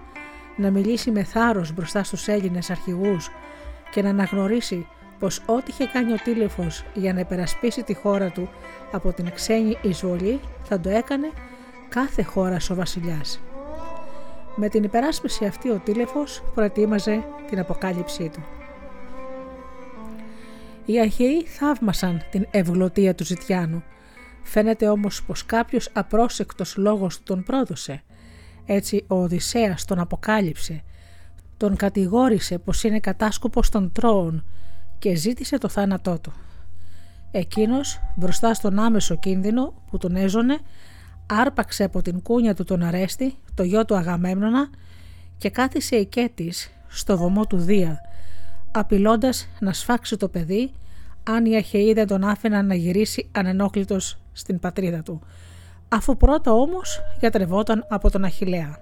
να 0.57 0.71
μιλήσει 0.71 1.11
με 1.11 1.25
θάρρος 1.25 1.73
μπροστά 1.73 2.05
στους 2.05 2.29
Έλληνες 2.29 2.71
αρχηγούς 2.71 3.31
και 3.91 4.03
να 4.03 4.09
αναγνωρίσει 4.09 4.87
πως 5.19 5.43
ό,τι 5.47 5.71
είχε 5.71 5.87
κάνει 5.87 6.13
ο 6.13 6.17
Τήλεφος 6.25 6.85
για 6.95 7.13
να 7.13 7.21
υπερασπίσει 7.21 7.83
τη 7.83 7.95
χώρα 7.95 8.31
του 8.31 8.49
από 8.93 9.13
την 9.13 9.31
ξένη 9.35 9.79
εισβολή 9.83 10.41
θα 10.63 10.81
το 10.81 10.89
έκανε 10.89 11.31
κάθε 11.89 12.23
χώρα 12.23 12.57
ο 12.71 12.75
βασιλιάς. 12.75 13.41
Με 14.57 14.69
την 14.69 14.83
υπεράσπιση 14.83 15.45
αυτή 15.45 15.71
ο 15.71 15.81
Τήλεφος 15.85 16.43
προετοίμαζε 16.55 17.25
την 17.49 17.59
αποκάλυψή 17.59 18.29
του. 18.29 18.45
Οι 20.87 21.01
αρχαίοι 21.01 21.45
θαύμασαν 21.47 22.23
την 22.31 22.47
ευγλωτία 22.51 23.15
του 23.15 23.25
Ζητιάνου. 23.25 23.83
Φαίνεται 24.43 24.89
όμως 24.89 25.23
πως 25.23 25.47
κάποιος 25.47 25.91
απρόσεκτος 25.93 26.77
λόγος 26.77 27.23
τον 27.23 27.43
πρόδωσε. 27.43 28.03
Έτσι 28.67 29.05
ο 29.07 29.23
Οδυσσέας 29.23 29.85
τον 29.85 29.99
αποκάλυψε. 29.99 30.83
Τον 31.57 31.77
κατηγόρησε 31.77 32.59
πως 32.59 32.83
είναι 32.83 33.01
κατάσκοπος 33.01 33.69
των 33.69 33.93
τρώων 33.93 34.45
και 34.99 35.15
ζήτησε 35.15 35.59
το 35.59 35.69
θάνατό 35.69 36.19
του. 36.19 36.33
Εκείνος 37.31 38.01
μπροστά 38.17 38.55
στον 38.55 38.79
άμεσο 38.79 39.17
κίνδυνο 39.17 39.75
που 39.91 39.99
τον 39.99 40.17
έζωνε 40.17 40.59
άρπαξε 41.27 41.85
από 41.85 42.03
την 42.03 42.23
κούνια 42.23 42.55
του 42.55 42.65
τον 42.65 42.83
αρέστη, 42.83 43.35
το 43.55 43.63
γιο 43.63 43.85
του 43.85 43.97
Αγαμέμνονα 43.97 44.69
και 45.39 45.51
κάθισε 45.51 45.97
οικέτης 45.97 46.71
στο 46.89 47.17
βωμό 47.17 47.47
του 47.47 47.57
Δία 47.57 48.01
απειλώντας 48.79 49.49
να 49.61 49.73
σφάξει 49.73 50.17
το 50.17 50.29
παιδί 50.29 50.73
αν 51.23 51.45
οι 51.45 51.57
Αχαιοί 51.57 51.93
δεν 51.93 52.07
τον 52.07 52.25
άφηναν 52.25 52.67
να 52.67 52.75
γυρίσει 52.75 53.29
ανενόχλητος 53.33 54.19
στην 54.33 54.59
πατρίδα 54.59 55.03
του, 55.03 55.21
αφού 55.89 56.17
πρώτα 56.17 56.53
όμως 56.53 57.01
γιατρευόταν 57.21 57.87
από 57.89 58.11
τον 58.11 58.25
Αχιλέα. 58.25 58.79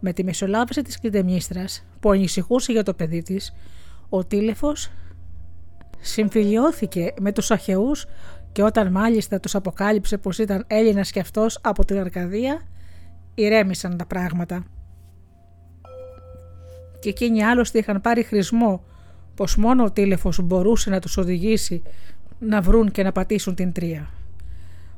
Με 0.00 0.12
τη 0.12 0.24
μεσολάβηση 0.24 0.82
της 0.82 1.00
Κλητεμίστρας 1.00 1.84
που 2.00 2.10
ανησυχούσε 2.10 2.72
για 2.72 2.82
το 2.82 2.94
παιδί 2.94 3.22
της, 3.22 3.54
ο 4.08 4.24
Τήλεφος 4.24 4.90
συμφιλιώθηκε 6.00 7.14
με 7.20 7.32
τους 7.32 7.50
Αχαιούς 7.50 8.06
και 8.52 8.62
όταν 8.62 8.90
μάλιστα 8.90 9.40
τους 9.40 9.54
αποκάλυψε 9.54 10.18
πως 10.18 10.38
ήταν 10.38 10.64
Έλληνας 10.66 11.10
και 11.10 11.20
αυτός 11.20 11.58
από 11.62 11.84
την 11.84 11.98
Αρκαδία, 11.98 12.60
ηρέμησαν 13.34 13.96
τα 13.96 14.06
πράγματα 14.06 14.64
και 17.00 17.08
εκείνοι 17.08 17.44
άλλωστε 17.44 17.78
είχαν 17.78 18.00
πάρει 18.00 18.22
χρησμό 18.22 18.84
πως 19.34 19.56
μόνο 19.56 19.84
ο 19.84 19.90
τήλεφος 19.90 20.40
μπορούσε 20.42 20.90
να 20.90 21.00
τους 21.00 21.16
οδηγήσει 21.16 21.82
να 22.38 22.60
βρουν 22.60 22.90
και 22.90 23.02
να 23.02 23.12
πατήσουν 23.12 23.54
την 23.54 23.72
τρία. 23.72 24.10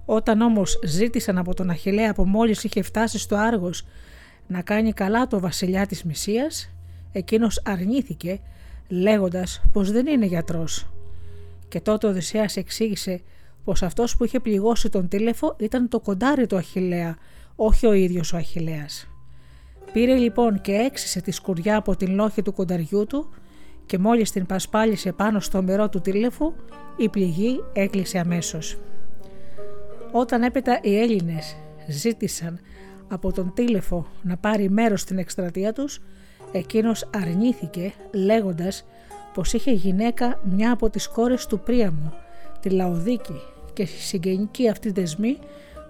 Όταν 0.04 0.40
όμως 0.40 0.78
ζήτησαν 0.84 1.38
από 1.38 1.54
τον 1.54 1.70
Αχιλέα 1.70 2.14
που 2.14 2.24
μόλις 2.24 2.64
είχε 2.64 2.82
φτάσει 2.82 3.18
στο 3.18 3.36
Άργος 3.36 3.86
να 4.46 4.62
κάνει 4.62 4.92
καλά 4.92 5.26
το 5.26 5.40
βασιλιά 5.40 5.86
της 5.86 6.04
Μυσίας, 6.04 6.70
εκείνος 7.12 7.62
αρνήθηκε 7.64 8.40
λέγοντας 8.88 9.62
πως 9.72 9.90
δεν 9.92 10.06
είναι 10.06 10.26
γιατρός. 10.26 10.86
Και 11.68 11.80
τότε 11.80 12.06
ο 12.06 12.10
Οδυσσέας 12.10 12.56
εξήγησε 12.56 13.20
πως 13.64 13.82
αυτός 13.82 14.16
που 14.16 14.24
είχε 14.24 14.40
πληγώσει 14.40 14.88
τον 14.88 15.08
τήλεφο 15.08 15.56
ήταν 15.58 15.88
το 15.88 16.00
κοντάρι 16.00 16.46
του 16.46 16.56
Αχιλέα, 16.56 17.16
όχι 17.56 17.86
ο 17.86 17.92
ίδιος 17.92 18.32
ο 18.32 18.36
Αχιλέας. 18.36 19.09
Πήρε 19.92 20.14
λοιπόν 20.14 20.60
και 20.60 20.72
έξισε 20.72 21.20
τη 21.20 21.30
σκουριά 21.30 21.76
από 21.76 21.96
την 21.96 22.14
λόχη 22.14 22.42
του 22.42 22.52
κονταριού 22.52 23.06
του 23.06 23.30
και 23.86 23.98
μόλις 23.98 24.30
την 24.30 24.46
πασπάλισε 24.46 25.12
πάνω 25.12 25.40
στο 25.40 25.62
μερό 25.62 25.88
του 25.88 26.00
τηλέφου, 26.00 26.52
η 26.96 27.08
πληγή 27.08 27.64
έκλεισε 27.72 28.18
αμέσως. 28.18 28.78
Όταν 30.12 30.42
έπειτα 30.42 30.78
οι 30.82 30.98
Έλληνες 30.98 31.56
ζήτησαν 31.88 32.60
από 33.08 33.32
τον 33.32 33.52
τήλεφο 33.54 34.06
να 34.22 34.36
πάρει 34.36 34.70
μέρος 34.70 35.00
στην 35.00 35.18
εκστρατεία 35.18 35.72
τους, 35.72 36.00
εκείνος 36.52 37.08
αρνήθηκε 37.14 37.92
λέγοντας 38.12 38.84
πως 39.34 39.52
είχε 39.52 39.70
γυναίκα 39.70 40.40
μια 40.56 40.72
από 40.72 40.90
τις 40.90 41.08
κόρες 41.08 41.46
του 41.46 41.60
Πρίαμου, 41.60 42.12
τη 42.60 42.70
Λαοδίκη 42.70 43.40
και 43.72 43.82
οι 43.82 43.86
συγγενικοί 43.86 44.68
αυτοί 44.68 44.90
δεσμοί 44.90 45.38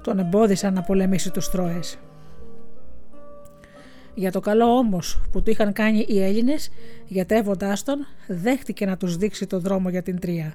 τον 0.03 0.19
εμπόδισαν 0.19 0.75
να 0.75 0.83
πολεμήσει 0.83 1.31
τους 1.31 1.51
Τρώες. 1.51 1.99
Για 4.15 4.33
το 4.33 4.41
καλό 4.41 4.65
όμως 4.65 5.21
που 5.33 5.43
του 5.43 5.51
είχαν 5.51 5.73
κάνει 5.73 6.05
οι 6.09 6.23
Έλληνες, 6.23 6.71
γιατεύοντάς 7.07 7.83
τον, 7.83 8.07
δέχτηκε 8.27 8.87
να 8.87 8.97
τους 8.97 9.17
δείξει 9.17 9.47
το 9.47 9.59
δρόμο 9.59 9.89
για 9.89 10.03
την 10.03 10.19
Τρία. 10.19 10.55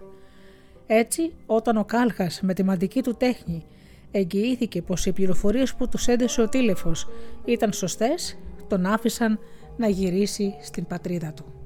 Έτσι, 0.87 1.31
όταν 1.45 1.77
ο 1.77 1.85
Κάλχας 1.85 2.39
με 2.41 2.53
τη 2.53 2.63
μαντική 2.63 3.01
του 3.01 3.15
τέχνη 3.15 3.65
εγγυήθηκε 4.11 4.81
πως 4.81 5.05
οι 5.05 5.11
πληροφορίες 5.11 5.73
που 5.75 5.87
τους 5.87 6.07
έδεσε 6.07 6.41
ο 6.41 6.49
τήλεφος 6.49 7.07
ήταν 7.45 7.73
σωστές, 7.73 8.37
τον 8.67 8.85
άφησαν 8.85 9.39
να 9.77 9.87
γυρίσει 9.87 10.55
στην 10.61 10.85
πατρίδα 10.85 11.33
του. 11.33 11.64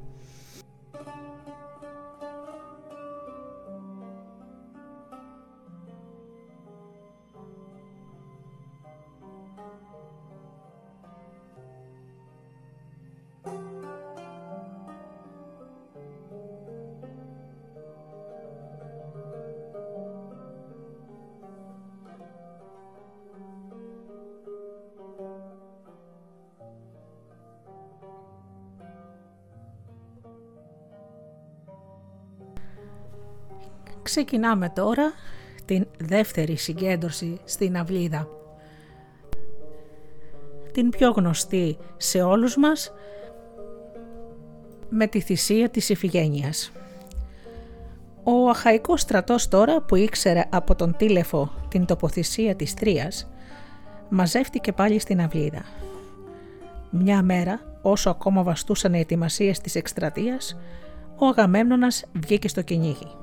Ξεκινάμε 34.10 34.70
τώρα 34.70 35.14
την 35.66 35.88
δεύτερη 35.97 36.55
συγκέντρωση 36.55 37.39
στην 37.45 37.78
Αυλίδα. 37.78 38.28
Την 40.74 40.89
πιο 40.89 41.12
γνωστή 41.12 41.78
σε 41.97 42.22
όλους 42.22 42.57
μας 42.57 42.93
με 44.89 45.07
τη 45.07 45.20
θυσία 45.20 45.70
της 45.70 45.89
Ιφηγένειας. 45.89 46.72
Ο 48.24 48.49
αχαϊκός 48.49 49.01
στρατός 49.01 49.47
τώρα 49.47 49.82
που 49.82 49.95
ήξερε 49.95 50.45
από 50.49 50.76
τον 50.76 50.95
τήλεφο 50.97 51.51
την 51.68 51.86
τοποθεσία 51.86 52.55
της 52.55 52.74
Τρίας 52.74 53.30
μαζεύτηκε 54.10 54.72
πάλι 54.72 54.99
στην 54.99 55.22
Αυλίδα. 55.22 55.62
Μια 56.89 57.22
μέρα, 57.22 57.80
όσο 57.82 58.10
ακόμα 58.10 58.43
βαστούσαν 58.43 58.93
οι 58.93 58.99
ετοιμασίες 58.99 59.60
της 59.60 59.76
εκστρατείας, 59.76 60.57
ο 61.16 61.26
Αγαμέμνονας 61.26 62.05
βγήκε 62.14 62.47
στο 62.47 62.62
κυνήγι 62.62 63.18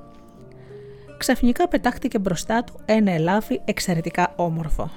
ξαφνικά 1.17 1.69
πετάχτηκε 1.69 2.19
μπροστά 2.19 2.64
του 2.64 2.81
ένα 2.85 3.11
ελάφι 3.11 3.61
εξαιρετικά 3.64 4.33
όμορφο. 4.37 4.91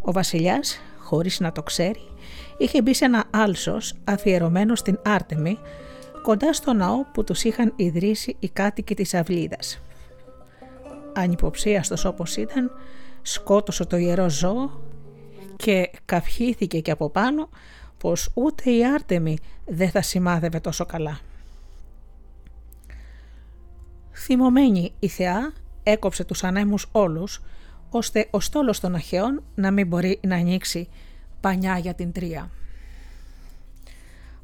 Ο 0.00 0.12
βασιλιάς, 0.12 0.80
χωρίς 0.98 1.40
να 1.40 1.52
το 1.52 1.62
ξέρει, 1.62 2.00
είχε 2.58 2.82
μπει 2.82 2.94
σε 2.94 3.04
ένα 3.04 3.24
άλσος 3.30 3.94
αφιερωμένο 4.04 4.74
στην 4.74 4.98
Άρτεμη, 5.04 5.58
κοντά 6.22 6.52
στο 6.52 6.72
ναό 6.72 7.04
που 7.12 7.24
τους 7.24 7.44
είχαν 7.44 7.72
ιδρύσει 7.76 8.36
οι 8.38 8.48
κάτοικοι 8.48 8.94
της 8.94 9.14
Αυλίδας. 9.14 9.80
Ανυποψίαστος 11.14 12.04
όπως 12.04 12.36
ήταν, 12.36 12.70
σκότωσε 13.22 13.84
το 13.84 13.96
ιερό 13.96 14.30
ζώο 14.30 14.80
και 15.56 15.90
καυχήθηκε 16.04 16.80
και 16.80 16.90
από 16.90 17.10
πάνω 17.10 17.48
πως 17.98 18.30
ούτε 18.34 18.70
η 18.70 18.86
Άρτεμη 18.86 19.38
δεν 19.66 19.90
θα 19.90 20.02
σημάδευε 20.02 20.60
τόσο 20.60 20.84
καλά. 20.86 21.18
Θυμωμένη 24.18 24.92
η 24.98 25.08
θεά 25.08 25.52
έκοψε 25.82 26.24
τους 26.24 26.44
ανέμους 26.44 26.88
όλους, 26.92 27.42
ώστε 27.90 28.28
ο 28.30 28.40
στόλος 28.40 28.80
των 28.80 28.94
Αχαιών 28.94 29.42
να 29.54 29.70
μην 29.70 29.86
μπορεί 29.86 30.20
να 30.22 30.36
ανοίξει 30.36 30.88
πανιά 31.40 31.78
για 31.78 31.94
την 31.94 32.12
τρία. 32.12 32.50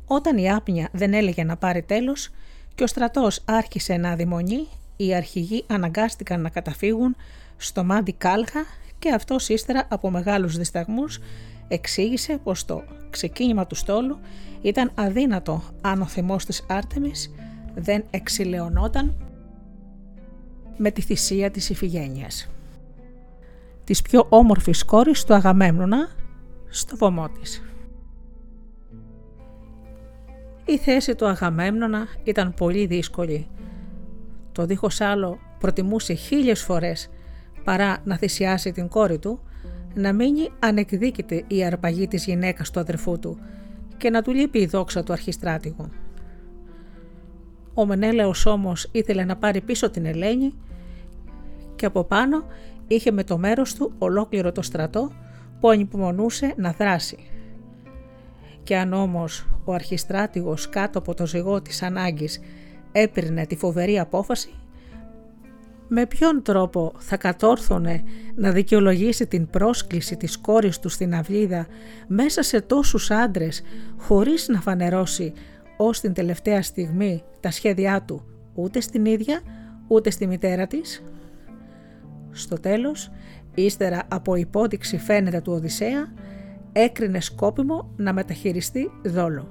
Όταν 0.07 0.37
η 0.37 0.53
άπνια 0.53 0.89
δεν 0.93 1.15
έλεγε 1.15 1.45
να 1.45 1.57
πάρει 1.57 1.83
τέλος 1.83 2.31
και 2.75 2.83
ο 2.83 2.87
στρατός 2.87 3.43
άρχισε 3.45 3.97
να 3.97 4.11
αδειμονεί, 4.11 4.69
οι 4.97 5.15
αρχηγοί 5.15 5.65
αναγκάστηκαν 5.67 6.41
να 6.41 6.49
καταφύγουν 6.49 7.17
στο 7.57 7.85
μάντι 7.85 8.13
Κάλχα 8.13 8.65
και 8.99 9.13
αυτός 9.13 9.49
ύστερα 9.49 9.87
από 9.89 10.11
μεγάλους 10.11 10.57
δισταγμούς 10.57 11.19
εξήγησε 11.69 12.39
πως 12.43 12.65
το 12.65 12.83
ξεκίνημα 13.11 13.67
του 13.67 13.75
στόλου 13.75 14.19
ήταν 14.63 14.91
αδύνατο 14.95 15.63
αν 15.81 16.03
ο 16.03 16.07
θυμός 16.07 16.45
της 16.45 16.65
Άρτεμις 16.69 17.31
δεν 17.75 18.05
εξηλαιωνόταν 18.11 19.32
με 20.77 20.91
τη 20.91 21.01
θυσία 21.01 21.51
της 21.51 21.71
Ιφηγένειας. 21.71 22.51
Της 23.85 24.03
πιο 24.03 24.27
όμορφης 24.29 24.85
κόρης 24.85 25.25
του 25.25 25.35
Αγαμέμνονα 25.35 26.09
στο 26.69 26.97
βωμό 26.97 27.29
της. 27.29 27.63
Η 30.65 30.79
θέση 30.79 31.15
του 31.15 31.27
Αγαμέμνονα 31.27 32.07
ήταν 32.25 32.55
πολύ 32.55 32.87
δύσκολη. 32.87 33.47
Το 34.53 34.67
δίχως 34.67 35.01
άλλο 35.01 35.39
προτιμούσε 35.59 36.15
χίλιες 36.15 36.63
φορές 36.63 37.11
παρά 37.65 37.99
να 38.05 38.17
θυσιάσει 38.17 38.73
την 38.73 38.89
κόρη 38.89 39.19
του, 39.19 39.41
να 39.95 40.13
μείνει 40.13 40.49
ανεκδίκητη 40.59 41.45
η 41.49 41.65
αρπαγή 41.65 42.09
της 42.09 42.25
γυναίκας 42.25 42.71
του 42.71 42.81
αδερφού 42.81 43.19
του 43.19 43.39
και 43.97 44.11
να 44.11 44.23
του 44.23 44.33
λείπει 44.33 44.59
η 44.59 44.67
δόξα 44.67 45.03
του 45.03 45.13
αρχιστράτηγου. 45.13 45.89
Ο 47.75 47.87
Μενέλαος 47.87 48.47
όμως 48.47 48.89
ήθελε 48.93 49.25
να 49.25 49.37
πάρει 49.37 49.61
πίσω 49.61 49.91
την 49.91 50.07
Ελένη 50.07 50.55
και 51.77 51.87
από 51.87 52.05
πάνω 52.05 52.45
είχε 52.87 53.11
με 53.11 53.25
το 53.25 53.39
μέρος 53.39 53.75
του 53.75 53.93
ολόκληρο 53.99 54.53
το 54.53 54.63
στρατό 54.63 55.13
που 55.61 55.69
ανυπομονούσε 55.69 56.55
να 56.57 56.73
δράσει. 56.73 57.19
Και 58.63 58.77
αν 58.77 58.93
όμως 58.93 59.47
ο 59.65 59.73
αρχιστράτηγος 59.73 60.69
κάτω 60.69 60.99
από 60.99 61.15
το 61.15 61.27
ζυγό 61.27 61.63
της 61.63 61.83
ανάγκης 61.83 62.41
έπαιρνε 62.93 63.47
τη 63.47 63.57
φοβερή 63.57 63.99
απόφαση, 63.99 64.51
με 65.89 66.07
ποιον 66.07 66.43
τρόπο 66.43 66.93
θα 66.99 67.17
κατόρθωνε 67.17 68.03
να 68.35 68.51
δικαιολογήσει 68.51 69.27
την 69.27 69.47
πρόσκληση 69.47 70.17
της 70.17 70.39
κόρης 70.39 70.79
του 70.79 70.89
στην 70.89 71.15
αυλίδα 71.15 71.67
μέσα 72.07 72.43
σε 72.43 72.61
τόσους 72.61 73.11
άντρες 73.11 73.63
χωρίς 73.97 74.49
να 74.49 74.61
φανερώσει 74.61 75.33
ως 75.77 76.01
την 76.01 76.13
τελευταία 76.13 76.63
στιγμή 76.63 77.23
τα 77.41 77.51
σχέδιά 77.51 78.03
του 78.03 78.25
ούτε 78.55 78.81
στην 78.81 79.05
ίδια 79.05 79.41
ούτε 79.87 80.11
στη 80.11 80.27
μητέρα 80.27 80.67
της. 80.67 81.05
Στο 82.31 82.61
τέλος, 82.61 83.11
ύστερα 83.55 84.03
από 84.09 84.35
υπόδειξη 84.35 84.99
φαίνεται 84.99 85.41
του 85.41 85.53
Οδυσσέα, 85.53 86.13
έκρινε 86.73 87.21
σκόπιμο 87.21 87.91
να 87.97 88.13
μεταχειριστεί 88.13 88.91
δόλο. 89.05 89.49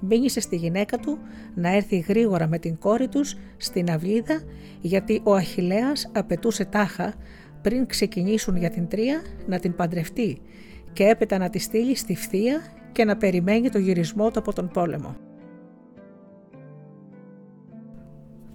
Μήνυσε 0.00 0.40
στη 0.40 0.56
γυναίκα 0.56 0.98
του 0.98 1.18
να 1.54 1.74
έρθει 1.74 1.98
γρήγορα 1.98 2.46
με 2.46 2.58
την 2.58 2.78
κόρη 2.78 3.08
τους 3.08 3.36
στην 3.56 3.90
αυλίδα 3.90 4.42
γιατί 4.80 5.20
ο 5.24 5.34
Αχιλέας 5.34 6.10
απαιτούσε 6.12 6.64
τάχα 6.64 7.14
πριν 7.62 7.86
ξεκινήσουν 7.86 8.56
για 8.56 8.70
την 8.70 8.88
Τρία 8.88 9.22
να 9.46 9.58
την 9.58 9.74
παντρευτεί 9.74 10.40
και 10.92 11.04
έπειτα 11.04 11.38
να 11.38 11.50
τη 11.50 11.58
στείλει 11.58 11.96
στη 11.96 12.16
Φθία 12.16 12.60
και 12.92 13.04
να 13.04 13.16
περιμένει 13.16 13.70
το 13.70 13.78
γυρισμό 13.78 14.30
του 14.30 14.38
από 14.38 14.52
τον 14.52 14.68
πόλεμο. 14.68 15.16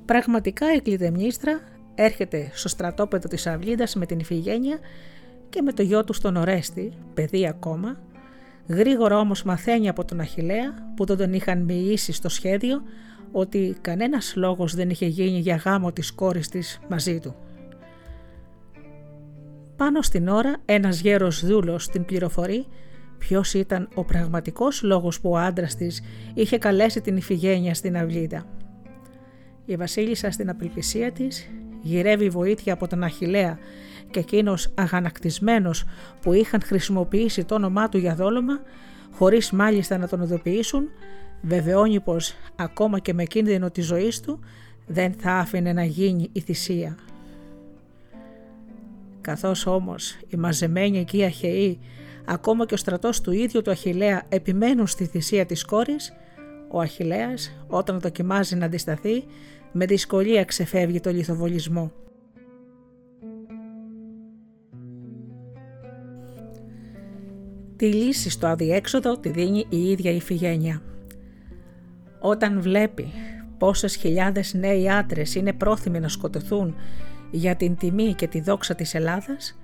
Πραγματικά 0.05 0.73
η 0.73 0.81
Κλειδεμνίστρα 0.81 1.59
έρχεται 1.95 2.49
στο 2.53 2.67
στρατόπεδο 2.67 3.27
της 3.27 3.47
Αυλίδας 3.47 3.95
με 3.95 4.05
την 4.05 4.19
Ιφηγένεια 4.19 4.79
και 5.49 5.61
με 5.61 5.73
το 5.73 5.81
γιο 5.81 6.03
του 6.03 6.13
στον 6.13 6.35
Ορέστη, 6.35 6.93
παιδί 7.13 7.47
ακόμα, 7.47 7.99
γρήγορα 8.67 9.19
όμως 9.19 9.43
μαθαίνει 9.43 9.89
από 9.89 10.05
τον 10.05 10.19
Αχιλέα 10.19 10.93
που 10.95 11.05
τον 11.05 11.33
είχαν 11.33 11.61
μοιήσει 11.61 12.11
στο 12.11 12.29
σχέδιο 12.29 12.81
ότι 13.31 13.77
κανένας 13.81 14.33
λόγος 14.35 14.75
δεν 14.75 14.89
είχε 14.89 15.05
γίνει 15.05 15.39
για 15.39 15.55
γάμο 15.55 15.91
της 15.91 16.11
κόρης 16.11 16.49
της 16.49 16.79
μαζί 16.89 17.19
του. 17.19 17.35
Πάνω 19.75 20.01
στην 20.01 20.27
ώρα 20.27 20.55
ένας 20.65 20.99
γέρος 20.99 21.45
δούλος 21.45 21.87
την 21.87 22.05
πληροφορεί 22.05 22.65
ποιος 23.17 23.53
ήταν 23.53 23.89
ο 23.93 24.03
πραγματικός 24.03 24.81
λόγος 24.83 25.19
που 25.19 25.29
ο 25.29 25.37
άντρας 25.37 25.75
της 25.75 26.01
είχε 26.33 26.57
καλέσει 26.57 27.01
την 27.01 27.17
Ιφηγένεια 27.17 27.73
στην 27.73 27.97
Αυλίδα. 27.97 28.45
Η 29.65 29.75
βασίλισσα 29.75 30.31
στην 30.31 30.49
απελπισία 30.49 31.11
της 31.11 31.49
γυρεύει 31.81 32.29
βοήθεια 32.29 32.73
από 32.73 32.87
τον 32.87 33.03
Αχιλέα 33.03 33.57
και 34.09 34.19
εκείνος 34.19 34.73
αγανακτισμένος 34.75 35.85
που 36.21 36.33
είχαν 36.33 36.61
χρησιμοποιήσει 36.61 37.43
το 37.45 37.55
όνομά 37.55 37.89
του 37.89 37.97
για 37.97 38.15
δόλωμα, 38.15 38.61
χωρίς 39.11 39.51
μάλιστα 39.51 39.97
να 39.97 40.07
τον 40.07 40.21
ειδοποιήσουν, 40.21 40.87
βεβαιώνει 41.41 41.99
πως 41.99 42.33
ακόμα 42.55 42.99
και 42.99 43.13
με 43.13 43.23
κίνδυνο 43.23 43.71
της 43.71 43.85
ζωής 43.85 44.19
του 44.19 44.39
δεν 44.87 45.13
θα 45.13 45.31
άφηνε 45.31 45.73
να 45.73 45.83
γίνει 45.83 46.29
η 46.31 46.39
θυσία. 46.39 46.97
Καθώς 49.21 49.65
όμως 49.65 50.17
οι 50.27 50.37
μαζεμένοι 50.37 50.99
εκεί 50.99 51.23
Αχαιοί, 51.23 51.79
ακόμα 52.27 52.65
και 52.65 52.73
ο 52.73 52.77
στρατός 52.77 53.21
του 53.21 53.31
ίδιου 53.31 53.61
του 53.61 53.71
Αχιλέα 53.71 54.23
επιμένουν 54.29 54.87
στη 54.87 55.05
θυσία 55.05 55.45
της 55.45 55.65
κόρης, 55.65 56.13
ο 56.71 56.79
Αχιλέας 56.79 57.65
όταν 57.67 57.99
δοκιμάζει 57.99 58.55
να 58.55 58.65
αντισταθεί 58.65 59.23
με 59.71 59.85
δυσκολία 59.85 60.45
ξεφεύγει 60.45 60.99
το 60.99 61.11
λιθοβολισμό. 61.11 61.91
Τη 67.75 67.93
λύση 67.93 68.29
στο 68.29 68.47
αδιέξοδο 68.47 69.17
τη 69.17 69.29
δίνει 69.29 69.65
η 69.69 69.89
ίδια 69.89 70.11
η 70.11 70.21
Φιγένεια. 70.21 70.81
Όταν 72.19 72.61
βλέπει 72.61 73.07
πόσες 73.57 73.95
χιλιάδες 73.95 74.53
νέοι 74.53 74.89
άντρες 74.89 75.35
είναι 75.35 75.53
πρόθυμοι 75.53 75.99
να 75.99 76.07
σκοτωθούν 76.07 76.75
για 77.31 77.55
την 77.55 77.75
τιμή 77.75 78.13
και 78.13 78.27
τη 78.27 78.41
δόξα 78.41 78.75
της 78.75 78.93
Ελλάδας 78.93 79.57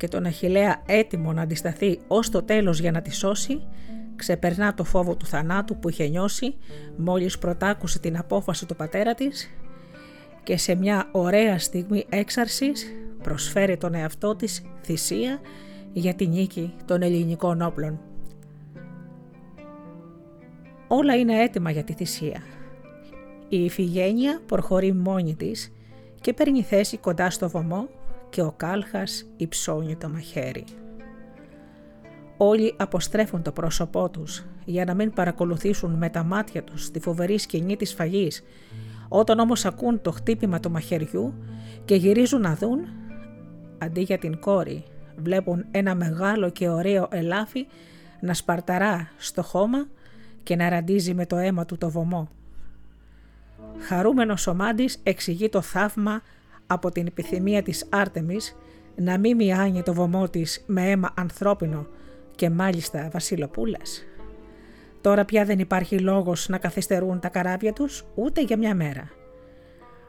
και 0.00 0.08
τον 0.08 0.24
Αχιλέα 0.24 0.82
έτοιμο 0.86 1.32
να 1.32 1.42
αντισταθεί 1.42 1.98
ως 2.06 2.30
το 2.30 2.42
τέλος 2.42 2.80
για 2.80 2.90
να 2.90 3.02
τη 3.02 3.14
σώσει, 3.14 3.62
ξεπερνά 4.16 4.74
το 4.74 4.84
φόβο 4.84 5.16
του 5.16 5.26
θανάτου 5.26 5.78
που 5.78 5.88
είχε 5.88 6.08
νιώσει 6.08 6.54
μόλις 6.96 7.38
πρωτάκουσε 7.38 7.98
την 7.98 8.18
απόφαση 8.18 8.66
του 8.66 8.76
πατέρα 8.76 9.14
της 9.14 9.50
και 10.42 10.56
σε 10.56 10.74
μια 10.74 11.08
ωραία 11.12 11.58
στιγμή 11.58 12.06
έξαρσης 12.08 12.86
προσφέρει 13.22 13.76
τον 13.76 13.94
εαυτό 13.94 14.36
της 14.36 14.62
θυσία 14.82 15.40
για 15.92 16.14
τη 16.14 16.26
νίκη 16.26 16.74
των 16.84 17.02
ελληνικών 17.02 17.62
όπλων. 17.62 18.00
Όλα 20.88 21.16
είναι 21.16 21.42
έτοιμα 21.42 21.70
για 21.70 21.84
τη 21.84 21.92
θυσία. 21.92 22.42
Η 23.48 23.64
Ιφηγένεια 23.64 24.40
προχωρεί 24.46 24.92
μόνη 24.92 25.34
της 25.34 25.72
και 26.20 26.32
παίρνει 26.32 26.62
θέση 26.62 26.96
κοντά 26.96 27.30
στο 27.30 27.48
βωμό 27.48 27.88
και 28.30 28.42
ο 28.42 28.52
κάλχας 28.56 29.26
υψώνει 29.36 29.96
το 29.96 30.08
μαχαίρι. 30.08 30.64
Όλοι 32.36 32.74
αποστρέφουν 32.76 33.42
το 33.42 33.52
πρόσωπό 33.52 34.10
τους 34.10 34.44
για 34.64 34.84
να 34.84 34.94
μην 34.94 35.12
παρακολουθήσουν 35.12 35.90
με 35.90 36.08
τα 36.08 36.22
μάτια 36.22 36.64
τους 36.64 36.90
τη 36.90 37.00
φοβερή 37.00 37.38
σκηνή 37.38 37.76
της 37.76 37.94
φαγής. 37.94 38.42
Όταν 39.08 39.38
όμως 39.38 39.64
ακούν 39.64 40.00
το 40.02 40.10
χτύπημα 40.10 40.60
του 40.60 40.70
μαχαιριού 40.70 41.34
και 41.84 41.94
γυρίζουν 41.94 42.40
να 42.40 42.54
δουν, 42.54 42.80
αντί 43.78 44.00
για 44.00 44.18
την 44.18 44.40
κόρη 44.40 44.84
βλέπουν 45.16 45.64
ένα 45.70 45.94
μεγάλο 45.94 46.50
και 46.50 46.68
ωραίο 46.68 47.08
ελάφι 47.10 47.66
να 48.20 48.34
σπαρταρά 48.34 49.08
στο 49.16 49.42
χώμα 49.42 49.88
και 50.42 50.56
να 50.56 50.68
ραντίζει 50.68 51.14
με 51.14 51.26
το 51.26 51.36
αίμα 51.36 51.64
του 51.64 51.78
το 51.78 51.90
βωμό. 51.90 52.28
Χαρούμενος 53.78 54.46
ο 54.46 54.54
Μάντης 54.54 55.00
εξηγεί 55.02 55.48
το 55.48 55.60
θαύμα 55.60 56.22
από 56.72 56.90
την 56.90 57.06
επιθυμία 57.06 57.62
της 57.62 57.86
Άρτεμις 57.90 58.56
να 58.96 59.18
μην 59.18 59.36
μοιάνει 59.36 59.82
το 59.82 59.94
βωμό 59.94 60.28
της 60.28 60.64
με 60.66 60.90
αίμα 60.90 61.12
ανθρώπινο 61.16 61.86
και 62.34 62.50
μάλιστα 62.50 63.08
βασιλοπούλας. 63.12 64.04
Τώρα 65.00 65.24
πια 65.24 65.44
δεν 65.44 65.58
υπάρχει 65.58 65.98
λόγος 65.98 66.48
να 66.48 66.58
καθυστερούν 66.58 67.20
τα 67.20 67.28
καράβια 67.28 67.72
τους 67.72 68.04
ούτε 68.14 68.42
για 68.42 68.56
μια 68.56 68.74
μέρα. 68.74 69.10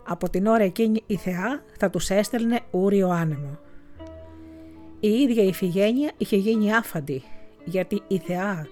Από 0.08 0.30
την 0.30 0.48
ώρα 0.48 0.64
εκείνη 0.64 1.04
η 1.06 1.16
Θεά 1.16 1.64
θα 1.78 1.90
τους 1.90 2.10
έστελνε 2.10 2.60
ούριο 2.72 3.10
άνεμο. 3.10 3.60
Η 5.00 5.10
ίδια 5.10 5.44
η 5.44 5.54
Φιγένεια 5.54 6.12
είχε 6.18 6.36
γίνει 6.36 6.74
άφαντη 6.74 7.24
γιατί 7.66 8.02
η 8.08 8.18
Θεά 8.18 8.68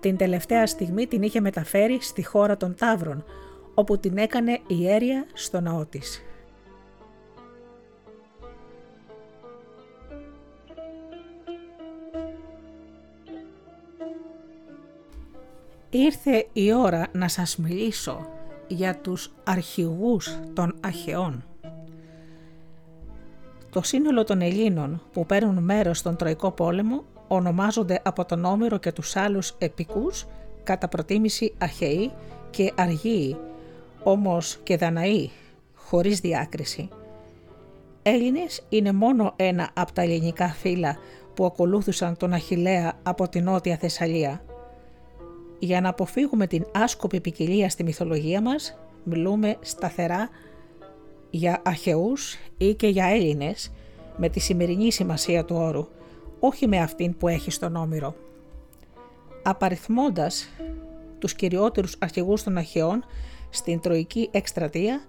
την 0.00 0.16
τελευταία 0.16 0.66
στιγμή 0.66 1.06
την 1.06 1.22
είχε 1.22 1.40
μεταφέρει 1.40 1.98
στη 2.00 2.24
χώρα 2.24 2.56
των 2.56 2.74
Ταύρων 2.74 3.24
όπου 3.74 3.98
την 3.98 4.16
έκανε 4.18 4.60
ιέρια 4.66 5.26
στο 5.32 5.60
ναό 5.60 5.86
της. 5.86 6.22
Ήρθε 15.94 16.46
η 16.52 16.72
ώρα 16.72 17.06
να 17.12 17.28
σας 17.28 17.56
μιλήσω 17.56 18.28
για 18.66 18.96
τους 18.96 19.32
αρχηγούς 19.44 20.38
των 20.54 20.74
Αχαιών. 20.80 21.44
Το 23.70 23.82
σύνολο 23.82 24.24
των 24.24 24.40
Ελλήνων 24.40 25.02
που 25.12 25.26
παίρνουν 25.26 25.64
μέρος 25.64 25.98
στον 25.98 26.16
Τροϊκό 26.16 26.50
πόλεμο 26.50 27.04
ονομάζονται 27.28 28.00
από 28.04 28.24
τον 28.24 28.44
Όμηρο 28.44 28.78
και 28.78 28.92
τους 28.92 29.16
άλλους 29.16 29.54
επικούς 29.58 30.26
κατά 30.62 30.88
προτίμηση 30.88 31.54
Αχαιοί 31.58 32.12
και 32.50 32.72
Αργίοι, 32.76 33.36
όμως 34.02 34.58
και 34.62 34.76
Δαναοί, 34.76 35.30
χωρίς 35.74 36.20
διάκριση. 36.20 36.88
Έλληνες 38.02 38.66
είναι 38.68 38.92
μόνο 38.92 39.32
ένα 39.36 39.70
από 39.74 39.92
τα 39.92 40.02
ελληνικά 40.02 40.48
φύλλα 40.48 40.96
που 41.34 41.44
ακολούθησαν 41.44 42.16
τον 42.16 42.32
Αχιλέα 42.32 42.92
από 43.02 43.28
την 43.28 43.44
Νότια 43.44 43.76
Θεσσαλία. 43.76 44.42
Για 45.62 45.80
να 45.80 45.88
αποφύγουμε 45.88 46.46
την 46.46 46.66
άσκοπη 46.72 47.20
ποικιλία 47.20 47.68
στη 47.68 47.84
μυθολογία 47.84 48.42
μας, 48.42 48.78
μιλούμε 49.04 49.56
σταθερά 49.60 50.28
για 51.30 51.62
Αχαιούς 51.64 52.36
ή 52.58 52.74
και 52.74 52.86
για 52.86 53.06
Έλληνες 53.06 53.72
με 54.16 54.28
τη 54.28 54.40
σημερινή 54.40 54.92
σημασία 54.92 55.44
του 55.44 55.56
όρου, 55.56 55.88
όχι 56.40 56.68
με 56.68 56.78
αυτήν 56.78 57.16
που 57.16 57.28
έχει 57.28 57.50
στον 57.50 57.76
Όμηρο. 57.76 58.14
Απαριθμώντας 59.42 60.48
τους 61.18 61.34
κυριότερους 61.34 61.96
αρχηγούς 61.98 62.42
των 62.42 62.56
Αχαιών 62.56 63.04
στην 63.50 63.80
Τροϊκή 63.80 64.28
Εκστρατεία, 64.32 65.04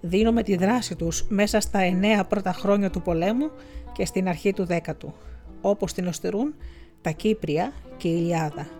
δίνουμε 0.00 0.42
τη 0.42 0.56
δράση 0.56 0.96
τους 0.96 1.26
μέσα 1.28 1.60
στα 1.60 1.78
εννέα 1.78 2.24
πρώτα 2.24 2.52
χρόνια 2.52 2.90
του 2.90 3.02
πολέμου 3.02 3.50
και 3.92 4.04
στην 4.04 4.28
αρχή 4.28 4.52
του 4.52 4.64
δέκατου, 4.64 5.14
όπως 5.60 5.92
την 5.92 6.06
οστερούν 6.06 6.54
τα 7.00 7.10
Κύπρια 7.10 7.72
και 7.96 8.08
η 8.08 8.16
Ιλιάδα. 8.18 8.79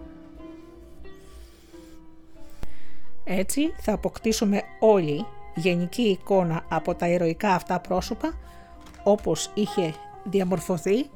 Έτσι 3.33 3.75
θα 3.77 3.93
αποκτήσουμε 3.93 4.63
όλοι 4.79 5.27
γενική 5.55 6.03
εικόνα 6.03 6.65
από 6.69 6.95
τα 6.95 7.09
ηρωικά 7.09 7.49
αυτά 7.49 7.81
πρόσωπα 7.81 8.39
όπως 9.03 9.51
είχε 9.55 9.95
διαμορφωθεί 10.25 11.11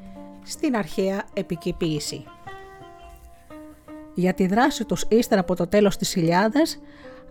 στην 0.45 0.77
αρχαία 0.77 1.25
επικοίηση. 1.35 2.25
Για 4.15 4.35
τη 4.35 4.47
δράση 4.47 4.85
τους 4.85 5.05
ύστερα 5.09 5.41
από 5.41 5.57
το 5.57 5.67
τέλος 5.67 5.97
της 5.97 6.15
Ιλιάδας, 6.15 6.81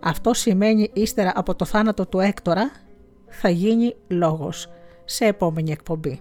αυτό 0.00 0.34
σημαίνει 0.34 0.90
ύστερα 0.92 1.32
από 1.34 1.54
το 1.54 1.64
θάνατο 1.64 2.06
του 2.06 2.20
Έκτορα, 2.20 2.70
θα 3.28 3.48
γίνει 3.48 3.96
λόγος 4.08 4.68
σε 5.04 5.24
επόμενη 5.24 5.70
εκπομπή. 5.70 6.20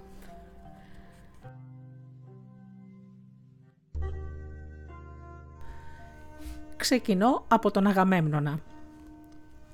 Ξεκινώ 6.84 7.46
από 7.48 7.72
τον 7.72 7.88
Αγαμέμνονα. 7.88 8.60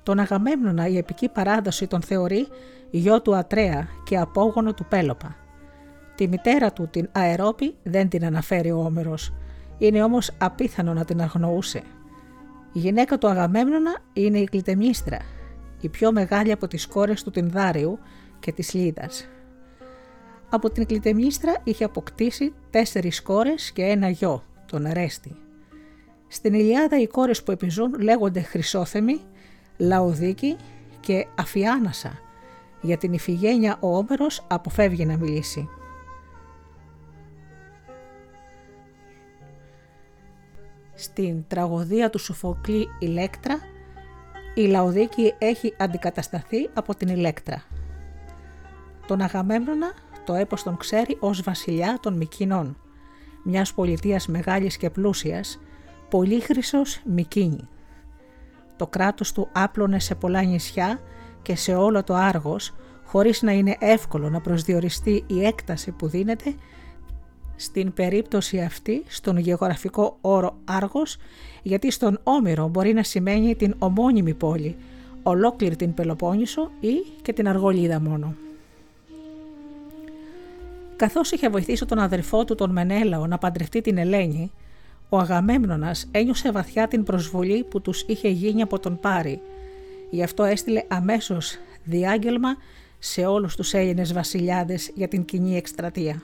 Τον 0.02 0.18
Αγαμέμνονα 0.18 0.86
η 0.86 0.96
επική 0.96 1.28
παράδοση 1.28 1.86
τον 1.86 2.02
θεωρεί 2.02 2.46
γιο 2.90 3.22
του 3.22 3.36
Ατρέα 3.36 3.88
και 4.04 4.18
απόγονο 4.18 4.74
του 4.74 4.84
Πέλοπα. 4.88 5.36
Τη 6.14 6.28
μητέρα 6.28 6.72
του 6.72 6.88
την 6.88 7.08
Αερόπη 7.12 7.74
δεν 7.82 8.08
την 8.08 8.24
αναφέρει 8.24 8.70
ο 8.70 8.78
Όμηρος, 8.78 9.32
είναι 9.78 10.02
όμως 10.02 10.30
απίθανο 10.38 10.92
να 10.92 11.04
την 11.04 11.20
αγνοούσε. 11.20 11.82
Η 12.72 12.78
γυναίκα 12.78 13.18
του 13.18 13.28
Αγαμέμνονα 13.28 13.98
είναι 14.12 14.38
η 14.38 14.44
Κλητεμίστρα, 14.44 15.18
η 15.80 15.88
πιο 15.88 16.12
μεγάλη 16.12 16.52
από 16.52 16.66
τις 16.66 16.86
κόρες 16.86 17.22
του 17.22 17.30
Τινδάριου 17.30 17.98
και 18.40 18.52
της 18.52 18.74
Λίδας. 18.74 19.28
Από 20.50 20.70
την 20.70 20.86
Κλητεμίστρα 20.86 21.56
είχε 21.64 21.84
αποκτήσει 21.84 22.52
τέσσερις 22.70 23.22
κόρες 23.22 23.72
και 23.72 23.82
ένα 23.82 24.08
γιο, 24.08 24.42
τον 24.66 24.86
Αρέστη. 24.86 25.36
Στην 26.32 26.54
Ηλιάδα 26.54 27.00
οι 27.00 27.06
κόρες 27.06 27.42
που 27.42 27.50
επιζούν 27.50 28.00
λέγονται 28.00 28.40
Χρυσόθεμη, 28.40 29.20
Λαοδίκη 29.76 30.56
και 31.00 31.26
Αφιάνασα. 31.38 32.18
Για 32.80 32.96
την 32.96 33.12
Ιφηγένεια 33.12 33.76
ο 33.80 33.96
Όμερος 33.96 34.46
αποφεύγει 34.48 35.06
να 35.06 35.16
μιλήσει. 35.16 35.68
Στην 40.94 41.44
τραγωδία 41.46 42.10
του 42.10 42.18
Σοφοκλή 42.18 42.88
Ηλέκτρα, 42.98 43.58
η 44.54 44.66
Λαοδίκη 44.66 45.34
έχει 45.38 45.74
αντικατασταθεί 45.78 46.70
από 46.74 46.94
την 46.94 47.08
Ηλέκτρα. 47.08 47.62
Τον 49.06 49.20
Αγαμέμνονα 49.20 49.92
το 50.24 50.34
έπος 50.34 50.62
τον 50.62 50.76
ξέρει 50.76 51.16
ως 51.20 51.42
βασιλιά 51.42 51.98
των 52.02 52.16
Μικίνων, 52.16 52.76
μιας 53.44 53.74
πολιτείας 53.74 54.26
μεγάλης 54.26 54.76
και 54.76 54.90
πλούσιας, 54.90 55.60
πολύχρυσος 56.10 57.00
Μικίνη. 57.04 57.68
Το 58.76 58.86
κράτος 58.86 59.32
του 59.32 59.48
άπλωνε 59.52 59.98
σε 59.98 60.14
πολλά 60.14 60.42
νησιά 60.42 61.00
και 61.42 61.56
σε 61.56 61.74
όλο 61.74 62.04
το 62.04 62.14
Άργος, 62.14 62.74
χωρίς 63.04 63.42
να 63.42 63.52
είναι 63.52 63.76
εύκολο 63.78 64.30
να 64.30 64.40
προσδιοριστεί 64.40 65.24
η 65.26 65.44
έκταση 65.44 65.90
που 65.90 66.06
δίνεται 66.08 66.54
στην 67.56 67.92
περίπτωση 67.92 68.60
αυτή 68.60 69.02
στον 69.08 69.36
γεωγραφικό 69.36 70.16
όρο 70.20 70.56
Άργος, 70.64 71.16
γιατί 71.62 71.90
στον 71.90 72.20
Όμηρο 72.22 72.68
μπορεί 72.68 72.92
να 72.92 73.02
σημαίνει 73.02 73.54
την 73.54 73.74
ομώνυμη 73.78 74.34
πόλη, 74.34 74.76
ολόκληρη 75.22 75.76
την 75.76 75.94
Πελοπόννησο 75.94 76.70
ή 76.80 76.94
και 77.22 77.32
την 77.32 77.48
Αργολίδα 77.48 78.00
μόνο. 78.00 78.34
Καθώς 80.96 81.30
είχε 81.30 81.48
βοηθήσει 81.48 81.86
τον 81.86 81.98
αδερφό 81.98 82.44
του 82.44 82.54
τον 82.54 82.70
Μενέλαο 82.70 83.26
να 83.26 83.38
παντρευτεί 83.38 83.80
την 83.80 83.98
Ελένη, 83.98 84.50
ο 85.12 85.18
Αγαμέμνονας 85.18 86.08
ένιωσε 86.10 86.52
βαθιά 86.52 86.88
την 86.88 87.04
προσβολή 87.04 87.64
που 87.64 87.80
τους 87.80 88.04
είχε 88.06 88.28
γίνει 88.28 88.62
από 88.62 88.78
τον 88.78 89.00
Πάρη. 89.00 89.40
Γι' 90.10 90.22
αυτό 90.22 90.44
έστειλε 90.44 90.82
αμέσως 90.88 91.58
διάγγελμα 91.84 92.56
σε 92.98 93.26
όλους 93.26 93.56
τους 93.56 93.74
Έλληνες 93.74 94.12
βασιλιάδες 94.12 94.90
για 94.94 95.08
την 95.08 95.24
κοινή 95.24 95.56
εκστρατεία. 95.56 96.22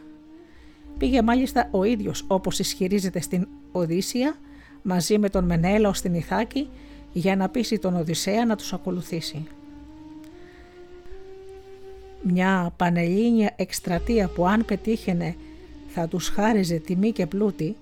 Πήγε 0.99 1.23
μάλιστα 1.23 1.69
ο 1.71 1.85
ίδιος 1.85 2.25
όπως 2.27 2.59
ισχυρίζεται 2.59 3.21
στην 3.21 3.49
Οδύσσια 3.73 4.37
μαζί 4.83 5.19
με 5.19 5.29
τον 5.29 5.45
Μενέλαο 5.45 5.93
στην 5.93 6.15
Ιθάκη 6.15 6.69
για 7.13 7.37
να 7.37 7.49
πείσει 7.49 7.79
τον 7.79 7.97
Οδυσσέα 7.97 8.47
να 8.47 8.57
τους 8.57 8.73
ακολουθήσει. 8.73 9.47
Μια 12.23 12.73
πανελλήνια 12.77 13.53
εκστρατεία 13.57 14.29
που 14.29 14.47
αν 14.47 14.65
πετύχαινε 14.65 15.35
θα 15.89 16.09
τους 16.09 16.29
χάριζε 16.29 16.77
τιμή 16.77 17.13
και 17.13 17.27
πλούτη 17.27 17.77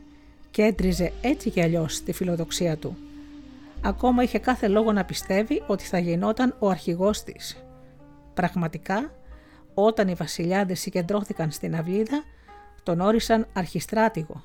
και 0.54 0.62
έτριζε 0.62 1.12
έτσι 1.20 1.50
κι 1.50 1.62
αλλιώς 1.62 2.02
τη 2.02 2.12
φιλοδοξία 2.12 2.76
του. 2.76 2.96
Ακόμα 3.80 4.22
είχε 4.22 4.38
κάθε 4.38 4.68
λόγο 4.68 4.92
να 4.92 5.04
πιστεύει 5.04 5.62
ότι 5.66 5.84
θα 5.84 5.98
γινόταν 5.98 6.56
ο 6.58 6.68
αρχηγός 6.68 7.22
της. 7.22 7.64
Πραγματικά, 8.34 9.12
όταν 9.74 10.08
οι 10.08 10.14
βασιλιάδες 10.14 10.80
συγκεντρώθηκαν 10.80 11.50
στην 11.50 11.76
αυλίδα, 11.76 12.22
τον 12.82 13.00
όρισαν 13.00 13.46
αρχιστράτηγο. 13.52 14.42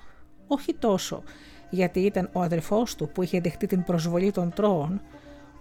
Όχι 0.48 0.74
τόσο 0.74 1.24
γιατί 1.70 2.00
ήταν 2.00 2.30
ο 2.34 2.42
αδερφός 2.42 2.96
του 2.96 3.10
που 3.10 3.24
είχε 3.24 3.42
δεχτεί 3.42 3.68
την 3.68 3.84
προσβολή 3.84 4.32
των 4.32 4.54
τρώων, 4.54 5.02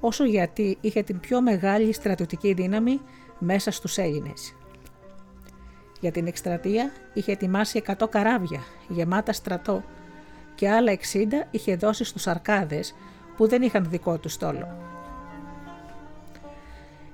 όσο 0.00 0.24
γιατί 0.24 0.78
είχε 0.80 1.02
την 1.02 1.20
πιο 1.20 1.40
μεγάλη 1.40 1.92
στρατιωτική 1.92 2.52
δύναμη 2.52 3.00
μέσα 3.38 3.70
στους 3.70 3.98
Έλληνες. 3.98 4.54
Για 6.00 6.10
την 6.10 6.26
εκστρατεία 6.26 6.92
είχε 7.14 7.32
ετοιμάσει 7.32 7.82
100 7.86 8.08
καράβια 8.10 8.60
γεμάτα 8.88 9.32
στρατό 9.32 9.82
και 10.58 10.70
άλλα 10.70 10.92
60 10.92 10.96
είχε 11.50 11.76
δώσει 11.76 12.04
στους 12.04 12.26
Αρκάδες 12.26 12.94
που 13.36 13.48
δεν 13.48 13.62
είχαν 13.62 13.86
δικό 13.88 14.18
τους 14.18 14.32
στόλο. 14.32 14.76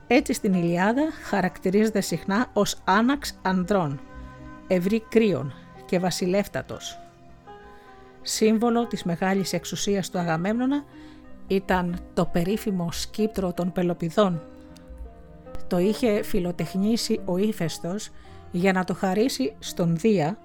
Έτσι 0.06 0.32
στην 0.32 0.54
Ηλιάδα 0.54 1.02
χαρακτηρίζεται 1.22 2.00
συχνά 2.00 2.46
ως 2.52 2.76
άναξ 2.84 3.38
ανδρών, 3.42 4.00
ευρύ 4.66 5.00
κρύων 5.00 5.54
και 5.86 5.98
βασιλεύτατος. 5.98 6.98
Σύμβολο 8.22 8.86
της 8.86 9.02
μεγάλης 9.04 9.52
εξουσίας 9.52 10.10
του 10.10 10.18
Αγαμέμνονα 10.18 10.84
ήταν 11.46 11.98
το 12.14 12.26
περίφημο 12.26 12.92
σκύπτρο 12.92 13.52
των 13.52 13.72
Πελοπιδών. 13.72 14.42
Το 15.66 15.78
είχε 15.78 16.22
φιλοτεχνήσει 16.22 17.20
ο 17.24 17.38
ύφεστος 17.38 18.10
για 18.50 18.72
να 18.72 18.84
το 18.84 18.94
χαρίσει 18.94 19.54
στον 19.58 19.96
Δία, 19.96 20.38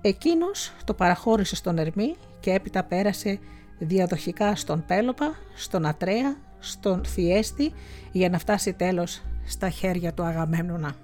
εκείνος 0.00 0.72
το 0.84 0.94
παραχώρησε 0.94 1.56
στον 1.56 1.78
Ερμή 1.78 2.16
και 2.40 2.52
έπειτα 2.52 2.84
πέρασε 2.84 3.38
διαδοχικά 3.78 4.56
στον 4.56 4.84
Πέλοπα, 4.86 5.34
στον 5.54 5.86
Ατρέα, 5.86 6.36
στον 6.58 7.04
Θιέστη 7.04 7.72
για 8.12 8.28
να 8.28 8.38
φτάσει 8.38 8.72
τέλος 8.72 9.22
στα 9.46 9.68
χέρια 9.68 10.12
του 10.12 10.22
Αγαμέμνονα. 10.22 10.94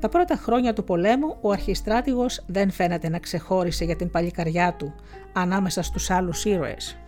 Τα 0.00 0.08
πρώτα 0.08 0.36
χρόνια 0.36 0.72
του 0.72 0.84
πολέμου 0.84 1.36
ο 1.40 1.50
αρχιστράτηγος 1.50 2.42
δεν 2.46 2.70
φαίνεται 2.70 3.08
να 3.08 3.18
ξεχώρισε 3.18 3.84
για 3.84 3.96
την 3.96 4.10
παλικαριά 4.10 4.74
του 4.74 4.94
ανάμεσα 5.32 5.82
στους 5.82 6.10
άλλους 6.10 6.44
ήρωες. 6.44 6.98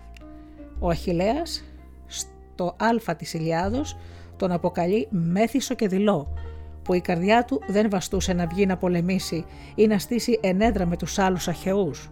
Ο 0.79 0.89
Αχιλέας 0.89 1.65
στο 2.07 2.75
άλφα 2.79 3.17
της 3.17 3.35
Ηλιάδος 3.35 3.97
τον 4.37 4.53
αποκαλεί 4.53 5.09
μέθησο 5.11 5.75
και 5.75 5.89
δειλό, 5.89 6.33
που 6.83 6.95
η 6.95 7.01
καρδιά 7.01 7.45
του 7.45 7.63
δεν 7.67 7.91
βαστούσε 7.91 8.33
να 8.33 8.47
βγει 8.47 8.67
να 8.67 8.77
πολεμήσει 8.77 9.45
ή 9.75 9.87
να 9.87 9.99
στήσει 9.99 10.39
ενέδρα 10.43 10.87
με 10.87 10.97
τους 10.97 11.19
άλλους 11.19 11.49
αχαιούς. 11.49 12.11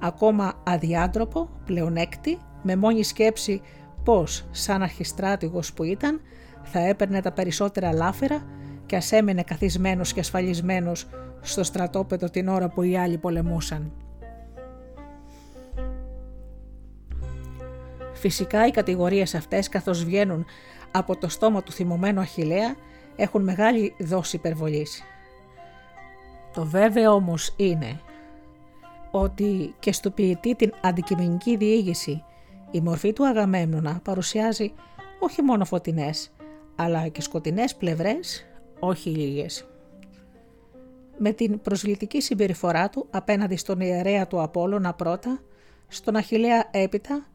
Ακόμα 0.00 0.62
αδιάντροπο, 0.64 1.48
πλεονέκτη, 1.64 2.38
με 2.62 2.76
μόνη 2.76 3.02
σκέψη 3.04 3.60
πως 4.04 4.46
σαν 4.50 4.82
αρχιστράτηγος 4.82 5.72
που 5.72 5.82
ήταν 5.82 6.20
θα 6.62 6.78
έπαιρνε 6.78 7.20
τα 7.20 7.32
περισσότερα 7.32 7.92
λάφερα 7.92 8.46
και 8.86 8.96
ας 8.96 9.12
έμενε 9.12 9.42
καθισμένος 9.42 10.12
και 10.12 10.20
ασφαλισμένος 10.20 11.08
στο 11.40 11.62
στρατόπεδο 11.64 12.30
την 12.30 12.48
ώρα 12.48 12.68
που 12.68 12.82
οι 12.82 12.96
άλλοι 12.96 13.18
πολεμούσαν. 13.18 13.92
Φυσικά 18.12 18.66
οι 18.66 18.70
κατηγορίες 18.70 19.34
αυτές 19.34 19.68
καθώς 19.68 20.04
βγαίνουν 20.04 20.44
από 20.90 21.16
το 21.16 21.28
στόμα 21.28 21.62
του 21.62 21.72
θυμωμένου 21.72 22.20
Αχιλέα 22.20 22.74
έχουν 23.16 23.42
μεγάλη 23.42 23.94
δόση 24.00 24.36
υπερβολής. 24.36 25.02
Το 26.52 26.64
βέβαιο 26.64 27.12
όμως 27.12 27.54
είναι 27.56 28.00
ότι 29.10 29.74
και 29.78 29.92
στο 29.92 30.10
ποιητή 30.10 30.54
την 30.54 30.72
αντικειμενική 30.82 31.56
διήγηση 31.56 32.24
η 32.70 32.80
μορφή 32.80 33.12
του 33.12 33.26
Αγαμέμνονα 33.26 34.00
παρουσιάζει 34.02 34.72
όχι 35.18 35.42
μόνο 35.42 35.64
φωτεινές 35.64 36.34
αλλά 36.76 37.08
και 37.08 37.22
σκοτεινές 37.22 37.74
πλευρές, 37.74 38.46
όχι 38.78 39.10
λίγες. 39.10 39.66
Με 41.18 41.32
την 41.32 41.60
προσλητική 41.60 42.20
συμπεριφορά 42.20 42.88
του 42.88 43.06
απέναντι 43.10 43.56
στον 43.56 43.80
ιερέα 43.80 44.26
του 44.26 44.42
Απόλλωνα 44.42 44.94
πρώτα, 44.94 45.40
στον 45.88 46.16
Αχιλέα 46.16 46.68
έπειτα, 46.70 47.26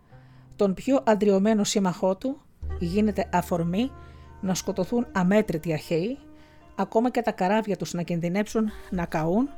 τον 0.55 0.73
πιο 0.73 1.03
αντριωμένο 1.05 1.63
σύμμαχό 1.63 2.15
του, 2.15 2.41
γίνεται 2.80 3.30
αφορμή 3.34 3.91
να 4.41 4.53
σκοτωθούν 4.53 5.07
αμέτρητοι 5.11 5.73
Αχαίοι, 5.73 6.17
ακόμα 6.75 7.09
και 7.09 7.21
τα 7.21 7.31
καράβια 7.31 7.77
τους 7.77 7.93
να 7.93 8.01
κινδυνέψουν 8.01 8.69
να 8.89 9.05
καούν 9.05 9.49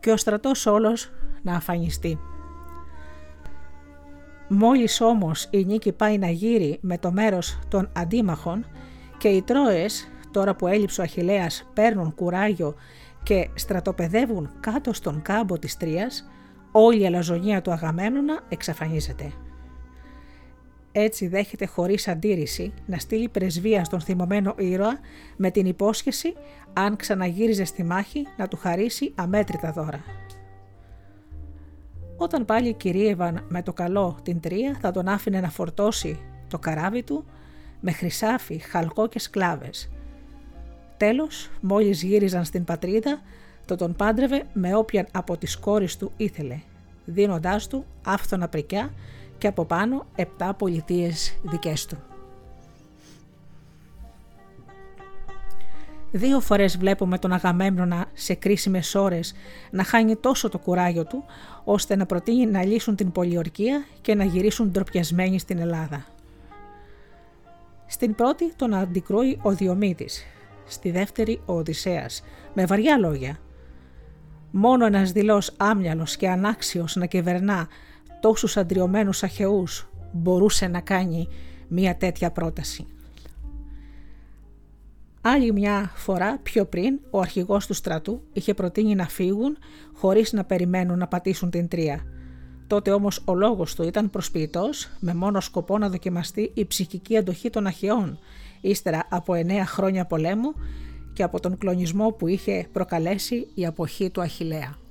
και 0.00 0.10
ο 0.10 0.16
στρατός 0.16 0.66
όλος 0.66 1.12
να 1.42 1.56
αφανιστεί. 1.56 2.18
Μόλις 4.48 5.00
όμως 5.00 5.48
η 5.50 5.64
νίκη 5.64 5.92
πάει 5.92 6.18
να 6.18 6.28
γύρει 6.30 6.78
με 6.80 6.98
το 6.98 7.12
μέρος 7.12 7.58
των 7.68 7.90
αντίμαχων 7.96 8.66
και 9.18 9.28
οι 9.28 9.42
Τρόες, 9.42 10.08
τώρα 10.30 10.54
που 10.54 10.66
έλειψε 10.66 11.00
ο 11.00 11.04
Αχιλέας, 11.04 11.70
παίρνουν 11.74 12.14
κουράγιο 12.14 12.74
και 13.22 13.50
στρατοπεδεύουν 13.54 14.50
κάτω 14.60 14.92
στον 14.92 15.22
κάμπο 15.22 15.58
της 15.58 15.76
Τρίας, 15.76 16.28
όλη 16.72 17.00
η 17.00 17.06
αλαζονία 17.06 17.62
του 17.62 17.72
Αγαμέμνονα 17.72 18.40
εξαφανίζεται. 18.48 19.32
Έτσι 20.96 21.26
δέχεται 21.28 21.66
χωρίς 21.66 22.08
αντίρρηση 22.08 22.72
να 22.86 22.98
στείλει 22.98 23.28
πρεσβεία 23.28 23.84
στον 23.84 24.00
θυμωμένο 24.00 24.54
ήρωα 24.58 24.98
με 25.36 25.50
την 25.50 25.66
υπόσχεση 25.66 26.34
αν 26.72 26.96
ξαναγύριζε 26.96 27.64
στη 27.64 27.82
μάχη 27.84 28.26
να 28.36 28.48
του 28.48 28.56
χαρίσει 28.56 29.12
αμέτρητα 29.14 29.72
δώρα. 29.72 30.04
Όταν 32.16 32.44
πάλι 32.44 32.72
κυρίευαν 32.72 33.44
με 33.48 33.62
το 33.62 33.72
καλό 33.72 34.18
την 34.22 34.40
τρία 34.40 34.78
θα 34.80 34.90
τον 34.90 35.08
άφηνε 35.08 35.40
να 35.40 35.50
φορτώσει 35.50 36.20
το 36.48 36.58
καράβι 36.58 37.02
του 37.02 37.24
με 37.80 37.92
χρυσάφι, 37.92 38.58
χαλκό 38.58 39.08
και 39.08 39.18
σκλάβες. 39.18 39.90
Τέλος, 40.96 41.50
μόλις 41.60 42.02
γύριζαν 42.02 42.44
στην 42.44 42.64
πατρίδα, 42.64 43.20
το 43.64 43.76
τον 43.76 43.94
πάντρευε 43.94 44.46
με 44.52 44.74
όποιαν 44.74 45.06
από 45.12 45.36
τις 45.36 45.56
κόρες 45.56 45.96
του 45.96 46.12
ήθελε, 46.16 46.60
δίνοντάς 47.04 47.66
του 47.66 47.84
άφθονα 48.04 48.48
πρικιά 48.48 48.92
και 49.38 49.46
από 49.46 49.64
πάνω 49.64 50.06
επτά 50.14 50.54
πολιτείες 50.54 51.38
δικές 51.42 51.86
του. 51.86 51.96
Δύο 56.16 56.40
φορές 56.40 56.76
βλέπουμε 56.76 57.18
τον 57.18 57.32
Αγαμέμνονα 57.32 58.06
σε 58.12 58.34
κρίσιμες 58.34 58.94
ώρες 58.94 59.34
να 59.70 59.84
χάνει 59.84 60.16
τόσο 60.16 60.48
το 60.48 60.58
κουράγιο 60.58 61.04
του, 61.04 61.24
ώστε 61.64 61.96
να 61.96 62.06
προτείνει 62.06 62.46
να 62.46 62.64
λύσουν 62.64 62.96
την 62.96 63.12
πολιορκία 63.12 63.84
και 64.00 64.14
να 64.14 64.24
γυρίσουν 64.24 64.70
ντροπιασμένοι 64.70 65.38
στην 65.38 65.58
Ελλάδα. 65.58 66.04
Στην 67.86 68.14
πρώτη 68.14 68.54
τον 68.54 68.74
αντικρούει 68.74 69.38
ο 69.42 69.50
Διομήτης, 69.50 70.24
στη 70.64 70.90
δεύτερη 70.90 71.40
ο 71.44 71.52
Οδυσσέας, 71.52 72.22
με 72.54 72.64
βαριά 72.64 72.98
λόγια. 72.98 73.38
Μόνο 74.50 74.86
ένας 74.86 75.12
δηλός 75.12 75.54
άμυαλος 75.56 76.16
και 76.16 76.28
ανάξιος 76.28 76.96
να 76.96 77.06
κυβερνά 77.06 77.68
τόσους 78.24 78.56
αντριωμένους 78.56 79.22
αχαιούς 79.22 79.88
μπορούσε 80.12 80.66
να 80.66 80.80
κάνει 80.80 81.28
μία 81.68 81.96
τέτοια 81.96 82.30
πρόταση. 82.30 82.86
Άλλη 85.20 85.52
μια 85.52 85.92
φορά 85.94 86.38
πιο 86.42 86.64
πριν 86.64 87.00
ο 87.10 87.20
αρχηγός 87.20 87.66
του 87.66 87.74
στρατού 87.74 88.22
είχε 88.32 88.54
προτείνει 88.54 88.94
να 88.94 89.08
φύγουν 89.08 89.56
χωρίς 89.92 90.32
να 90.32 90.44
περιμένουν 90.44 90.98
να 90.98 91.06
πατήσουν 91.06 91.50
την 91.50 91.68
τρία. 91.68 92.04
Τότε 92.66 92.90
όμως 92.90 93.22
ο 93.24 93.34
λόγος 93.34 93.74
του 93.74 93.82
ήταν 93.82 94.10
προσποιητός 94.10 94.88
με 95.00 95.14
μόνο 95.14 95.40
σκοπό 95.40 95.78
να 95.78 95.88
δοκιμαστεί 95.88 96.50
η 96.54 96.66
ψυχική 96.66 97.16
αντοχή 97.16 97.50
των 97.50 97.66
αχαιών 97.66 98.18
ύστερα 98.60 99.06
από 99.10 99.34
εννέα 99.34 99.66
χρόνια 99.66 100.04
πολέμου 100.04 100.54
και 101.12 101.22
από 101.22 101.40
τον 101.40 101.58
κλονισμό 101.58 102.10
που 102.10 102.26
είχε 102.26 102.66
προκαλέσει 102.72 103.46
η 103.54 103.66
αποχή 103.66 104.10
του 104.10 104.20
Αχιλέα. 104.20 104.83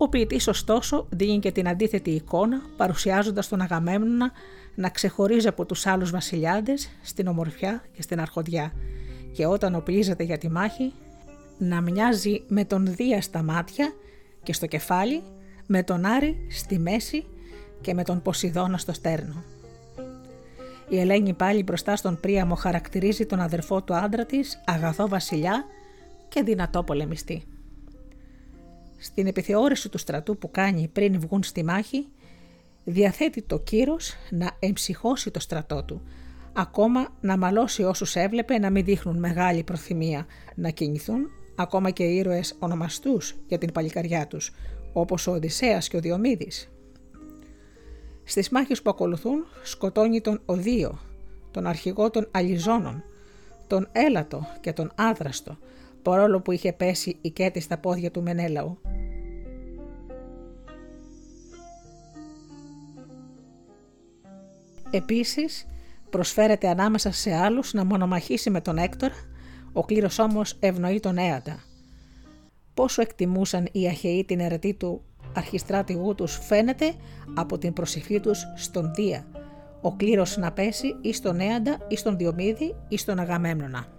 Ο 0.00 0.08
ποιητής 0.08 0.48
ωστόσο 0.48 1.06
δίνει 1.10 1.38
και 1.38 1.52
την 1.52 1.68
αντίθετη 1.68 2.10
εικόνα 2.10 2.62
παρουσιάζοντας 2.76 3.48
τον 3.48 3.60
Αγαμέμνονα 3.60 4.32
να 4.74 4.88
ξεχωρίζει 4.90 5.48
από 5.48 5.64
τους 5.64 5.86
άλλους 5.86 6.10
βασιλιάδες 6.10 6.90
στην 7.02 7.26
ομορφιά 7.26 7.82
και 7.92 8.02
στην 8.02 8.20
αρχοντιά 8.20 8.72
και 9.32 9.46
όταν 9.46 9.74
οπλίζεται 9.74 10.22
για 10.22 10.38
τη 10.38 10.48
μάχη 10.50 10.92
να 11.58 11.80
μοιάζει 11.80 12.42
με 12.48 12.64
τον 12.64 12.94
Δία 12.94 13.22
στα 13.22 13.42
μάτια 13.42 13.92
και 14.42 14.52
στο 14.52 14.66
κεφάλι, 14.66 15.22
με 15.66 15.82
τον 15.82 16.04
Άρη 16.04 16.46
στη 16.50 16.78
μέση 16.78 17.26
και 17.80 17.94
με 17.94 18.04
τον 18.04 18.22
Ποσειδώνα 18.22 18.78
στο 18.78 18.92
στέρνο. 18.92 19.42
η 20.88 21.00
Ελένη 21.00 21.32
πάλι 21.32 21.62
μπροστά 21.62 21.96
στον 21.96 22.20
Πρίαμο 22.20 22.54
χαρακτηρίζει 22.54 23.26
τον 23.26 23.40
αδερφό 23.40 23.82
του 23.82 23.94
άντρα 23.94 24.24
της, 24.24 24.62
αγαθό 24.66 25.08
βασιλιά 25.08 25.64
και 26.28 26.42
δυνατό 26.42 26.82
πολεμιστή. 26.82 27.42
Στην 28.98 29.26
επιθεώρηση 29.26 29.88
του 29.88 29.98
στρατού 29.98 30.38
που 30.38 30.50
κάνει 30.50 30.88
πριν 30.92 31.20
βγουν 31.20 31.42
στη 31.42 31.64
μάχη, 31.64 32.08
διαθέτει 32.84 33.42
το 33.42 33.58
κύρος 33.58 34.14
να 34.30 34.50
εμψυχώσει 34.58 35.30
το 35.30 35.40
στρατό 35.40 35.84
του, 35.84 36.02
ακόμα 36.52 37.08
να 37.20 37.36
μαλώσει 37.36 37.82
όσους 37.82 38.16
έβλεπε 38.16 38.58
να 38.58 38.70
μην 38.70 38.84
δείχνουν 38.84 39.18
μεγάλη 39.18 39.62
προθυμία 39.62 40.26
να 40.54 40.70
κινηθούν, 40.70 41.26
ακόμα 41.56 41.90
και 41.90 42.02
ήρωες 42.02 42.56
ονομαστούς 42.58 43.34
για 43.48 43.58
την 43.58 43.72
παλικαριά 43.72 44.26
τους, 44.26 44.52
όπως 44.92 45.26
ο 45.26 45.32
Οδυσσέας 45.32 45.88
και 45.88 45.96
ο 45.96 46.00
Διομήδης. 46.00 46.70
Στις 48.24 48.48
μάχες 48.48 48.82
που 48.82 48.90
ακολουθούν 48.90 49.46
σκοτώνει 49.62 50.20
τον 50.20 50.40
Οδείο, 50.44 50.98
τον 51.50 51.66
αρχηγό 51.66 52.10
των 52.10 52.28
Αλιζόνων, 52.30 53.04
τον 53.66 53.88
Έλατο 53.92 54.46
και 54.60 54.72
τον 54.72 54.92
Άδραστο, 54.94 55.58
παρόλο 56.08 56.40
που 56.40 56.52
είχε 56.52 56.72
πέσει 56.72 57.18
η 57.20 57.30
κέτη 57.30 57.60
στα 57.60 57.78
πόδια 57.78 58.10
του 58.10 58.22
Μενέλαου. 58.22 58.78
Επίσης, 64.90 65.66
προσφέρεται 66.10 66.68
ανάμεσα 66.68 67.12
σε 67.12 67.34
άλλους 67.34 67.72
να 67.72 67.84
μονομαχήσει 67.84 68.50
με 68.50 68.60
τον 68.60 68.78
Έκτορα, 68.78 69.14
ο 69.72 69.84
κλήρος 69.84 70.18
όμως 70.18 70.56
ευνοεί 70.60 71.00
τον 71.00 71.18
Έαντα. 71.18 71.62
Πόσο 72.74 73.02
εκτιμούσαν 73.02 73.68
οι 73.72 73.88
Αχαιοί 73.88 74.24
την 74.24 74.40
αιρετή 74.40 74.74
του 74.74 75.04
αρχιστράτηγού 75.34 76.14
τους 76.14 76.38
φαίνεται 76.46 76.94
από 77.34 77.58
την 77.58 77.72
προσευχή 77.72 78.20
τους 78.20 78.44
στον 78.56 78.94
Δία, 78.94 79.26
ο 79.80 79.96
κλήρος 79.96 80.36
να 80.36 80.52
πέσει 80.52 80.96
ή 81.00 81.12
στον 81.12 81.40
Έαντα 81.40 81.78
ή 81.88 81.96
στον 81.96 82.16
Διομήδη 82.16 82.76
ή 82.88 82.96
στον 82.96 83.18
Αγαμέμνονα. 83.18 83.97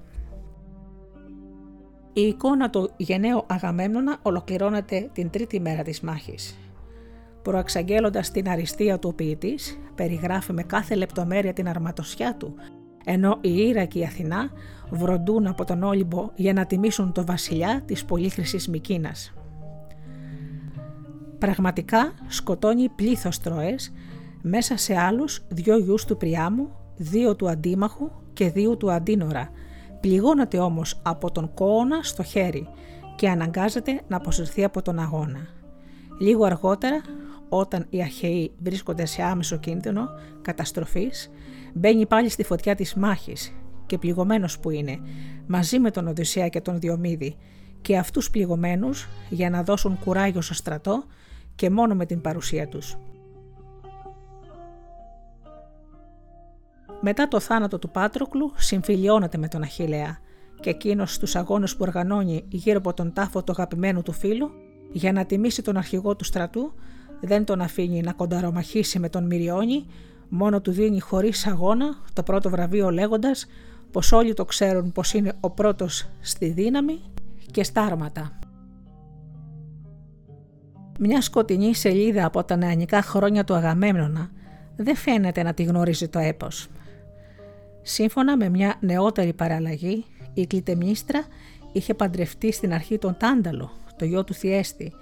Η 2.13 2.21
εικόνα 2.21 2.69
του 2.69 2.91
γενναίου 2.97 3.43
Αγαμέμνονα 3.47 4.17
ολοκληρώνεται 4.21 5.09
την 5.13 5.29
τρίτη 5.29 5.59
μέρα 5.59 5.83
της 5.83 6.01
μάχης. 6.01 6.57
Προαξαγγέλλοντας 7.41 8.31
την 8.31 8.49
αριστεία 8.49 8.99
του 8.99 9.15
ποιητής, 9.15 9.79
περιγράφει 9.95 10.53
με 10.53 10.63
κάθε 10.63 10.95
λεπτομέρεια 10.95 11.53
την 11.53 11.67
αρματοσιά 11.67 12.35
του, 12.35 12.53
ενώ 13.05 13.37
η 13.41 13.53
Ήρα 13.53 13.85
και 13.85 13.99
η 13.99 14.03
Αθηνά 14.03 14.49
βροντούν 14.89 15.47
από 15.47 15.65
τον 15.65 15.83
Όλυμπο 15.83 16.29
για 16.35 16.53
να 16.53 16.65
τιμήσουν 16.65 17.11
το 17.11 17.25
βασιλιά 17.25 17.81
της 17.85 18.05
πολύχρησης 18.05 18.67
Μικίνας. 18.67 19.33
Πραγματικά 21.37 22.13
σκοτώνει 22.27 22.89
πλήθος 22.89 23.39
τρώες, 23.39 23.93
μέσα 24.41 24.77
σε 24.77 24.99
άλλους 24.99 25.45
δυο 25.49 25.77
γιους 25.77 26.05
του 26.05 26.17
Πριάμου, 26.17 26.69
δύο 26.97 27.35
του 27.35 27.49
Αντίμαχου 27.49 28.11
και 28.33 28.49
δύο 28.49 28.77
του 28.77 28.91
Αντίνορα. 28.91 29.49
Πληγώνεται 29.99 30.57
όμως 30.59 30.99
από 31.01 31.31
τον 31.31 31.53
κόωνα 31.53 32.03
στο 32.03 32.23
χέρι 32.23 32.67
και 33.15 33.29
αναγκάζεται 33.29 34.01
να 34.07 34.17
αποσυρθεί 34.17 34.63
από 34.63 34.81
τον 34.81 34.99
αγώνα. 34.99 35.47
Λίγο 36.19 36.43
αργότερα, 36.43 37.01
όταν 37.49 37.85
οι 37.89 38.01
Αχαιοί 38.01 38.51
βρίσκονται 38.59 39.05
σε 39.05 39.23
άμεσο 39.23 39.57
κίνδυνο 39.57 40.09
καταστροφής, 40.41 41.29
μπαίνει 41.73 42.05
πάλι 42.05 42.29
στη 42.29 42.43
φωτιά 42.43 42.75
της 42.75 42.93
μάχης 42.93 43.53
και 43.85 43.97
πληγωμένος 43.97 44.59
που 44.59 44.69
είναι, 44.69 44.99
μαζί 45.47 45.79
με 45.79 45.91
τον 45.91 46.07
Οδυσσέα 46.07 46.47
και 46.47 46.61
τον 46.61 46.79
Διομήδη 46.79 47.35
και 47.81 47.97
αυτούς 47.97 48.29
πληγωμένους 48.29 49.07
για 49.29 49.49
να 49.49 49.63
δώσουν 49.63 49.99
κουράγιο 49.99 50.41
στο 50.41 50.53
στρατό 50.53 51.03
και 51.55 51.69
μόνο 51.69 51.95
με 51.95 52.05
την 52.05 52.21
παρουσία 52.21 52.67
τους. 52.67 52.97
Μετά 57.01 57.27
το 57.27 57.39
θάνατο 57.39 57.79
του 57.79 57.89
Πάτροκλου 57.89 58.51
συμφιλιώνεται 58.55 59.37
με 59.37 59.47
τον 59.47 59.61
Αχιλέα 59.61 60.19
και 60.59 60.69
εκείνος 60.69 61.13
στους 61.13 61.35
αγώνες 61.35 61.71
που 61.75 61.79
οργανώνει 61.81 62.45
γύρω 62.49 62.77
από 62.77 62.93
τον 62.93 63.13
τάφο 63.13 63.43
του 63.43 63.51
αγαπημένου 63.51 64.01
του 64.01 64.11
φίλου 64.11 64.51
για 64.91 65.11
να 65.11 65.25
τιμήσει 65.25 65.61
τον 65.61 65.77
αρχηγό 65.77 66.15
του 66.15 66.23
στρατού 66.23 66.73
δεν 67.21 67.45
τον 67.45 67.61
αφήνει 67.61 68.01
να 68.01 68.13
κονταρομαχήσει 68.13 68.99
με 68.99 69.09
τον 69.09 69.25
Μυριώνη, 69.25 69.85
μόνο 70.29 70.61
του 70.61 70.71
δίνει 70.71 70.99
χωρίς 70.99 71.47
αγώνα 71.47 71.97
το 72.13 72.23
πρώτο 72.23 72.49
βραβείο 72.49 72.89
λέγοντας 72.89 73.45
πως 73.91 74.11
όλοι 74.11 74.33
το 74.33 74.45
ξέρουν 74.45 74.91
πως 74.91 75.13
είναι 75.13 75.33
ο 75.39 75.49
πρώτος 75.49 76.09
στη 76.19 76.49
δύναμη 76.49 77.01
και 77.51 77.63
στα 77.63 77.81
άρματα. 77.81 78.39
Μια 80.99 81.21
σκοτεινή 81.21 81.75
σελίδα 81.75 82.25
από 82.25 82.43
τα 82.43 82.55
νεανικά 82.55 83.01
χρόνια 83.01 83.43
του 83.43 83.53
Αγαμέμνονα 83.53 84.29
δεν 84.75 84.95
φαίνεται 84.95 85.43
να 85.43 85.53
τη 85.53 85.63
γνωρίζει 85.63 86.07
το 86.07 86.19
έπος. 86.19 86.67
Σύμφωνα 87.81 88.37
με 88.37 88.49
μια 88.49 88.75
νεότερη 88.79 89.33
παραλλαγή, 89.33 90.05
η 90.33 90.47
Κλητεμίστρα 90.47 91.25
είχε 91.71 91.93
παντρευτεί 91.93 92.51
στην 92.51 92.73
αρχή 92.73 92.97
τον 92.97 93.15
Τάνταλο, 93.19 93.71
το 93.95 94.05
γιο 94.05 94.23
του 94.23 94.33
Θιέστη, 94.33 94.93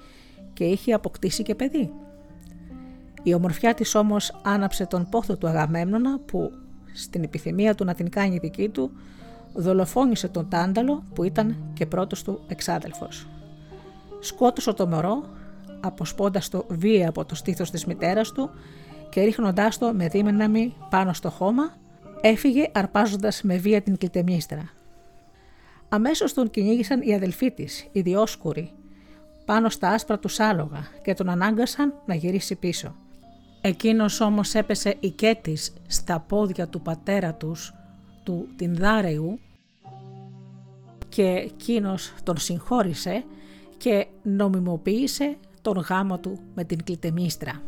και 0.53 0.63
είχε 0.63 0.93
αποκτήσει 0.93 1.43
και 1.43 1.55
παιδί. 1.55 1.91
Η 3.23 3.33
ομορφιά 3.33 3.73
της 3.73 3.95
όμως 3.95 4.41
άναψε 4.43 4.85
τον 4.85 5.09
πόθο 5.09 5.37
του 5.37 5.47
Αγαμέμνονα 5.47 6.19
που, 6.19 6.51
στην 6.93 7.23
επιθυμία 7.23 7.75
του 7.75 7.85
να 7.85 7.93
την 7.93 8.09
κάνει 8.09 8.37
δική 8.37 8.69
του, 8.69 8.91
δολοφόνησε 9.53 10.27
τον 10.27 10.49
Τάνταλο 10.49 11.03
που 11.15 11.23
ήταν 11.23 11.55
και 11.73 11.85
πρώτος 11.85 12.23
του 12.23 12.39
εξάδελφος. 12.47 13.27
Σκότωσε 14.19 14.73
το 14.73 14.87
μωρό 14.87 15.23
αποσπώντας 15.79 16.49
το 16.49 16.65
βία 16.69 17.09
από 17.09 17.25
το 17.25 17.35
στήθος 17.35 17.71
της 17.71 17.85
μητέρας 17.85 18.31
του 18.31 18.49
και 19.09 19.21
ρίχνοντάς 19.21 19.77
το 19.77 19.93
με 19.93 20.07
δίμεναμη 20.07 20.73
πάνω 20.89 21.13
στο 21.13 21.29
χώμα, 21.29 21.73
έφυγε 22.21 22.69
αρπάζοντας 22.73 23.41
με 23.41 23.57
βία 23.57 23.81
την 23.81 23.97
κλητεμίστρα. 23.97 24.69
Αμέσως 25.89 26.33
τον 26.33 26.49
κυνήγησαν 26.49 27.01
οι 27.01 27.13
αδελφοί 27.13 27.51
της, 27.51 27.87
οι 27.91 28.01
Διόσκουροι, 28.01 28.71
πάνω 29.45 29.69
στα 29.69 29.89
άσπρα 29.89 30.19
του 30.19 30.29
άλογα 30.37 30.87
και 31.01 31.13
τον 31.13 31.29
ανάγκασαν 31.29 31.93
να 32.05 32.15
γυρίσει 32.15 32.55
πίσω. 32.55 32.95
Εκείνος 33.61 34.21
όμως 34.21 34.53
έπεσε 34.53 34.95
οικέτης 34.99 35.73
στα 35.87 36.19
πόδια 36.19 36.67
του 36.67 36.81
πατέρα 36.81 37.33
τους, 37.33 37.73
του 38.23 38.47
Τινδάρεου, 38.55 39.39
και 41.09 41.23
εκείνος 41.23 42.13
τον 42.23 42.37
συγχώρησε 42.37 43.23
και 43.77 44.07
νομιμοποίησε 44.23 45.37
τον 45.61 45.77
γάμο 45.77 46.17
του 46.17 46.39
με 46.55 46.63
την 46.63 46.83
Κλητεμίστρα. 46.83 47.61